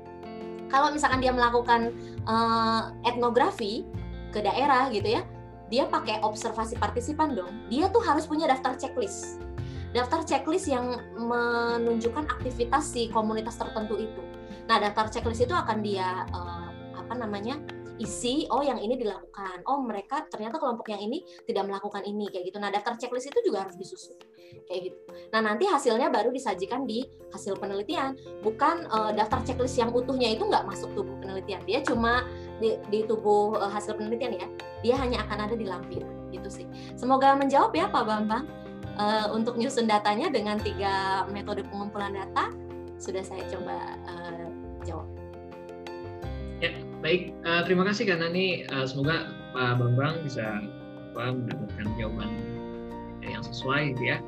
[0.67, 1.95] Kalau misalkan dia melakukan
[2.27, 3.87] uh, etnografi
[4.35, 5.23] ke daerah gitu ya,
[5.71, 7.51] dia pakai observasi partisipan dong.
[7.71, 9.39] Dia tuh harus punya daftar checklist.
[9.95, 14.23] Daftar checklist yang menunjukkan aktivitas si komunitas tertentu itu.
[14.67, 16.69] Nah, daftar checklist itu akan dia uh,
[16.99, 17.63] apa namanya?
[17.97, 19.65] Isi oh yang ini dilakukan.
[19.69, 22.59] Oh mereka ternyata kelompok yang ini tidak melakukan ini kayak gitu.
[22.61, 24.17] Nah daftar checklist itu juga harus disusun
[24.69, 24.99] kayak gitu.
[25.33, 28.17] Nah nanti hasilnya baru disajikan di hasil penelitian.
[28.45, 31.61] Bukan uh, daftar checklist yang utuhnya itu nggak masuk tubuh penelitian.
[31.65, 32.25] Dia cuma
[32.61, 34.47] di, di tubuh uh, hasil penelitian ya.
[34.85, 36.67] Dia hanya akan ada di lampiran gitu sih.
[36.95, 38.47] Semoga menjawab ya Pak Bambang.
[38.97, 42.49] Uh, untuk nyusun datanya dengan tiga metode pengumpulan data
[42.97, 43.77] sudah saya coba
[44.09, 44.49] uh,
[44.89, 45.16] jawab
[47.07, 47.31] baik.
[47.47, 50.59] Uh, terima kasih karena ini uh, semoga Pak Bambang bisa
[51.15, 52.31] apa, mendapatkan jawaban
[53.23, 54.19] yang sesuai gitu ya.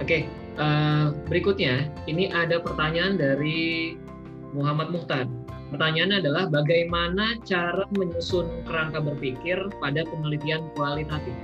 [0.00, 0.24] Oke,
[0.56, 3.92] uh, berikutnya ini ada pertanyaan dari
[4.56, 5.28] Muhammad Muhtar.
[5.68, 11.34] Pertanyaannya adalah bagaimana cara menyusun kerangka berpikir pada penelitian kualitatif?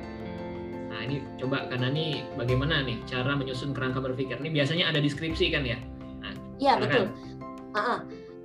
[0.89, 4.41] Nah ini coba karena ini bagaimana nih cara menyusun kerangka berpikir?
[4.41, 5.77] Ini biasanya ada deskripsi kan ya?
[6.61, 7.05] Iya nah, betul.
[7.73, 7.99] Uh -uh.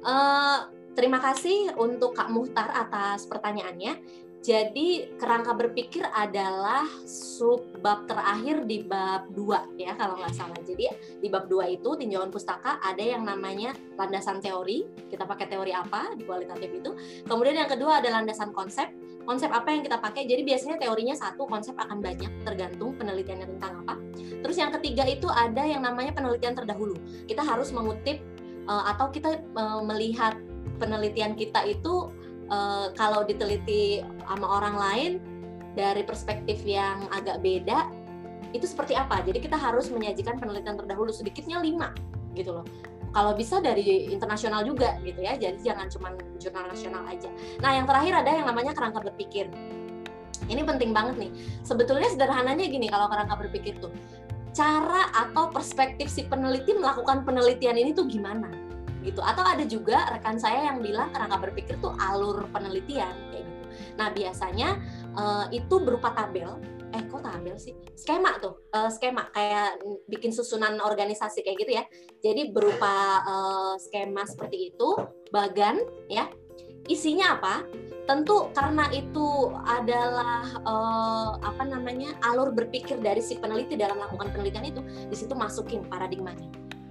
[0.06, 0.60] Uh,
[0.96, 4.24] Terima kasih untuk Kak Muhtar atas pertanyaannya.
[4.46, 10.56] Jadi kerangka berpikir adalah sub bab terakhir di bab 2 ya kalau nggak salah.
[10.64, 10.88] Jadi
[11.20, 14.88] di bab 2 itu tinjauan pustaka ada yang namanya landasan teori.
[15.12, 16.96] Kita pakai teori apa di kualitatif itu.
[17.28, 18.88] Kemudian yang kedua ada landasan konsep.
[19.26, 20.30] Konsep apa yang kita pakai?
[20.30, 23.98] Jadi biasanya teorinya satu, konsep akan banyak tergantung penelitiannya tentang apa.
[24.16, 26.96] Terus yang ketiga itu ada yang namanya penelitian terdahulu.
[27.26, 28.22] Kita harus mengutip
[28.70, 30.38] eh, atau kita eh, melihat
[30.78, 32.10] penelitian kita itu
[32.50, 35.12] uh, kalau diteliti sama orang lain
[35.76, 37.92] dari perspektif yang agak beda
[38.56, 39.20] itu seperti apa?
[39.24, 41.92] Jadi kita harus menyajikan penelitian terdahulu sedikitnya lima
[42.36, 42.66] gitu loh.
[43.16, 45.40] Kalau bisa dari internasional juga gitu ya.
[45.40, 47.32] Jadi jangan cuma jurnal nasional aja.
[47.64, 49.48] Nah yang terakhir ada yang namanya kerangka berpikir.
[50.52, 51.32] Ini penting banget nih.
[51.64, 53.92] Sebetulnya sederhananya gini kalau kerangka berpikir tuh
[54.56, 58.48] cara atau perspektif si peneliti melakukan penelitian ini tuh gimana?
[59.06, 59.22] Gitu.
[59.22, 63.66] Atau ada juga rekan saya yang bilang kerangka berpikir tuh alur penelitian kayak gitu.
[63.96, 64.70] Nah biasanya
[65.14, 66.58] uh, itu berupa tabel.
[66.96, 67.76] Eh kok tabel sih?
[67.94, 69.30] Skema tuh uh, skema.
[69.36, 69.78] Kayak
[70.10, 71.84] bikin susunan organisasi kayak gitu ya.
[72.24, 74.90] Jadi berupa uh, skema seperti itu
[75.30, 75.80] bagan
[76.10, 76.28] ya.
[76.86, 77.66] Isinya apa?
[78.06, 84.70] Tentu karena itu adalah uh, apa namanya alur berpikir dari si peneliti dalam melakukan penelitian
[84.70, 86.46] itu di situ masukin paradigmanya.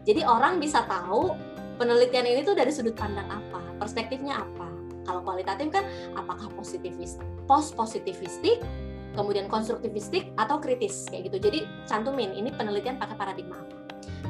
[0.05, 1.33] Jadi orang bisa tahu
[1.77, 4.69] penelitian ini tuh dari sudut pandang apa, perspektifnya apa.
[5.05, 5.85] Kalau kualitatif kan
[6.17, 8.65] apakah positivis, post positivistik,
[9.13, 11.51] kemudian konstruktivistik atau kritis kayak gitu.
[11.51, 13.77] Jadi cantumin ini penelitian pakai paradigma apa.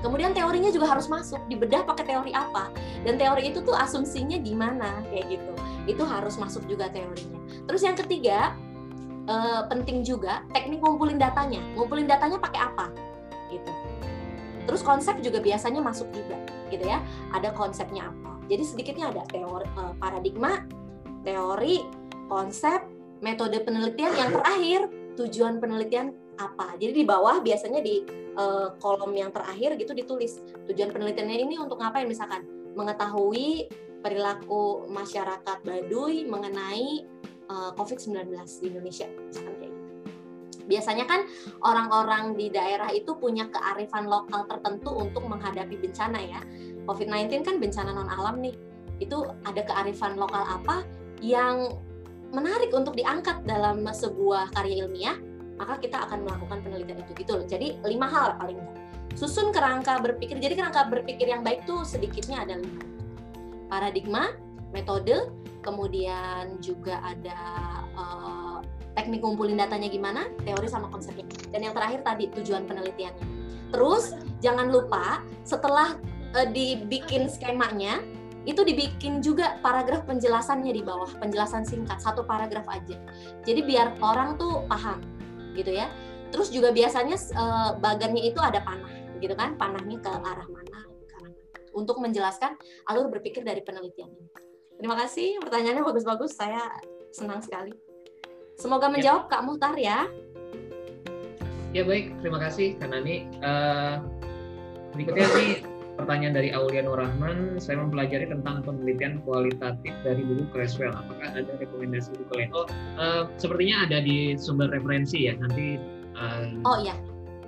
[0.04, 2.68] Kemudian teorinya juga harus masuk, dibedah pakai teori apa.
[3.08, 5.52] Dan teori itu tuh asumsinya di mana kayak gitu.
[5.88, 7.40] Itu harus masuk juga teorinya.
[7.64, 8.52] Terus yang ketiga,
[9.24, 11.64] eh, penting juga teknik ngumpulin datanya.
[11.72, 12.92] Ngumpulin datanya pakai apa?
[13.48, 13.72] Gitu.
[14.68, 16.36] Terus konsep juga biasanya masuk juga
[16.74, 16.98] gitu ya
[17.30, 20.68] ada konsepnya apa Jadi sedikitnya ada teori uh, paradigma,
[21.24, 21.80] teori,
[22.28, 22.84] konsep,
[23.24, 24.80] metode penelitian yang terakhir
[25.16, 26.76] tujuan penelitian apa.
[26.76, 28.04] Jadi di bawah biasanya di
[28.36, 32.44] uh, kolom yang terakhir gitu ditulis tujuan penelitiannya ini untuk ngapain misalkan
[32.76, 33.72] mengetahui
[34.04, 37.08] perilaku masyarakat Baduy mengenai
[37.48, 38.28] uh, COVID-19
[38.60, 39.63] di Indonesia misalkan.
[40.64, 41.28] Biasanya kan
[41.60, 46.40] orang-orang di daerah itu punya kearifan lokal tertentu untuk menghadapi bencana ya.
[46.88, 48.56] COVID-19 kan bencana non alam nih.
[49.00, 50.84] Itu ada kearifan lokal apa
[51.20, 51.76] yang
[52.34, 55.16] menarik untuk diangkat dalam sebuah karya ilmiah,
[55.60, 57.46] maka kita akan melakukan penelitian itu gitu loh.
[57.46, 58.78] Jadi lima hal paling enggak.
[59.14, 60.42] Susun kerangka berpikir.
[60.42, 62.82] Jadi kerangka berpikir yang baik tuh sedikitnya ada lima.
[63.70, 64.34] Paradigma,
[64.74, 65.30] metode,
[65.62, 67.38] kemudian juga ada
[67.94, 68.53] uh,
[68.94, 71.26] teknik ngumpulin datanya gimana, teori sama konsepnya.
[71.50, 73.26] Dan yang terakhir tadi tujuan penelitiannya.
[73.74, 75.98] Terus jangan lupa setelah
[76.38, 78.00] uh, dibikin skemanya,
[78.46, 82.96] itu dibikin juga paragraf penjelasannya di bawah, penjelasan singkat, satu paragraf aja.
[83.42, 85.02] Jadi biar orang tuh paham,
[85.58, 85.90] gitu ya.
[86.30, 89.58] Terus juga biasanya uh, bagannya itu ada panah, gitu kan?
[89.58, 90.80] Panahnya ke arah mana?
[91.74, 92.54] Untuk menjelaskan
[92.86, 94.30] alur berpikir dari penelitian ini.
[94.78, 96.38] Terima kasih, pertanyaannya bagus-bagus.
[96.38, 96.62] Saya
[97.10, 97.74] senang sekali.
[98.58, 98.92] Semoga ya.
[98.92, 99.30] menjawab ya.
[99.30, 99.98] Kak Muhtar ya.
[101.74, 103.26] Ya baik, terima kasih Kak Nani.
[103.42, 103.98] Uh,
[104.94, 105.52] berikutnya nih
[105.98, 107.58] pertanyaan dari Aulia Rahman.
[107.58, 110.94] Saya mempelajari tentang penelitian kualitatif dari buku Creswell.
[110.94, 112.50] Apakah ada rekomendasi buku lain?
[112.54, 112.66] Oh,
[112.98, 115.34] uh, sepertinya ada di sumber referensi ya.
[115.34, 115.78] Nanti
[116.14, 116.94] uh, Oh iya.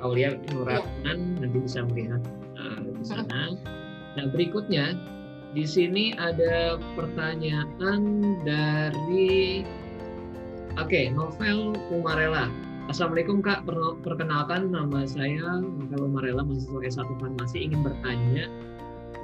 [0.02, 0.58] Aulia iya.
[0.58, 1.38] Rahman iya.
[1.46, 2.22] nanti bisa melihat
[2.58, 3.54] uh, di sana.
[4.18, 4.98] Nah berikutnya
[5.54, 8.02] di sini ada pertanyaan
[8.44, 9.62] dari
[10.76, 12.52] Oke, okay, novel Umarela.
[12.92, 13.64] Assalamualaikum Kak,
[14.04, 18.44] perkenalkan nama saya Novel Umarela, mahasiswa S1 Farmasi, ingin bertanya,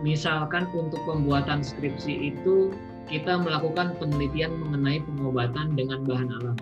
[0.00, 2.72] misalkan untuk pembuatan skripsi itu
[3.04, 6.56] kita melakukan penelitian mengenai pengobatan dengan bahan alam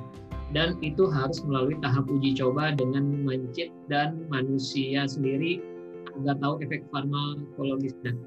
[0.51, 5.63] dan itu harus melalui tahap uji coba dengan mencit dan manusia sendiri
[6.19, 8.19] agar tahu efek farmakologisnya.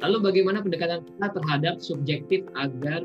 [0.00, 3.04] Lalu bagaimana pendekatan kita terhadap subjektif agar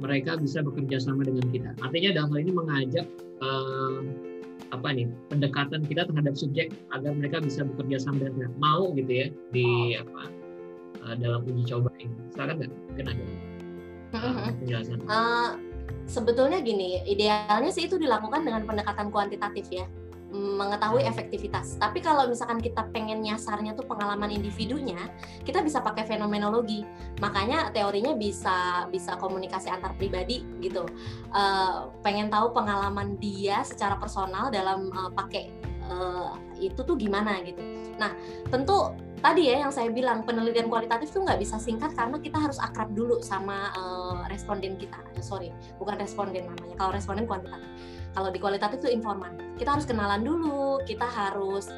[0.00, 1.70] mereka bisa bekerja sama dengan kita.
[1.84, 3.06] Artinya dalam hal ini mengajak
[3.44, 4.00] uh,
[4.70, 8.50] apa nih pendekatan kita terhadap subjek agar mereka bisa bekerja sama dengan kita.
[8.58, 10.22] Mau gitu ya di apa
[11.04, 12.16] uh, dalam uji coba ini.
[12.32, 12.70] Silakan nggak?
[12.72, 13.24] Mungkin ada
[14.16, 14.98] uh, penjelasan.
[15.04, 15.50] Uh,
[16.08, 19.86] sebetulnya gini, idealnya sih itu dilakukan dengan pendekatan kuantitatif ya
[20.30, 21.74] mengetahui efektivitas.
[21.76, 25.10] Tapi kalau misalkan kita pengen nyasarnya tuh pengalaman individunya,
[25.42, 26.86] kita bisa pakai fenomenologi.
[27.18, 30.86] Makanya teorinya bisa bisa komunikasi antar pribadi gitu.
[31.34, 35.50] Uh, pengen tahu pengalaman dia secara personal dalam uh, pakai
[35.90, 37.60] uh, itu tuh gimana gitu.
[37.98, 38.14] Nah,
[38.48, 42.56] tentu tadi ya yang saya bilang penelitian kualitatif tuh nggak bisa singkat karena kita harus
[42.62, 44.96] akrab dulu sama uh, responden kita.
[45.20, 46.78] sorry, bukan responden namanya.
[46.78, 47.68] Kalau responden kuantitatif
[48.14, 49.56] kalau di kualitatif itu informan.
[49.56, 51.70] Kita harus kenalan dulu, kita harus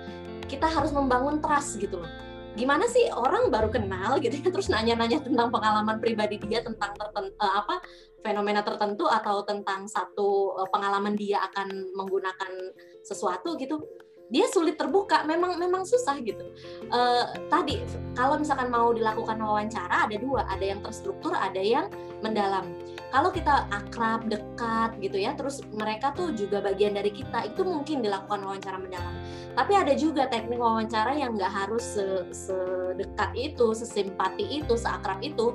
[0.48, 2.10] kita harus membangun trust gitu loh.
[2.52, 7.32] Gimana sih orang baru kenal gitu ya terus nanya-nanya tentang pengalaman pribadi dia tentang tertentu,
[7.40, 7.80] uh, apa
[8.20, 12.52] fenomena tertentu atau tentang satu uh, pengalaman dia akan menggunakan
[13.00, 13.80] sesuatu gitu
[14.28, 16.52] dia sulit terbuka memang memang susah gitu.
[16.88, 17.82] Uh, tadi
[18.16, 21.90] kalau misalkan mau dilakukan wawancara ada dua ada yang terstruktur ada yang
[22.24, 22.70] mendalam.
[23.12, 28.00] Kalau kita akrab dekat gitu ya terus mereka tuh juga bagian dari kita itu mungkin
[28.00, 29.12] dilakukan wawancara mendalam.
[29.52, 31.84] Tapi ada juga teknik wawancara yang nggak harus
[32.32, 35.52] sedekat itu sesimpati itu seakrab itu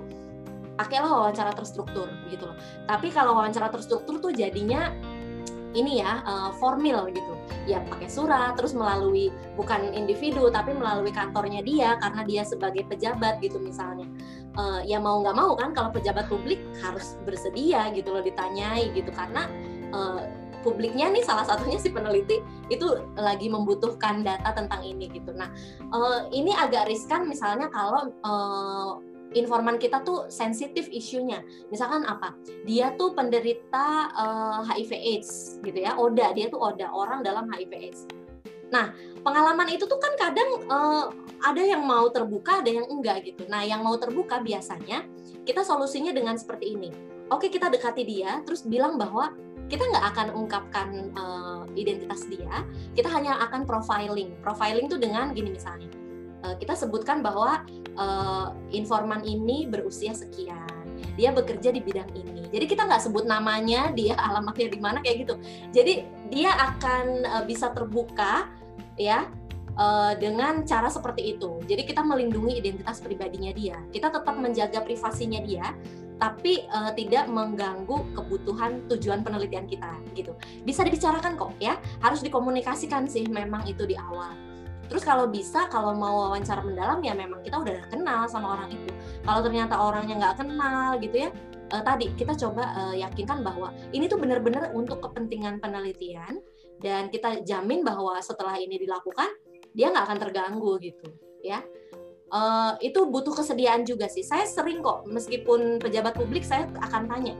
[0.77, 2.57] pakailah wawancara terstruktur gitu loh.
[2.85, 4.93] Tapi kalau wawancara terstruktur tuh jadinya
[5.77, 7.33] ini ya uh, formil gitu.
[7.69, 13.37] Ya pakai surat terus melalui bukan individu tapi melalui kantornya dia karena dia sebagai pejabat
[13.45, 14.09] gitu misalnya.
[14.57, 19.13] Uh, ya mau nggak mau kan kalau pejabat publik harus bersedia gitu loh ditanyai gitu.
[19.13, 19.45] Karena
[19.93, 20.25] uh,
[20.65, 25.31] publiknya nih salah satunya si peneliti itu lagi membutuhkan data tentang ini gitu.
[25.31, 25.47] Nah
[25.93, 28.99] uh, ini agak riskan misalnya kalau uh,
[29.35, 31.43] informan kita tuh sensitif isunya.
[31.73, 32.37] Misalkan apa?
[32.63, 35.29] Dia tuh penderita uh, eh, HIV AIDS
[35.63, 35.99] gitu ya.
[35.99, 38.01] ODA, dia tuh ODA, orang dalam HIV AIDS.
[38.67, 38.91] Nah,
[39.23, 41.05] pengalaman itu tuh kan kadang uh,
[41.43, 43.47] ada yang mau terbuka, ada yang enggak gitu.
[43.47, 45.07] Nah, yang mau terbuka biasanya
[45.47, 46.91] kita solusinya dengan seperti ini.
[47.27, 49.35] Oke, kita dekati dia, terus bilang bahwa
[49.67, 50.87] kita nggak akan ungkapkan
[51.19, 52.63] uh, identitas dia,
[52.95, 54.31] kita hanya akan profiling.
[54.39, 55.91] Profiling tuh dengan gini misalnya,
[56.57, 57.65] kita sebutkan bahwa
[57.97, 60.69] uh, informan ini berusia sekian
[61.17, 65.27] dia bekerja di bidang ini jadi kita nggak sebut namanya dia alamatnya di mana kayak
[65.27, 65.35] gitu
[65.73, 68.49] jadi dia akan uh, bisa terbuka
[68.97, 69.29] ya
[70.17, 71.61] dengan cara seperti itu.
[71.69, 73.77] Jadi kita melindungi identitas pribadinya dia.
[73.93, 75.69] Kita tetap menjaga privasinya dia,
[76.17, 80.33] tapi uh, tidak mengganggu kebutuhan tujuan penelitian kita gitu.
[80.65, 84.33] Bisa dibicarakan kok ya, harus dikomunikasikan sih memang itu di awal.
[84.87, 88.91] Terus kalau bisa, kalau mau wawancara mendalam ya memang kita udah kenal sama orang itu.
[89.23, 91.29] Kalau ternyata orangnya nggak kenal gitu ya,
[91.75, 96.39] uh, tadi kita coba uh, yakinkan bahwa ini tuh benar-benar untuk kepentingan penelitian
[96.79, 99.27] dan kita jamin bahwa setelah ini dilakukan
[99.75, 101.07] dia nggak akan terganggu gitu
[101.43, 101.61] ya.
[102.27, 104.23] Uh, itu butuh kesediaan juga sih.
[104.23, 107.35] Saya sering kok meskipun pejabat publik saya akan tanya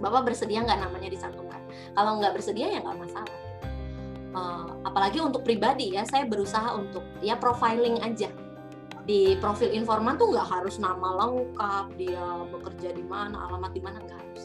[0.00, 1.60] bapak bersedia nggak namanya dicantumkan
[1.92, 3.36] kalau nggak bersedia ya nggak masalah
[4.34, 8.30] uh, apalagi untuk pribadi ya saya berusaha untuk ya profiling aja.
[9.04, 13.98] Di profil informan tuh nggak harus nama lengkap dia bekerja di mana alamat di mana
[13.98, 14.42] nggak harus.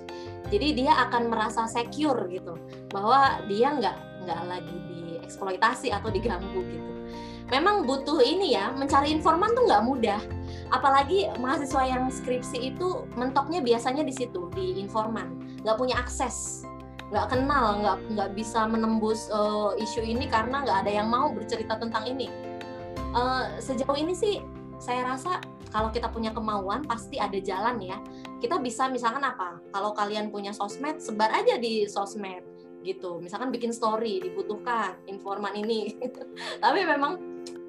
[0.49, 2.57] Jadi dia akan merasa secure gitu
[2.89, 6.91] bahwa dia nggak nggak lagi dieksploitasi atau diganggu gitu.
[7.53, 10.21] Memang butuh ini ya mencari informan tuh nggak mudah.
[10.73, 15.61] Apalagi mahasiswa yang skripsi itu mentoknya biasanya di situ di informan.
[15.61, 16.65] Nggak punya akses
[17.13, 21.77] nggak kenal nggak nggak bisa menembus uh, isu ini karena nggak ada yang mau bercerita
[21.77, 22.29] tentang ini.
[23.15, 24.41] Uh, sejauh ini sih
[24.81, 27.99] saya rasa kalau kita punya kemauan pasti ada jalan ya.
[28.41, 29.59] Kita bisa misalkan apa?
[29.69, 32.41] Kalau kalian punya sosmed sebar aja di sosmed
[32.81, 33.19] gitu.
[33.19, 35.93] Misalkan bikin story dibutuhkan informan ini.
[36.63, 37.19] Tapi memang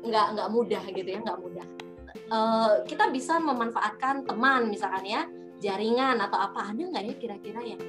[0.07, 1.67] nggak nggak mudah gitu ya nggak mudah.
[2.27, 5.23] Uh, kita bisa memanfaatkan teman misalkan ya
[5.61, 6.73] jaringan atau apa.
[6.73, 7.83] Ada nggak ya kira-kira yang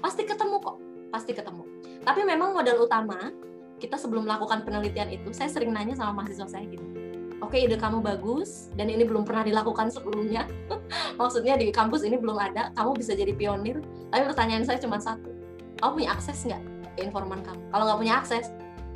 [0.00, 0.76] pasti ketemu kok.
[1.10, 1.62] Pasti ketemu.
[2.02, 3.32] Tapi memang modal utama
[3.76, 6.84] kita sebelum melakukan penelitian itu saya sering nanya sama mahasiswa saya gitu.
[7.44, 10.48] Oke ide kamu bagus dan ini belum pernah dilakukan sebelumnya.
[11.20, 13.84] Maksudnya di kampus ini belum ada kamu bisa jadi pionir.
[14.08, 15.28] Tapi pertanyaan saya cuma satu.
[15.76, 16.62] Kamu punya akses nggak
[16.96, 17.60] ke informan kamu?
[17.68, 18.46] Kalau nggak punya akses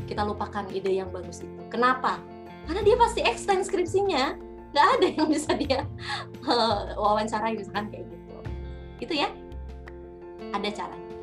[0.09, 1.61] kita lupakan ide yang bagus itu.
[1.69, 2.17] Kenapa?
[2.65, 4.41] Karena dia pasti extend skripsinya.
[4.73, 5.85] Nggak ada yang bisa dia
[6.49, 8.37] uh, wawancarai misalkan kayak gitu.
[9.05, 9.29] Itu ya
[10.55, 11.15] ada caranya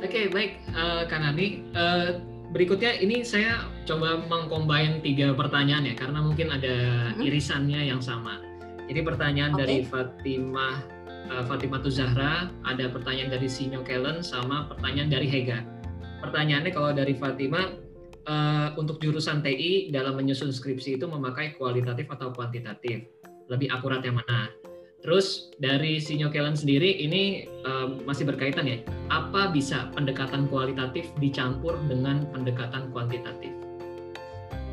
[0.00, 2.22] oke okay, baik uh, Kanani uh,
[2.52, 6.76] berikutnya ini saya coba mengcombine tiga pertanyaan ya karena mungkin ada
[7.14, 7.24] hmm.
[7.24, 8.40] irisannya yang sama
[8.88, 9.60] jadi pertanyaan okay.
[9.64, 10.74] dari Fatimah
[11.28, 15.60] uh, Fatimah Zahra ada pertanyaan dari Sinyo Kellen sama pertanyaan dari Hega
[16.24, 17.88] pertanyaannya kalau dari Fatimah
[18.28, 23.08] uh, untuk jurusan TI dalam menyusun skripsi itu memakai kualitatif atau kuantitatif?
[23.48, 24.52] Lebih akurat yang mana?
[24.98, 28.82] Terus dari Sinyo Kellen sendiri ini uh, masih berkaitan ya.
[29.14, 33.54] Apa bisa pendekatan kualitatif dicampur dengan pendekatan kuantitatif?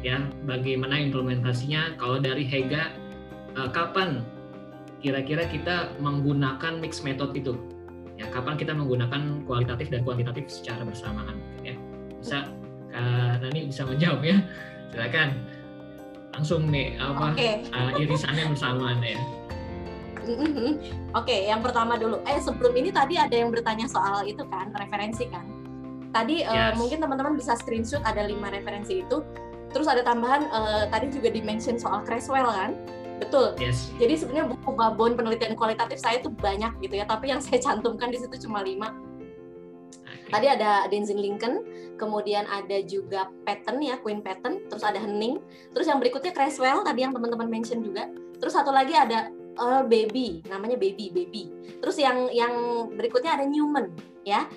[0.02, 1.98] Ya, bagaimana implementasinya?
[2.02, 2.94] Kalau dari Hega,
[3.54, 4.26] uh, kapan
[5.02, 7.54] kira-kira kita menggunakan mix method itu?
[8.18, 11.38] Ya, kapan kita menggunakan kualitatif dan kuantitatif secara bersamaan?
[11.62, 11.78] Ya,
[12.18, 12.50] bisa
[13.36, 14.40] Kak Nani bisa menjawab ya.
[14.96, 15.30] Silakan.
[16.32, 17.64] Langsung nih apa okay.
[17.76, 19.20] uh, irisannya bersamaan ya.
[20.26, 20.82] Oke,
[21.14, 22.20] okay, yang pertama dulu.
[22.26, 25.46] Eh sebelum ini tadi ada yang bertanya soal itu kan referensi kan.
[26.16, 26.74] Tadi eh, yes.
[26.74, 29.22] uh, mungkin teman-teman bisa screenshot ada lima referensi itu.
[29.76, 32.72] Terus ada tambahan uh, tadi juga dimention soal Creswell kan.
[33.20, 33.56] Betul.
[33.60, 33.92] Yes.
[34.00, 38.12] Jadi sebenarnya buku babon penelitian kualitatif saya itu banyak gitu ya, tapi yang saya cantumkan
[38.12, 38.92] di situ cuma lima
[40.26, 41.62] Tadi ada Denzin Lincoln,
[42.02, 45.38] kemudian ada juga Patton ya, Queen Patton, terus ada Henning,
[45.70, 48.10] terus yang berikutnya Creswell tadi yang teman-teman mention juga.
[48.42, 51.44] Terus satu lagi ada Earl Baby, namanya Baby Baby.
[51.82, 52.54] Terus yang yang
[52.94, 53.92] berikutnya ada Newman
[54.28, 54.48] ya.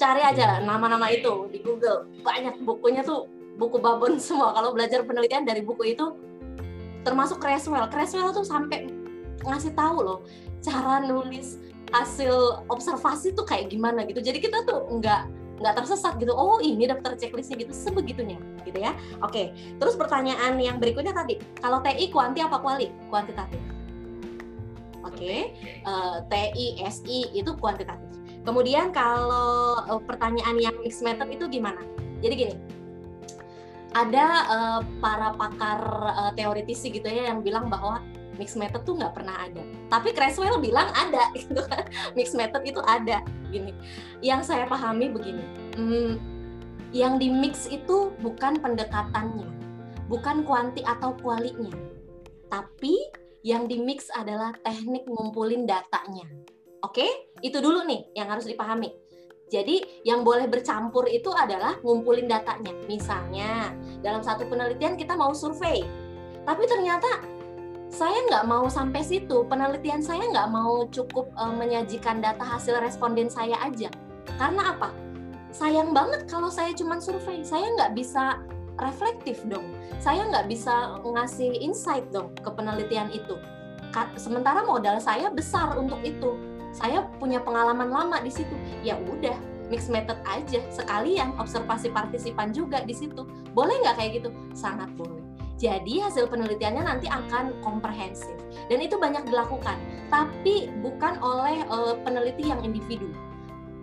[0.00, 2.08] Cari aja nama-nama itu di Google.
[2.24, 3.28] Banyak bukunya tuh
[3.60, 4.56] buku babon semua.
[4.56, 6.16] Kalau belajar penelitian dari buku itu
[7.04, 7.88] termasuk Creswell.
[7.92, 8.88] Creswell tuh sampai
[9.44, 10.18] ngasih tahu loh
[10.60, 11.56] cara nulis
[11.90, 15.26] hasil observasi tuh kayak gimana gitu jadi kita tuh nggak
[15.60, 20.80] nggak tersesat gitu oh ini daftar checklistnya gitu sebegitunya gitu ya oke terus pertanyaan yang
[20.80, 23.60] berikutnya tadi kalau TI kuanti apa kuali kuantitatif
[25.10, 25.52] oke okay.
[25.84, 28.08] uh, eh, TI SI itu kuantitatif
[28.46, 31.82] kemudian kalau uh, pertanyaan yang mixed method itu gimana
[32.22, 32.56] jadi gini
[33.90, 35.80] ada uh, para pakar
[36.14, 37.98] uh, teoritisi gitu ya yang bilang bahwa
[38.38, 39.60] mixed method tuh nggak pernah ada.
[39.92, 41.84] Tapi Creswell bilang ada, gitu kan.
[42.16, 43.20] Mixed method itu ada,
[43.52, 43.76] gini.
[44.24, 45.44] Yang saya pahami begini,
[45.76, 46.12] hmm,
[46.96, 49.46] yang di mix itu bukan pendekatannya,
[50.08, 51.70] bukan kuanti atau kualinya,
[52.48, 52.98] tapi
[53.40, 56.28] yang di mix adalah teknik ngumpulin datanya.
[56.80, 57.04] Oke,
[57.44, 58.88] itu dulu nih yang harus dipahami.
[59.50, 62.70] Jadi yang boleh bercampur itu adalah ngumpulin datanya.
[62.86, 65.82] Misalnya dalam satu penelitian kita mau survei,
[66.46, 67.26] tapi ternyata
[67.90, 69.42] saya nggak mau sampai situ.
[69.50, 73.90] Penelitian saya nggak mau cukup uh, menyajikan data hasil responden saya aja.
[74.38, 75.10] Karena apa?
[75.50, 78.38] sayang banget kalau saya cuma survei saya nggak bisa
[78.78, 79.66] reflektif dong
[80.00, 83.36] saya nggak bisa ngasih insight dong ke penelitian itu.
[84.16, 86.34] Sementara modal saya besar untuk itu.
[86.72, 88.56] Saya punya pengalaman lama di situ.
[88.80, 89.36] Ya udah
[89.68, 90.64] mix method aja.
[90.72, 93.28] Sekalian observasi partisipan juga di situ.
[93.52, 94.30] Boleh nggak kayak gitu?
[94.56, 95.20] Sangat boleh.
[95.60, 98.32] Jadi hasil penelitiannya nanti akan komprehensif.
[98.72, 99.76] Dan itu banyak dilakukan,
[100.08, 103.12] tapi bukan oleh uh, peneliti yang individu,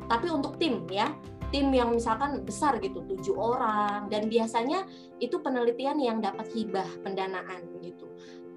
[0.10, 1.12] tapi untuk tim ya,
[1.50, 4.84] tim yang misalkan besar gitu, tujuh orang dan biasanya
[5.24, 8.08] itu penelitian yang dapat hibah pendanaan gitu.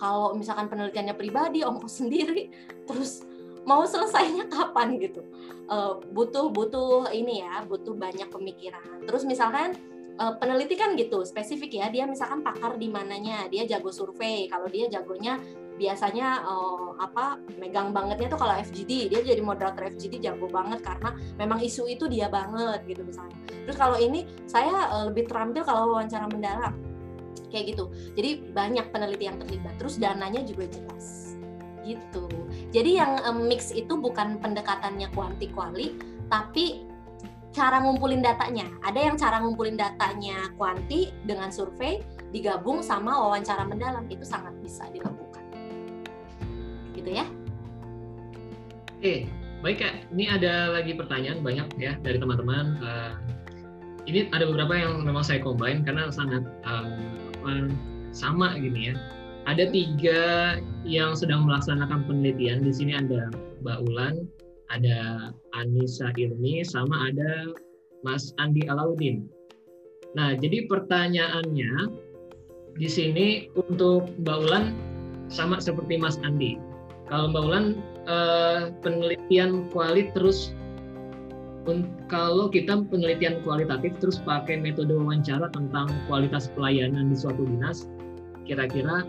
[0.00, 2.50] Kalau misalkan penelitiannya pribadi, ongkos sendiri,
[2.88, 3.22] terus
[3.68, 5.20] mau selesainya kapan gitu,
[5.68, 9.04] uh, butuh butuh ini ya, butuh banyak pemikiran.
[9.04, 9.76] Terus misalkan
[10.20, 14.68] uh, peneliti kan gitu spesifik ya dia misalkan pakar di mananya dia jago survei kalau
[14.68, 15.40] dia jagonya
[15.80, 21.16] biasanya uh, apa megang bangetnya tuh kalau FGD dia jadi moderator FGD jago banget karena
[21.40, 23.32] memang isu itu dia banget gitu misalnya.
[23.64, 26.76] Terus kalau ini saya uh, lebih terampil kalau wawancara mendalam.
[27.48, 27.84] Kayak gitu.
[28.14, 29.74] Jadi banyak peneliti yang terlibat.
[29.80, 31.34] Terus dananya juga jelas.
[31.80, 32.28] Gitu.
[32.76, 35.96] Jadi yang um, mix itu bukan pendekatannya kuanti kuali
[36.28, 36.84] tapi
[37.56, 38.68] cara ngumpulin datanya.
[38.84, 44.06] Ada yang cara ngumpulin datanya kuanti dengan survei digabung sama wawancara mendalam.
[44.06, 45.39] Itu sangat bisa dilakukan.
[47.00, 47.24] Gitu ya.
[49.00, 49.24] Oke,
[49.64, 49.94] baik Kak.
[50.12, 52.76] Ini ada lagi pertanyaan banyak ya dari teman-teman.
[52.84, 53.16] Uh,
[54.04, 57.72] ini ada beberapa yang memang saya combine karena sangat um,
[58.12, 58.94] sama gini ya.
[59.48, 60.20] Ada tiga
[60.84, 62.60] yang sedang melaksanakan penelitian.
[62.60, 63.32] Di sini ada
[63.64, 64.28] Mbak Ulan,
[64.68, 67.48] ada Anissa Ilmi, sama ada
[68.04, 69.24] Mas Andi Alauddin.
[70.12, 71.72] Nah, jadi pertanyaannya
[72.76, 74.64] di sini untuk Mbak Ulan
[75.32, 76.60] sama seperti Mas Andi.
[77.10, 77.66] Kalau Mbak Ulan
[78.06, 80.54] eh, penelitian kualit terus
[82.08, 87.90] kalau kita penelitian kualitatif terus pakai metode wawancara tentang kualitas pelayanan di suatu dinas,
[88.46, 89.04] kira-kira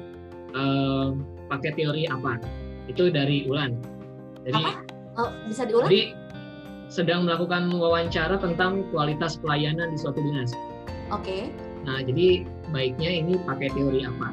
[0.58, 1.08] eh,
[1.48, 2.42] pakai teori apa?
[2.90, 3.78] Itu dari Ulan.
[4.44, 4.72] Jadi apa?
[5.22, 5.92] Oh, bisa diulang?
[5.92, 6.18] Jadi
[6.92, 10.52] sedang melakukan wawancara tentang kualitas pelayanan di suatu dinas.
[11.14, 11.24] Oke.
[11.24, 11.42] Okay.
[11.88, 14.28] Nah, jadi baiknya ini pakai teori apa?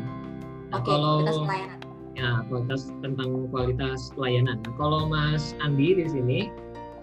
[0.75, 1.78] Nah, okay, kalau kualitas pelayanan.
[2.19, 4.59] Ya, kualitas tentang kualitas pelayanan.
[4.67, 6.51] Nah, kalau Mas Andi di sini,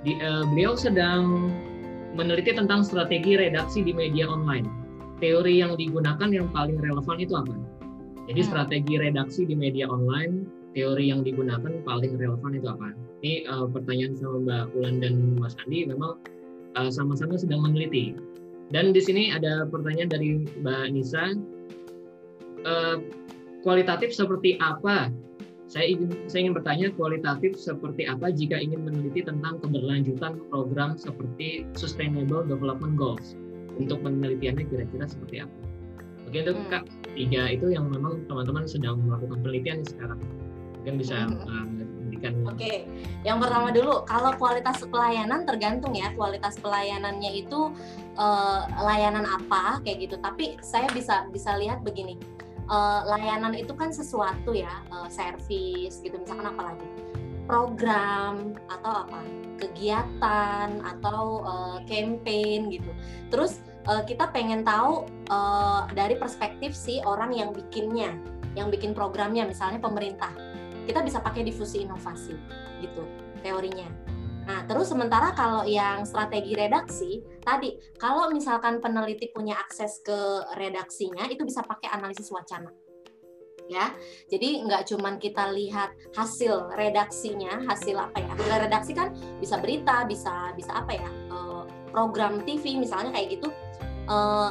[0.04, 1.56] di, uh, beliau sedang
[2.20, 4.68] meneliti tentang strategi redaksi di media online.
[5.24, 7.56] Teori yang digunakan yang paling relevan itu apa?
[8.28, 8.50] Jadi hmm.
[8.52, 12.92] strategi redaksi di media online teori yang digunakan paling relevan itu apa?
[13.24, 16.20] Ini uh, pertanyaan sama Mbak Ulan dan Mas Andi memang
[16.76, 18.14] eh, sama-sama sedang meneliti.
[18.76, 21.32] Dan di sini ada pertanyaan dari Mbak Nisa,
[22.68, 23.00] uh,
[23.66, 25.10] kualitatif seperti apa?
[25.66, 31.66] Saya ingin, saya ingin bertanya kualitatif seperti apa jika ingin meneliti tentang keberlanjutan program seperti
[31.74, 33.34] Sustainable Development Goals.
[33.82, 35.58] Untuk penelitiannya kira-kira seperti apa?
[36.30, 36.70] Oke, untuk hmm.
[36.70, 36.84] Kak,
[37.18, 40.22] tiga itu yang memang teman-teman sedang melakukan penelitian sekarang
[40.86, 41.66] mungkin bisa uh,
[42.26, 42.78] Oke, okay.
[43.22, 47.70] yang pertama dulu kalau kualitas pelayanan tergantung ya kualitas pelayanannya itu
[48.18, 50.16] uh, layanan apa kayak gitu.
[50.18, 52.18] Tapi saya bisa bisa lihat begini,
[52.70, 56.88] uh, layanan itu kan sesuatu ya, uh, service gitu misalkan apa lagi,
[57.46, 59.20] program atau apa,
[59.62, 62.92] kegiatan atau uh, campaign gitu.
[63.30, 68.14] Terus uh, kita pengen tahu uh, dari perspektif si orang yang bikinnya,
[68.58, 70.32] yang bikin programnya misalnya pemerintah
[70.86, 72.38] kita bisa pakai difusi inovasi
[72.82, 73.04] gitu
[73.42, 73.90] teorinya.
[74.46, 81.26] Nah, terus sementara kalau yang strategi redaksi tadi, kalau misalkan peneliti punya akses ke redaksinya,
[81.34, 82.70] itu bisa pakai analisis wacana.
[83.66, 83.90] Ya,
[84.30, 88.30] jadi nggak cuman kita lihat hasil redaksinya, hasil apa ya?
[88.38, 89.10] Hasil redaksi kan
[89.42, 91.10] bisa berita, bisa bisa apa ya?
[91.10, 93.50] Eh, program TV misalnya kayak gitu,
[94.06, 94.50] eh,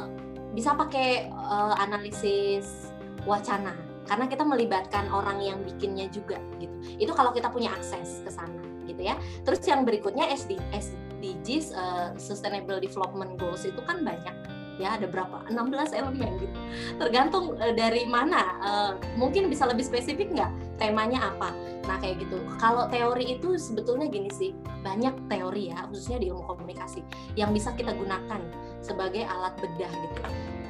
[0.51, 2.91] bisa pakai eh, analisis
[3.23, 3.71] wacana
[4.03, 6.75] karena kita melibatkan orang yang bikinnya juga gitu.
[6.99, 9.19] Itu kalau kita punya akses ke sana gitu ya.
[9.43, 15.47] Terus yang berikutnya SD, SDGs uh, Sustainable Development Goals itu kan banyak ya ada berapa?
[15.47, 16.57] 16 elemen gitu.
[16.99, 20.51] Tergantung uh, dari mana uh, mungkin bisa lebih spesifik nggak?
[20.75, 21.55] Temanya apa?
[21.87, 22.37] Nah kayak gitu.
[22.59, 24.51] Kalau teori itu sebetulnya gini sih
[24.83, 27.01] banyak teori ya khususnya di ilmu komunikasi
[27.39, 28.41] yang bisa kita gunakan
[28.83, 30.21] sebagai alat bedah gitu.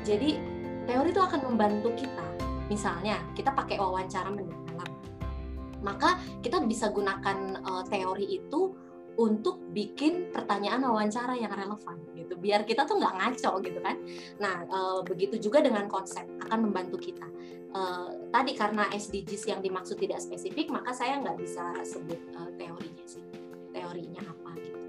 [0.06, 0.30] Jadi
[0.86, 2.26] teori itu akan membantu kita.
[2.70, 4.65] Misalnya kita pakai wawancara mendalam
[5.86, 8.74] maka kita bisa gunakan uh, teori itu
[9.16, 12.36] untuk bikin pertanyaan wawancara yang relevan gitu.
[12.36, 13.96] Biar kita tuh nggak ngaco gitu kan.
[14.40, 17.28] Nah e, begitu juga dengan konsep akan membantu kita.
[17.72, 17.82] E,
[18.32, 23.24] tadi karena SDGs yang dimaksud tidak spesifik maka saya nggak bisa sebut e, teorinya sih.
[23.72, 24.80] Teorinya apa gitu.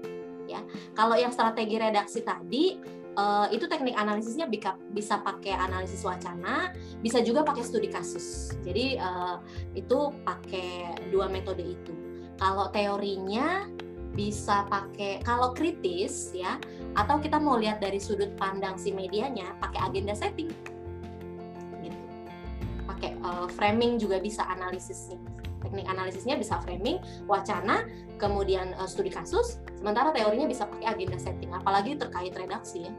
[0.47, 0.63] Ya.
[0.95, 2.79] Kalau yang strategi redaksi tadi
[3.17, 6.71] uh, itu teknik analisisnya bisa bisa pakai analisis wacana,
[7.01, 8.53] bisa juga pakai studi kasus.
[8.61, 9.41] Jadi uh,
[9.73, 11.93] itu pakai dua metode itu.
[12.37, 13.65] Kalau teorinya
[14.17, 16.57] bisa pakai kalau kritis ya
[16.97, 20.49] atau kita mau lihat dari sudut pandang si medianya pakai agenda setting
[21.85, 21.99] gitu
[22.89, 25.21] pakai uh, framing juga bisa analisisnya
[25.67, 27.83] teknik analisisnya bisa framing wacana
[28.15, 32.93] kemudian uh, studi kasus sementara teorinya bisa pakai agenda setting apalagi terkait redaksi ya.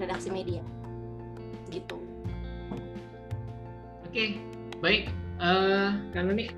[0.00, 0.64] Redaksi media.
[1.68, 2.00] Gitu.
[4.08, 4.40] Oke
[4.80, 5.12] baik.
[5.40, 6.48] Uh, karena nih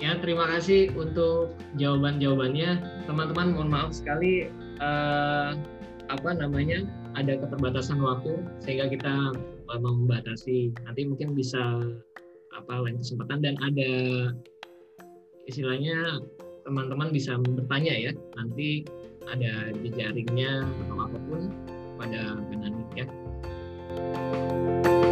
[0.00, 2.80] Ya, terima kasih untuk jawaban-jawabannya.
[3.04, 4.48] Teman-teman, mohon maaf sekali
[4.80, 5.52] uh,
[6.08, 6.88] apa namanya
[7.18, 9.36] ada keterbatasan waktu sehingga kita
[9.68, 10.72] membatasi.
[10.88, 11.84] Nanti mungkin bisa
[12.60, 13.90] apa lain kesempatan dan ada
[15.48, 16.20] istilahnya
[16.68, 18.84] teman-teman bisa bertanya ya nanti
[19.26, 21.40] ada di jaringnya atau apa pun
[21.96, 23.06] pada Benani ya.
[23.90, 25.09] Thank you